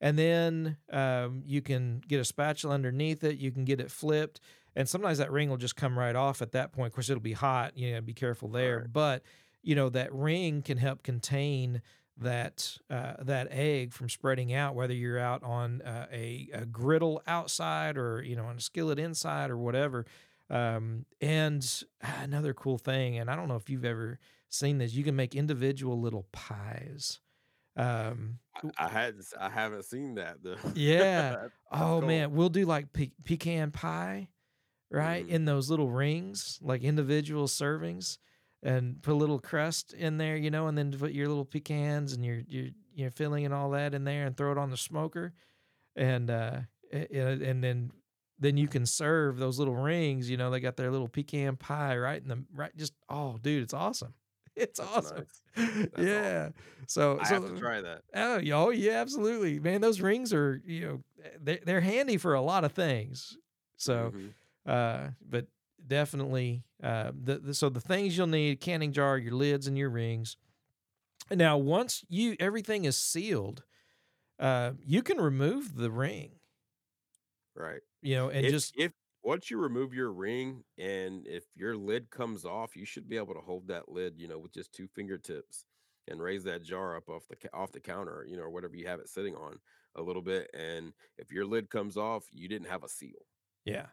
and 0.00 0.18
then 0.18 0.78
um, 0.90 1.42
you 1.44 1.60
can 1.60 2.00
get 2.08 2.20
a 2.20 2.24
spatula 2.24 2.74
underneath 2.74 3.22
it. 3.22 3.36
You 3.36 3.50
can 3.50 3.66
get 3.66 3.82
it 3.82 3.90
flipped, 3.90 4.40
and 4.74 4.88
sometimes 4.88 5.18
that 5.18 5.30
ring 5.30 5.50
will 5.50 5.58
just 5.58 5.76
come 5.76 5.98
right 5.98 6.16
off 6.16 6.40
at 6.40 6.52
that 6.52 6.72
point. 6.72 6.86
Of 6.86 6.94
course, 6.94 7.10
it'll 7.10 7.20
be 7.20 7.32
hot. 7.34 7.76
You 7.76 7.92
know, 7.92 8.00
be 8.00 8.14
careful 8.14 8.48
there. 8.48 8.78
Right. 8.78 8.92
But 8.92 9.22
you 9.62 9.74
know 9.74 9.90
that 9.90 10.12
ring 10.14 10.62
can 10.62 10.78
help 10.78 11.02
contain 11.02 11.82
that 12.20 12.78
uh, 12.90 13.14
that 13.22 13.48
egg 13.50 13.92
from 13.92 14.08
spreading 14.08 14.52
out, 14.52 14.74
whether 14.74 14.94
you're 14.94 15.18
out 15.18 15.42
on 15.42 15.82
uh, 15.82 16.06
a, 16.12 16.48
a 16.52 16.66
griddle 16.66 17.22
outside 17.26 17.96
or 17.96 18.22
you 18.22 18.36
know 18.36 18.44
on 18.46 18.56
a 18.56 18.60
skillet 18.60 18.98
inside 18.98 19.50
or 19.50 19.56
whatever. 19.58 20.06
Um, 20.50 21.04
and 21.20 21.64
another 22.00 22.54
cool 22.54 22.78
thing, 22.78 23.18
and 23.18 23.30
I 23.30 23.36
don't 23.36 23.48
know 23.48 23.56
if 23.56 23.68
you've 23.68 23.84
ever 23.84 24.18
seen 24.48 24.78
this, 24.78 24.94
you 24.94 25.04
can 25.04 25.14
make 25.14 25.34
individual 25.34 26.00
little 26.00 26.26
pies. 26.32 27.20
Um, 27.76 28.38
I, 28.56 28.86
I 28.86 28.88
hadn't, 28.88 29.20
s- 29.20 29.34
I 29.38 29.50
haven't 29.50 29.84
seen 29.84 30.14
that 30.16 30.42
though. 30.42 30.56
Yeah. 30.74 31.48
Oh 31.70 31.98
cool. 32.00 32.08
man, 32.08 32.32
we'll 32.32 32.48
do 32.48 32.64
like 32.64 32.94
pe- 32.94 33.10
pecan 33.24 33.70
pie, 33.72 34.28
right? 34.90 35.26
Mhm. 35.26 35.30
In 35.30 35.44
those 35.44 35.68
little 35.68 35.90
rings, 35.90 36.58
like 36.62 36.82
individual 36.82 37.46
servings, 37.46 38.16
and 38.62 39.00
put 39.02 39.12
a 39.12 39.16
little 39.16 39.38
crust 39.38 39.92
in 39.92 40.18
there, 40.18 40.36
you 40.36 40.50
know, 40.50 40.66
and 40.66 40.76
then 40.76 40.92
put 40.92 41.12
your 41.12 41.28
little 41.28 41.44
pecans 41.44 42.12
and 42.12 42.24
your 42.24 42.40
your 42.48 42.66
your 42.94 43.10
filling 43.10 43.44
and 43.44 43.54
all 43.54 43.70
that 43.70 43.94
in 43.94 44.04
there, 44.04 44.26
and 44.26 44.36
throw 44.36 44.52
it 44.52 44.58
on 44.58 44.70
the 44.70 44.76
smoker, 44.76 45.32
and 45.96 46.30
uh, 46.30 46.60
and 46.92 47.62
then 47.62 47.90
then 48.38 48.56
you 48.56 48.68
can 48.68 48.86
serve 48.86 49.38
those 49.38 49.58
little 49.58 49.76
rings. 49.76 50.28
You 50.30 50.36
know, 50.36 50.50
they 50.50 50.60
got 50.60 50.76
their 50.76 50.90
little 50.90 51.08
pecan 51.08 51.56
pie 51.56 51.96
right 51.96 52.20
in 52.22 52.28
the 52.28 52.44
right. 52.54 52.74
Just 52.76 52.94
oh, 53.08 53.38
dude, 53.40 53.62
it's 53.62 53.74
awesome. 53.74 54.14
It's 54.56 54.80
That's 54.80 54.90
awesome. 54.96 55.26
nice. 55.56 55.88
yeah. 55.98 56.48
So 56.88 57.20
I 57.20 57.24
so 57.24 57.34
have 57.42 57.54
to 57.54 57.60
try 57.60 57.80
that. 57.80 58.02
Oh, 58.12 58.38
y- 58.38 58.50
oh 58.50 58.70
yeah, 58.70 58.94
absolutely, 59.00 59.60
man. 59.60 59.80
Those 59.80 60.00
rings 60.00 60.32
are 60.34 60.60
you 60.66 60.80
know 60.80 61.02
they're 61.40 61.60
they're 61.64 61.80
handy 61.80 62.16
for 62.16 62.34
a 62.34 62.40
lot 62.42 62.64
of 62.64 62.72
things. 62.72 63.36
So, 63.76 64.12
Mhm. 64.16 64.32
uh, 64.66 65.10
but 65.28 65.46
definitely, 65.88 66.64
uh, 66.82 67.12
the, 67.14 67.38
the 67.38 67.54
so 67.54 67.68
the 67.68 67.80
things 67.80 68.16
you'll 68.16 68.26
need: 68.28 68.60
canning 68.60 68.92
jar, 68.92 69.18
your 69.18 69.34
lids, 69.34 69.66
and 69.66 69.78
your 69.78 69.90
rings. 69.90 70.36
Now, 71.30 71.58
once 71.58 72.04
you 72.08 72.36
everything 72.40 72.84
is 72.84 72.96
sealed, 72.96 73.64
uh, 74.38 74.72
you 74.84 75.02
can 75.02 75.18
remove 75.18 75.76
the 75.76 75.90
ring. 75.90 76.40
right. 77.54 77.80
You 78.02 78.14
know, 78.16 78.28
and 78.28 78.46
if, 78.46 78.50
just 78.50 78.74
if 78.76 78.92
once 79.22 79.50
you 79.50 79.58
remove 79.58 79.92
your 79.94 80.12
ring 80.12 80.64
and 80.78 81.26
if 81.26 81.44
your 81.54 81.76
lid 81.76 82.10
comes 82.10 82.44
off, 82.44 82.76
you 82.76 82.84
should 82.86 83.08
be 83.08 83.16
able 83.16 83.34
to 83.34 83.40
hold 83.40 83.68
that 83.68 83.88
lid, 83.88 84.14
you 84.18 84.28
know, 84.28 84.38
with 84.38 84.52
just 84.52 84.72
two 84.72 84.86
fingertips 84.88 85.64
and 86.08 86.22
raise 86.22 86.44
that 86.44 86.62
jar 86.62 86.96
up 86.96 87.08
off 87.08 87.26
the 87.28 87.36
off 87.52 87.72
the 87.72 87.80
counter, 87.80 88.24
you 88.28 88.36
know, 88.36 88.44
or 88.44 88.50
whatever 88.50 88.76
you 88.76 88.86
have 88.86 89.00
it 89.00 89.08
sitting 89.08 89.34
on 89.34 89.58
a 89.96 90.02
little 90.02 90.22
bit. 90.22 90.50
And 90.54 90.92
if 91.18 91.32
your 91.32 91.46
lid 91.46 91.70
comes 91.70 91.96
off, 91.96 92.26
you 92.32 92.48
didn't 92.48 92.68
have 92.68 92.84
a 92.84 92.88
seal. 92.88 93.26
yeah, 93.64 93.86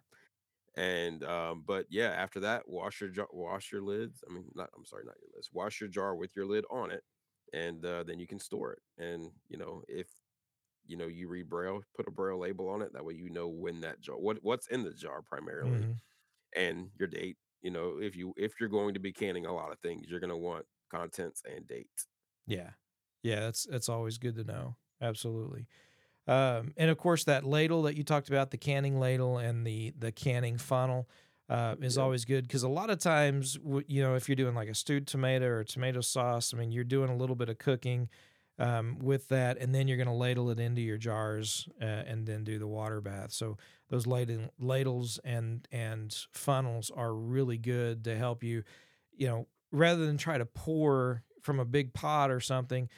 And 0.78 1.23
um, 1.23 1.63
but 1.65 1.88
yeah, 1.89 2.09
after 2.09 2.41
that, 2.41 2.67
wash 2.67 3.01
your 3.01 3.09
jar, 3.09 3.28
wash 3.32 3.71
your 3.71 3.82
lids. 3.82 4.23
I 4.30 4.34
mean, 4.34 4.49
not 4.55 4.69
I'm 4.76 4.86
sorry, 4.86 5.05
not 5.05 5.15
your 5.21 5.30
lids. 5.36 5.49
Wash 5.53 5.80
your 5.80 5.89
jar 5.89 6.15
with 6.15 6.36
your 6.36 6.45
lid 6.45 6.65
on 6.69 6.91
it, 6.91 7.03
and 7.53 7.86
uh, 7.86 8.03
then 8.03 8.19
you 8.19 8.28
can 8.28 8.39
store 8.39 8.73
it. 8.73 8.82
And 8.97 9.32
you 9.47 9.57
know, 9.57 9.84
if 9.88 10.09
you 10.86 10.97
know 10.97 11.07
you 11.07 11.28
read 11.30 11.49
braille, 11.49 11.82
put 11.95 12.07
a 12.07 12.11
braille 12.11 12.39
label 12.39 12.69
on 12.69 12.82
it. 12.82 12.93
That 12.93 13.05
way, 13.05 13.13
you 13.15 13.30
know 13.30 13.47
when 13.49 13.82
that 13.82 14.01
jar, 14.01 14.17
what 14.17 14.39
what's 14.43 14.67
in 14.67 14.84
the 14.84 14.93
jar 14.93 15.21
primarily, 15.21 15.86
Mhm. 15.86 15.99
and 16.55 16.91
your 16.99 17.07
date. 17.09 17.38
You 17.61 17.71
know, 17.71 17.99
if 18.01 18.15
you 18.15 18.34
if 18.38 18.53
you're 18.59 18.69
going 18.69 18.95
to 18.95 19.01
be 19.01 19.13
canning 19.13 19.45
a 19.45 19.53
lot 19.55 19.71
of 19.71 19.80
things, 19.82 20.07
you're 20.09 20.19
gonna 20.21 20.38
want 20.38 20.67
contents 20.91 21.41
and 21.45 21.67
date. 21.67 21.89
yeah, 22.45 22.71
yeah. 23.23 23.39
That's 23.41 23.63
that's 23.65 23.89
always 23.89 24.17
good 24.17 24.36
to 24.36 24.43
know. 24.43 24.78
Absolutely. 25.01 25.67
Um, 26.28 26.73
and 26.78 26.89
of 26.89 26.97
course, 26.97 27.23
that 27.26 27.43
ladle 27.43 27.84
that 27.84 27.95
you 27.95 28.03
talked 28.03 28.30
about, 28.30 28.51
the 28.51 28.57
canning 28.57 28.99
ladle 28.99 29.38
and 29.38 29.65
the 29.65 29.93
the 29.97 30.11
canning 30.11 30.57
funnel, 30.57 31.07
uh, 31.49 31.76
is 31.82 31.97
Yeah. 31.97 32.03
always 32.03 32.26
good 32.26 32.47
because 32.47 32.63
a 32.63 32.69
lot 32.69 32.89
of 32.89 32.99
times, 32.99 33.57
you 33.88 34.01
know, 34.01 34.15
if 34.15 34.28
you're 34.28 34.36
doing 34.36 34.55
like 34.55 34.69
a 34.69 34.73
stewed 34.76 35.07
tomato 35.07 35.45
or 35.47 35.63
tomato 35.63 36.01
sauce, 36.01 36.53
I 36.53 36.57
mean, 36.57 36.71
you're 36.71 36.84
doing 36.84 37.09
a 37.09 37.15
little 37.15 37.36
bit 37.36 37.49
of 37.49 37.57
cooking 37.59 38.09
um, 38.57 38.97
with 38.99 39.28
that, 39.28 39.57
and 39.59 39.76
then 39.76 39.88
you're 39.88 39.97
going 39.97 40.07
to 40.07 40.13
ladle 40.13 40.49
it 40.49 40.59
into 40.59 40.82
your 40.82 40.97
jars 40.97 41.67
uh, 41.82 41.86
and 41.86 42.26
then 42.26 42.43
do 42.43 42.57
the 42.57 42.67
water 42.67 43.01
bath. 43.01 43.32
So 43.32 43.57
those 43.89 44.07
ladle, 44.07 44.49
ladles 44.59 45.19
and 45.23 45.67
and 45.71 46.15
funnels 46.32 46.89
are 46.89 47.13
really 47.13 47.57
good 47.57 48.03
to 48.05 48.15
help 48.17 48.43
you, 48.43 48.63
you 49.15 49.28
know, 49.28 49.47
rather 49.71 50.05
than 50.05 50.17
try 50.17 50.38
to 50.38 50.45
pour 50.45 51.23
from 51.41 51.59
a 51.59 51.65
big 51.65 51.93
pot 51.93 52.32
or 52.32 52.39
something 52.39 52.89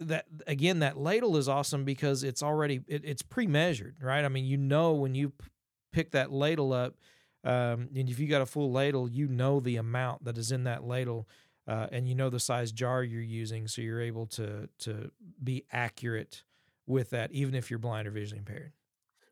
that 0.00 0.26
again 0.46 0.80
that 0.80 0.96
ladle 0.96 1.36
is 1.36 1.48
awesome 1.48 1.84
because 1.84 2.24
it's 2.24 2.42
already 2.42 2.80
it, 2.86 3.04
it's 3.04 3.22
pre-measured 3.22 3.96
right 4.02 4.24
i 4.24 4.28
mean 4.28 4.44
you 4.44 4.56
know 4.56 4.92
when 4.92 5.14
you 5.14 5.30
p- 5.30 5.46
pick 5.92 6.10
that 6.12 6.32
ladle 6.32 6.72
up 6.72 6.94
um, 7.42 7.88
and 7.94 8.10
if 8.10 8.18
you 8.18 8.28
got 8.28 8.42
a 8.42 8.46
full 8.46 8.70
ladle 8.70 9.08
you 9.08 9.28
know 9.28 9.60
the 9.60 9.76
amount 9.76 10.24
that 10.24 10.36
is 10.36 10.52
in 10.52 10.64
that 10.64 10.84
ladle 10.84 11.28
uh, 11.68 11.86
and 11.92 12.08
you 12.08 12.14
know 12.14 12.30
the 12.30 12.40
size 12.40 12.72
jar 12.72 13.02
you're 13.04 13.22
using 13.22 13.68
so 13.68 13.80
you're 13.82 14.00
able 14.00 14.26
to 14.26 14.68
to 14.78 15.10
be 15.42 15.64
accurate 15.72 16.44
with 16.86 17.10
that 17.10 17.30
even 17.32 17.54
if 17.54 17.70
you're 17.70 17.78
blind 17.78 18.06
or 18.06 18.10
visually 18.10 18.38
impaired 18.38 18.72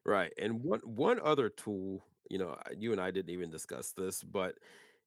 Right. 0.04 0.32
And 0.38 0.62
one 0.62 0.80
one 0.80 1.20
other 1.22 1.48
tool, 1.50 2.02
you 2.30 2.38
know, 2.38 2.56
you 2.76 2.92
and 2.92 3.00
I 3.00 3.10
didn't 3.10 3.30
even 3.30 3.50
discuss 3.50 3.92
this, 3.92 4.22
but 4.22 4.56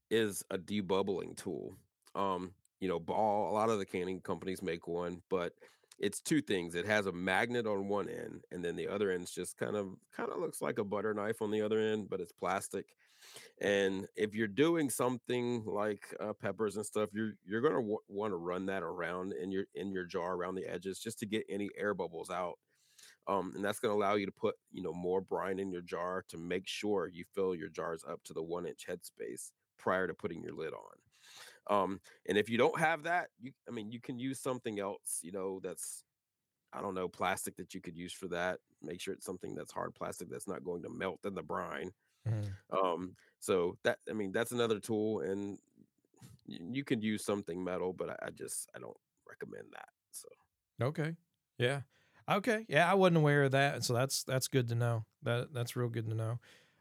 is 0.10 0.44
a 0.52 0.58
debubbling 0.58 1.36
tool. 1.36 1.76
Um, 2.14 2.54
you 2.82 2.90
know, 2.90 3.00
ball, 3.00 3.52
a 3.52 3.56
lot 3.56 3.70
of 3.72 3.80
the 3.80 3.86
canning 3.86 4.22
companies 4.22 4.64
make 4.64 4.88
one, 4.88 5.24
but 5.30 5.54
it's 6.00 6.22
two 6.22 6.42
things. 6.42 6.76
It 6.76 6.88
has 6.88 7.08
a 7.08 7.14
magnet 7.14 7.68
on 7.68 7.88
one 7.90 8.10
end, 8.10 8.46
and 8.52 8.66
then 8.66 8.76
the 8.76 8.90
other 8.90 9.12
end's 9.12 9.32
just 9.32 9.58
kind 9.58 9.78
of 9.78 9.90
kind 10.16 10.32
of 10.32 10.40
looks 10.40 10.62
like 10.62 10.80
a 10.80 10.86
butter 10.86 11.14
knife 11.14 11.42
on 11.42 11.52
the 11.52 11.62
other 11.64 11.80
end, 11.80 12.10
but 12.10 12.22
it's 12.22 12.34
plastic. 12.34 12.88
And 13.62 14.08
if 14.16 14.34
you're 14.36 14.48
doing 14.48 14.90
something 14.90 15.64
like 15.66 16.06
uh, 16.20 16.34
peppers 16.34 16.78
and 16.78 16.86
stuff, 16.86 17.10
you're 17.14 17.34
you're 17.46 17.62
gonna 17.62 17.76
w- 17.76 18.00
want 18.08 18.34
to 18.34 18.38
run 18.38 18.66
that 18.68 18.84
around 18.84 19.34
in 19.34 19.52
your 19.52 19.66
in 19.76 19.92
your 19.92 20.06
jar 20.06 20.34
around 20.34 20.56
the 20.56 20.68
edges 20.68 21.00
just 21.00 21.20
to 21.20 21.26
get 21.28 21.46
any 21.50 21.70
air 21.78 21.94
bubbles 21.94 22.30
out 22.32 22.58
um, 23.28 23.54
and 23.56 23.64
that's 23.64 23.80
going 23.80 23.92
to 23.92 23.98
allow 23.98 24.16
you 24.16 24.26
to 24.26 24.32
put 24.32 24.56
you 24.72 24.84
know 24.84 24.94
more 24.94 25.22
brine 25.22 25.60
in 25.60 25.72
your 25.72 25.82
jar 25.82 26.24
to 26.30 26.38
make 26.38 26.68
sure 26.68 27.08
you 27.08 27.26
fill 27.36 27.56
your 27.56 27.70
jars 27.70 28.04
up 28.10 28.24
to 28.26 28.34
the 28.34 28.44
one 28.44 28.66
inch 28.66 28.86
headspace 28.90 29.52
prior 29.80 30.08
to 30.08 30.14
putting 30.14 30.44
your 30.44 30.54
lid 30.56 30.74
on 30.74 30.98
um, 31.70 32.00
and 32.28 32.38
if 32.38 32.50
you 32.50 32.58
don't 32.58 32.80
have 32.80 33.04
that 33.04 33.30
you 33.40 33.52
i 33.68 33.72
mean 33.72 33.92
you 33.92 34.00
can 34.02 34.18
use 34.20 34.40
something 34.40 34.80
else 34.80 35.20
you 35.24 35.32
know 35.32 35.60
that's 35.62 36.04
i 36.74 36.82
don't 36.82 36.96
know 36.96 37.10
plastic 37.10 37.56
that 37.58 37.74
you 37.74 37.82
could 37.82 37.98
use 37.98 38.14
for 38.14 38.28
that 38.28 38.60
make 38.82 39.02
sure 39.02 39.14
it's 39.14 39.26
something 39.26 39.56
that's 39.56 39.72
hard 39.74 39.94
plastic 39.96 40.30
that's 40.30 40.48
not 40.48 40.64
going 40.64 40.84
to 40.84 40.90
melt 40.90 41.20
in 41.26 41.36
the 41.36 41.44
brine. 41.44 41.92
Um, 42.72 43.16
so 43.40 43.78
that 43.84 44.00
i 44.10 44.14
mean 44.14 44.32
that's 44.32 44.52
another 44.52 44.80
tool 44.80 45.22
and 45.22 45.60
y- 46.48 46.60
you 46.72 46.84
can 46.84 47.02
use 47.02 47.24
something 47.26 47.64
metal 47.64 47.94
but 47.94 48.12
i, 48.12 48.28
I 48.28 48.30
just 48.32 48.70
i 48.76 48.80
don't 48.80 48.98
recommend 49.28 49.68
that 49.74 49.90
so. 50.12 50.30
Okay. 50.82 51.16
Yeah. 51.58 51.82
Okay. 52.30 52.66
Yeah 52.70 52.90
i 52.90 52.94
wasn't 52.96 53.18
aware 53.18 53.44
of 53.44 53.52
that 53.52 53.76
And 53.76 53.84
so 53.86 53.94
that's 53.94 54.24
that's 54.24 54.48
good 54.48 54.68
to 54.70 54.76
know. 54.76 55.06
That 55.24 55.54
that's 55.54 55.76
real 55.76 55.90
good 55.90 56.08
to 56.08 56.16
know. 56.16 56.40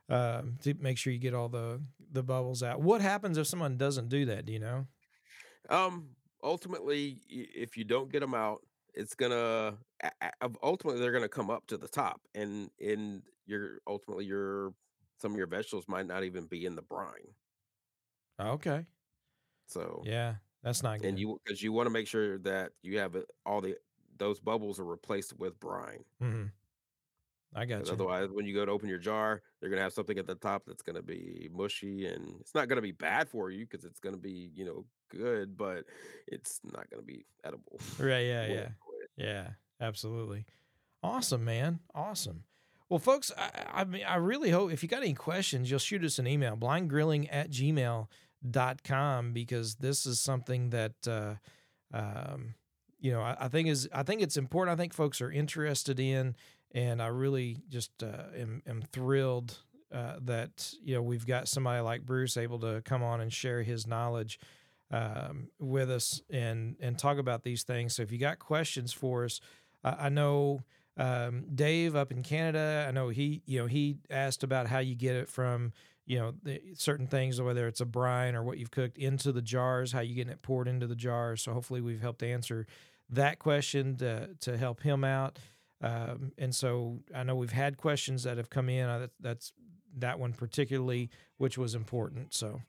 Um, 0.09 0.59
to 0.63 0.75
make 0.75 0.99
sure 0.99 1.13
you 1.13 1.19
get 1.21 1.35
all 1.35 1.49
the 1.49 1.83
the 2.13 2.23
bubbles 2.23 2.63
out. 2.63 2.81
What 2.81 3.01
happens 3.01 3.39
if 3.39 3.47
someone 3.47 3.77
doesn't 3.77 4.09
do 4.09 4.27
that 4.27 4.47
do 4.47 4.53
you 4.53 4.59
know? 4.59 4.87
Um, 5.69 6.17
ultimately, 6.43 7.23
if 7.29 7.77
you 7.77 7.85
don't 7.85 8.11
get 8.11 8.21
them 8.21 8.35
out, 8.35 8.67
it's 8.95 9.15
gonna 9.15 9.79
a- 10.03 10.13
a- 10.21 10.33
of- 10.45 10.59
ultimately 10.63 11.01
they're 11.01 11.13
gonna 11.13 11.29
come 11.29 11.51
up 11.51 11.67
to 11.69 11.77
the 11.79 11.89
top, 11.89 12.21
and 12.35 12.71
in 12.79 13.23
your 13.47 13.81
ultimately 13.87 14.25
your 14.25 14.75
some 15.19 15.33
of 15.33 15.39
your 15.39 15.47
vegetables 15.47 15.87
might 15.89 16.07
not 16.07 16.25
even 16.25 16.47
be 16.47 16.65
in 16.65 16.75
the 16.75 16.83
brine. 16.83 17.35
okay. 18.39 18.87
So 19.67 20.03
yeah 20.05 20.37
that's 20.63 20.83
not 20.83 21.01
good. 21.01 21.09
and 21.09 21.19
you 21.19 21.41
because 21.45 21.63
you 21.63 21.73
want 21.73 21.87
to 21.87 21.91
make 21.91 22.07
sure 22.07 22.39
that 22.39 22.73
you 22.83 22.99
have 22.99 23.17
all 23.47 23.61
the 23.61 23.77
those 24.17 24.41
bubbles 24.41 24.79
are 24.79 24.85
replaced 24.85 25.33
with 25.39 25.59
brine. 25.61 26.05
hmm 26.21 26.47
I 27.55 27.65
got 27.65 27.87
you. 27.87 27.93
otherwise, 27.93 28.29
when 28.33 28.47
you 28.47 28.55
go 28.55 28.65
to 28.65 28.71
open 28.71 28.89
your 28.89 28.99
jar, 28.99 29.43
they're 29.61 29.71
gonna 29.71 29.83
have 29.83 29.93
something 29.93 30.19
at 30.19 30.27
the 30.27 30.37
top 30.37 30.63
that's 30.67 30.83
gonna 30.83 31.03
be 31.03 31.49
mushy, 31.53 32.07
and 32.07 32.37
it's 32.41 32.55
not 32.55 32.69
gonna 32.69 32.83
be 32.83 32.93
bad 32.93 33.29
for 33.29 33.51
you 33.51 33.67
because 33.67 33.85
it's 33.85 33.99
gonna 34.01 34.17
be, 34.17 34.51
you 34.55 34.65
know, 34.65 34.85
good, 35.11 35.57
but 35.57 35.85
it's 36.29 36.61
not 36.65 36.89
gonna 36.91 37.03
be 37.03 37.25
edible. 37.45 37.81
Right, 37.99 38.27
yeah, 38.27 38.47
yeah. 38.47 38.69
Yeah, 39.17 39.49
absolutely. 39.81 40.47
Awesome, 41.03 41.45
man. 41.45 41.81
Awesome. 41.95 42.45
Well, 42.89 42.99
folks, 42.99 43.31
I, 43.37 43.51
I 43.73 43.85
mean, 43.85 44.03
I 44.05 44.17
really 44.17 44.51
hope 44.51 44.73
if 44.73 44.83
you 44.83 44.89
got 44.89 45.03
any 45.03 45.15
questions, 45.15 45.71
you'll 45.71 45.79
shoot 45.79 46.05
us 46.05 46.19
an 46.19 46.27
email, 46.27 46.57
blindgrilling 46.57 47.29
at 47.31 47.51
gmail.com, 47.51 49.33
because 49.33 49.75
this 49.77 50.07
is 50.07 50.21
something 50.21 50.71
that, 50.71 50.93
uh, 51.07 51.35
um, 51.93 52.55
you 52.99 53.13
know, 53.13 53.21
I, 53.21 53.37
I 53.41 53.49
think 53.49 53.69
is, 53.69 53.89
I 53.93 54.03
think 54.03 54.23
it's 54.23 54.37
important. 54.37 54.77
I 54.77 54.81
think 54.81 54.93
folks 54.93 55.21
are 55.21 55.31
interested 55.31 56.01
in, 56.01 56.35
and 56.73 57.03
I 57.03 57.09
really 57.09 57.59
just 57.69 58.03
uh, 58.03 58.25
am, 58.37 58.63
am 58.67 58.83
thrilled 58.93 59.59
uh, 59.93 60.17
that, 60.23 60.73
you 60.83 60.95
know, 60.95 61.03
we've 61.03 61.27
got 61.27 61.49
somebody 61.49 61.81
like 61.81 62.07
Bruce 62.07 62.37
able 62.37 62.61
to 62.61 62.81
come 62.85 63.03
on 63.03 63.21
and 63.21 63.33
share 63.33 63.63
his 63.63 63.87
knowledge 63.87 64.39
um, 64.91 65.49
with 65.59 65.91
us 65.91 66.21
and 66.31 66.77
and 66.81 66.99
talk 66.99 67.19
about 67.19 67.45
these 67.45 67.63
things. 67.63 67.95
So 67.95 68.03
if 68.03 68.13
you 68.13 68.19
got 68.19 68.39
questions 68.39 68.93
for 68.93 69.25
us, 69.25 69.41
I, 69.85 69.91
I 70.07 70.09
know 70.09 70.61
um, 70.97 71.45
Dave 71.55 71.97
up 71.97 72.13
in 72.13 72.23
Canada. 72.23 72.87
I 72.89 72.93
know 72.93 73.09
he 73.09 73.43
you 73.47 73.61
know 73.61 73.67
he 73.67 73.99
asked 74.11 74.43
about 74.43 74.67
how 74.67 74.79
you 74.79 74.95
get 74.95 75.17
it 75.17 75.29
from 75.29 75.73
you 76.07 76.19
know 76.19 76.35
the, 76.43 76.61
certain 76.75 77.07
things, 77.07 77.41
whether 77.41 77.69
it's 77.69 77.81
a 77.81 77.87
brine 77.87 78.35
or 78.35 78.43
what 78.43 78.59
you've 78.59 78.73
cooked 78.73 78.99
into 78.99 79.33
the 79.33 79.43
jars, 79.43 79.93
how 79.93 80.01
you 80.01 80.15
getting 80.15 80.33
it 80.33 80.43
poured 80.43 80.69
into 80.69 80.87
the 80.87 80.97
jars. 80.97 81.43
So 81.43 81.53
hopefully 81.53 81.81
we've 81.81 82.01
helped 82.01 82.23
answer 82.23 82.67
that 83.11 83.39
question 83.39 83.97
to 83.99 84.31
to 84.41 84.57
help 84.57 84.83
him 84.83 85.05
out. 85.05 85.39
Um, 85.83 86.33
and 86.39 86.55
so 86.55 87.01
I 87.15 87.23
know 87.23 87.35
we've 87.37 87.53
had 87.53 87.77
questions 87.77 88.23
that 88.25 88.37
have 88.37 88.51
come 88.51 88.69
in. 88.69 88.89
Uh, 88.89 88.99
that, 89.01 89.11
that's 89.21 89.53
that 89.99 90.19
one 90.19 90.33
particularly, 90.33 91.11
which 91.39 91.59
was 91.59 91.75
important. 91.75 92.35
So. 92.35 92.61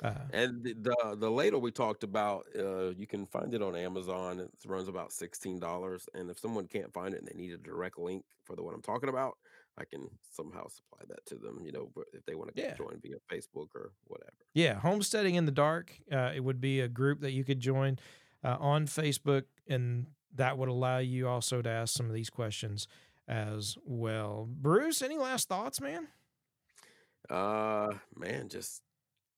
Uh, 0.00 0.14
And 0.32 0.62
the 0.62 0.74
the, 0.74 1.16
the 1.18 1.28
ladle 1.30 1.60
we 1.60 1.72
talked 1.72 2.04
about, 2.04 2.46
uh, 2.56 2.90
you 2.90 3.06
can 3.06 3.26
find 3.26 3.52
it 3.52 3.62
on 3.62 3.74
Amazon. 3.74 4.38
It 4.38 4.50
runs 4.64 4.86
about 4.86 5.10
sixteen 5.12 5.58
dollars, 5.58 6.08
and 6.14 6.30
if 6.30 6.38
someone 6.38 6.68
can't 6.68 6.92
find 6.92 7.14
it 7.14 7.18
and 7.18 7.26
they 7.26 7.34
need 7.36 7.52
a 7.52 7.58
direct 7.58 7.98
link 7.98 8.24
for 8.44 8.54
the 8.54 8.62
one 8.62 8.74
I'm 8.74 8.82
talking 8.82 9.08
about, 9.08 9.38
I 9.76 9.84
can 9.84 10.08
somehow 10.30 10.68
supply 10.68 11.00
that 11.08 11.26
to 11.26 11.34
them. 11.34 11.62
You 11.64 11.72
know, 11.72 11.90
if 12.12 12.24
they 12.26 12.36
want 12.36 12.54
to 12.54 12.62
Yeah. 12.62 12.74
join 12.76 13.00
via 13.02 13.16
Facebook 13.28 13.74
or 13.74 13.90
whatever. 14.06 14.36
Yeah, 14.54 14.74
homesteading 14.78 15.34
in 15.34 15.46
the 15.46 15.52
dark. 15.52 15.98
Uh, 16.12 16.30
it 16.32 16.44
would 16.44 16.60
be 16.60 16.78
a 16.80 16.88
group 16.88 17.20
that 17.22 17.32
you 17.32 17.42
could 17.42 17.58
join 17.58 17.98
uh, 18.44 18.56
on 18.60 18.86
Facebook, 18.86 19.46
and 19.66 20.06
that 20.34 20.58
would 20.58 20.68
allow 20.68 20.98
you 20.98 21.28
also 21.28 21.62
to 21.62 21.68
ask 21.68 21.94
some 21.94 22.06
of 22.06 22.12
these 22.14 22.30
questions 22.30 22.86
as 23.26 23.76
well. 23.84 24.48
Bruce, 24.50 25.02
any 25.02 25.18
last 25.18 25.48
thoughts, 25.48 25.80
man? 25.80 26.08
Uh, 27.28 27.92
man, 28.16 28.48
just 28.48 28.82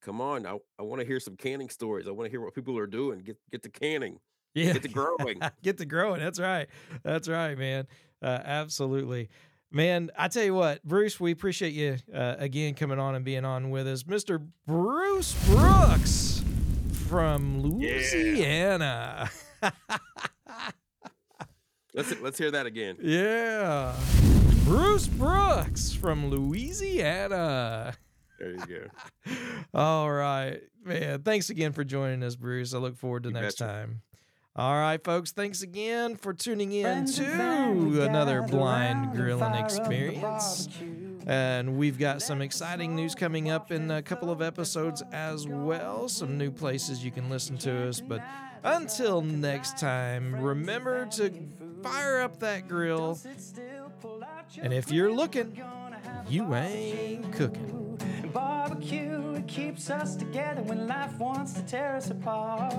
come 0.02 0.20
on. 0.20 0.46
I, 0.46 0.58
I 0.78 0.82
want 0.82 1.00
to 1.00 1.06
hear 1.06 1.20
some 1.20 1.36
canning 1.36 1.68
stories. 1.68 2.06
I 2.06 2.10
want 2.12 2.26
to 2.26 2.30
hear 2.30 2.40
what 2.40 2.54
people 2.54 2.78
are 2.78 2.86
doing. 2.86 3.20
Get 3.20 3.36
get 3.50 3.62
to 3.64 3.68
canning. 3.70 4.20
Yeah, 4.54 4.72
Get 4.72 4.82
to 4.82 4.88
growing. 4.88 5.40
get 5.62 5.78
to 5.78 5.86
growing. 5.86 6.20
That's 6.20 6.40
right. 6.40 6.68
That's 7.02 7.28
right, 7.28 7.56
man. 7.56 7.86
Uh, 8.20 8.38
absolutely. 8.44 9.28
Man, 9.72 10.10
I 10.18 10.26
tell 10.26 10.42
you 10.42 10.54
what, 10.54 10.82
Bruce, 10.82 11.20
we 11.20 11.30
appreciate 11.30 11.72
you 11.72 11.96
uh, 12.12 12.34
again 12.38 12.74
coming 12.74 12.98
on 12.98 13.14
and 13.14 13.24
being 13.24 13.44
on 13.44 13.70
with 13.70 13.86
us. 13.86 14.02
Mr. 14.02 14.44
Bruce 14.66 15.32
Brooks 15.46 16.42
from 17.06 17.62
Louisiana. 17.62 19.30
Let's 21.94 22.20
let's 22.20 22.38
hear 22.38 22.50
that 22.52 22.66
again. 22.66 22.96
Yeah. 23.00 23.94
Bruce 24.64 25.08
Brooks 25.08 25.92
from 25.92 26.30
Louisiana. 26.30 27.94
There 28.38 28.52
you 28.52 28.66
go. 29.26 29.34
All 29.74 30.10
right. 30.10 30.60
Man, 30.84 31.22
thanks 31.22 31.50
again 31.50 31.72
for 31.72 31.84
joining 31.84 32.22
us, 32.22 32.36
Bruce. 32.36 32.72
I 32.72 32.78
look 32.78 32.96
forward 32.96 33.24
to 33.24 33.28
You 33.30 33.34
next 33.34 33.58
betcha. 33.58 33.70
time. 33.72 34.02
All 34.56 34.74
right, 34.74 35.02
folks. 35.02 35.32
Thanks 35.32 35.62
again 35.62 36.16
for 36.16 36.32
tuning 36.32 36.72
in 36.72 36.82
Friends 37.06 37.16
to 37.16 38.02
another 38.02 38.42
blind 38.42 39.12
grilling 39.12 39.38
fire 39.40 39.62
up 39.62 39.68
the 39.68 39.78
experience. 39.80 40.68
And 41.26 41.76
we've 41.76 41.98
got 41.98 42.22
some 42.22 42.40
exciting 42.42 42.96
news 42.96 43.14
coming 43.14 43.50
up 43.50 43.70
in 43.70 43.90
a 43.90 44.02
couple 44.02 44.30
of 44.30 44.42
episodes 44.42 45.02
as 45.12 45.46
well. 45.46 46.08
Some 46.08 46.36
new 46.38 46.50
places 46.50 47.04
you 47.04 47.10
can 47.10 47.28
listen 47.30 47.58
to 47.58 47.88
us. 47.88 48.00
But 48.00 48.22
until 48.64 49.22
next 49.22 49.78
time, 49.78 50.34
remember 50.34 51.06
to 51.06 51.32
fire 51.82 52.20
up 52.20 52.40
that 52.40 52.68
grill. 52.68 53.18
And 54.60 54.72
if 54.72 54.90
you're 54.90 55.12
looking, 55.12 55.60
you 56.28 56.54
ain't 56.54 57.32
cooking. 57.32 57.98
Barbecue, 58.32 59.42
keeps 59.50 59.90
us 59.90 60.14
together 60.14 60.62
when 60.62 60.86
life 60.86 61.18
wants 61.18 61.52
to 61.54 61.62
tear 61.62 61.96
us 61.96 62.10
apart. 62.10 62.74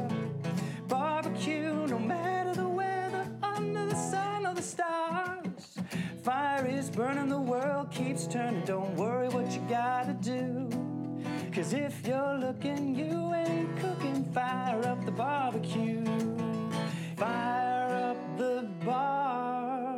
Barbecue, 0.88 1.86
no 1.88 2.00
matter 2.00 2.54
the 2.54 2.68
weather, 2.68 3.28
under 3.44 3.88
the 3.88 3.96
sun 3.96 4.46
or 4.46 4.54
the 4.54 4.62
stars. 4.62 5.78
Fire 6.24 6.66
is 6.66 6.90
burning, 6.90 7.30
the 7.30 7.40
world 7.40 7.92
keeps 7.92 8.28
turning. 8.28 8.64
Don't 8.64 8.96
worry 8.96 9.28
what 9.30 9.52
you 9.52 9.62
gotta 9.68 10.14
do. 10.14 10.81
Cause 11.54 11.74
if 11.74 12.08
you're 12.08 12.38
looking, 12.38 12.96
you 12.96 13.34
ain't 13.34 13.76
cooking. 13.78 14.24
Fire 14.34 14.88
up 14.88 15.04
the 15.04 15.12
barbecue. 15.12 16.06
Fire 17.18 18.12
up 18.12 18.38
the 18.38 18.70
barbecue. 18.86 19.92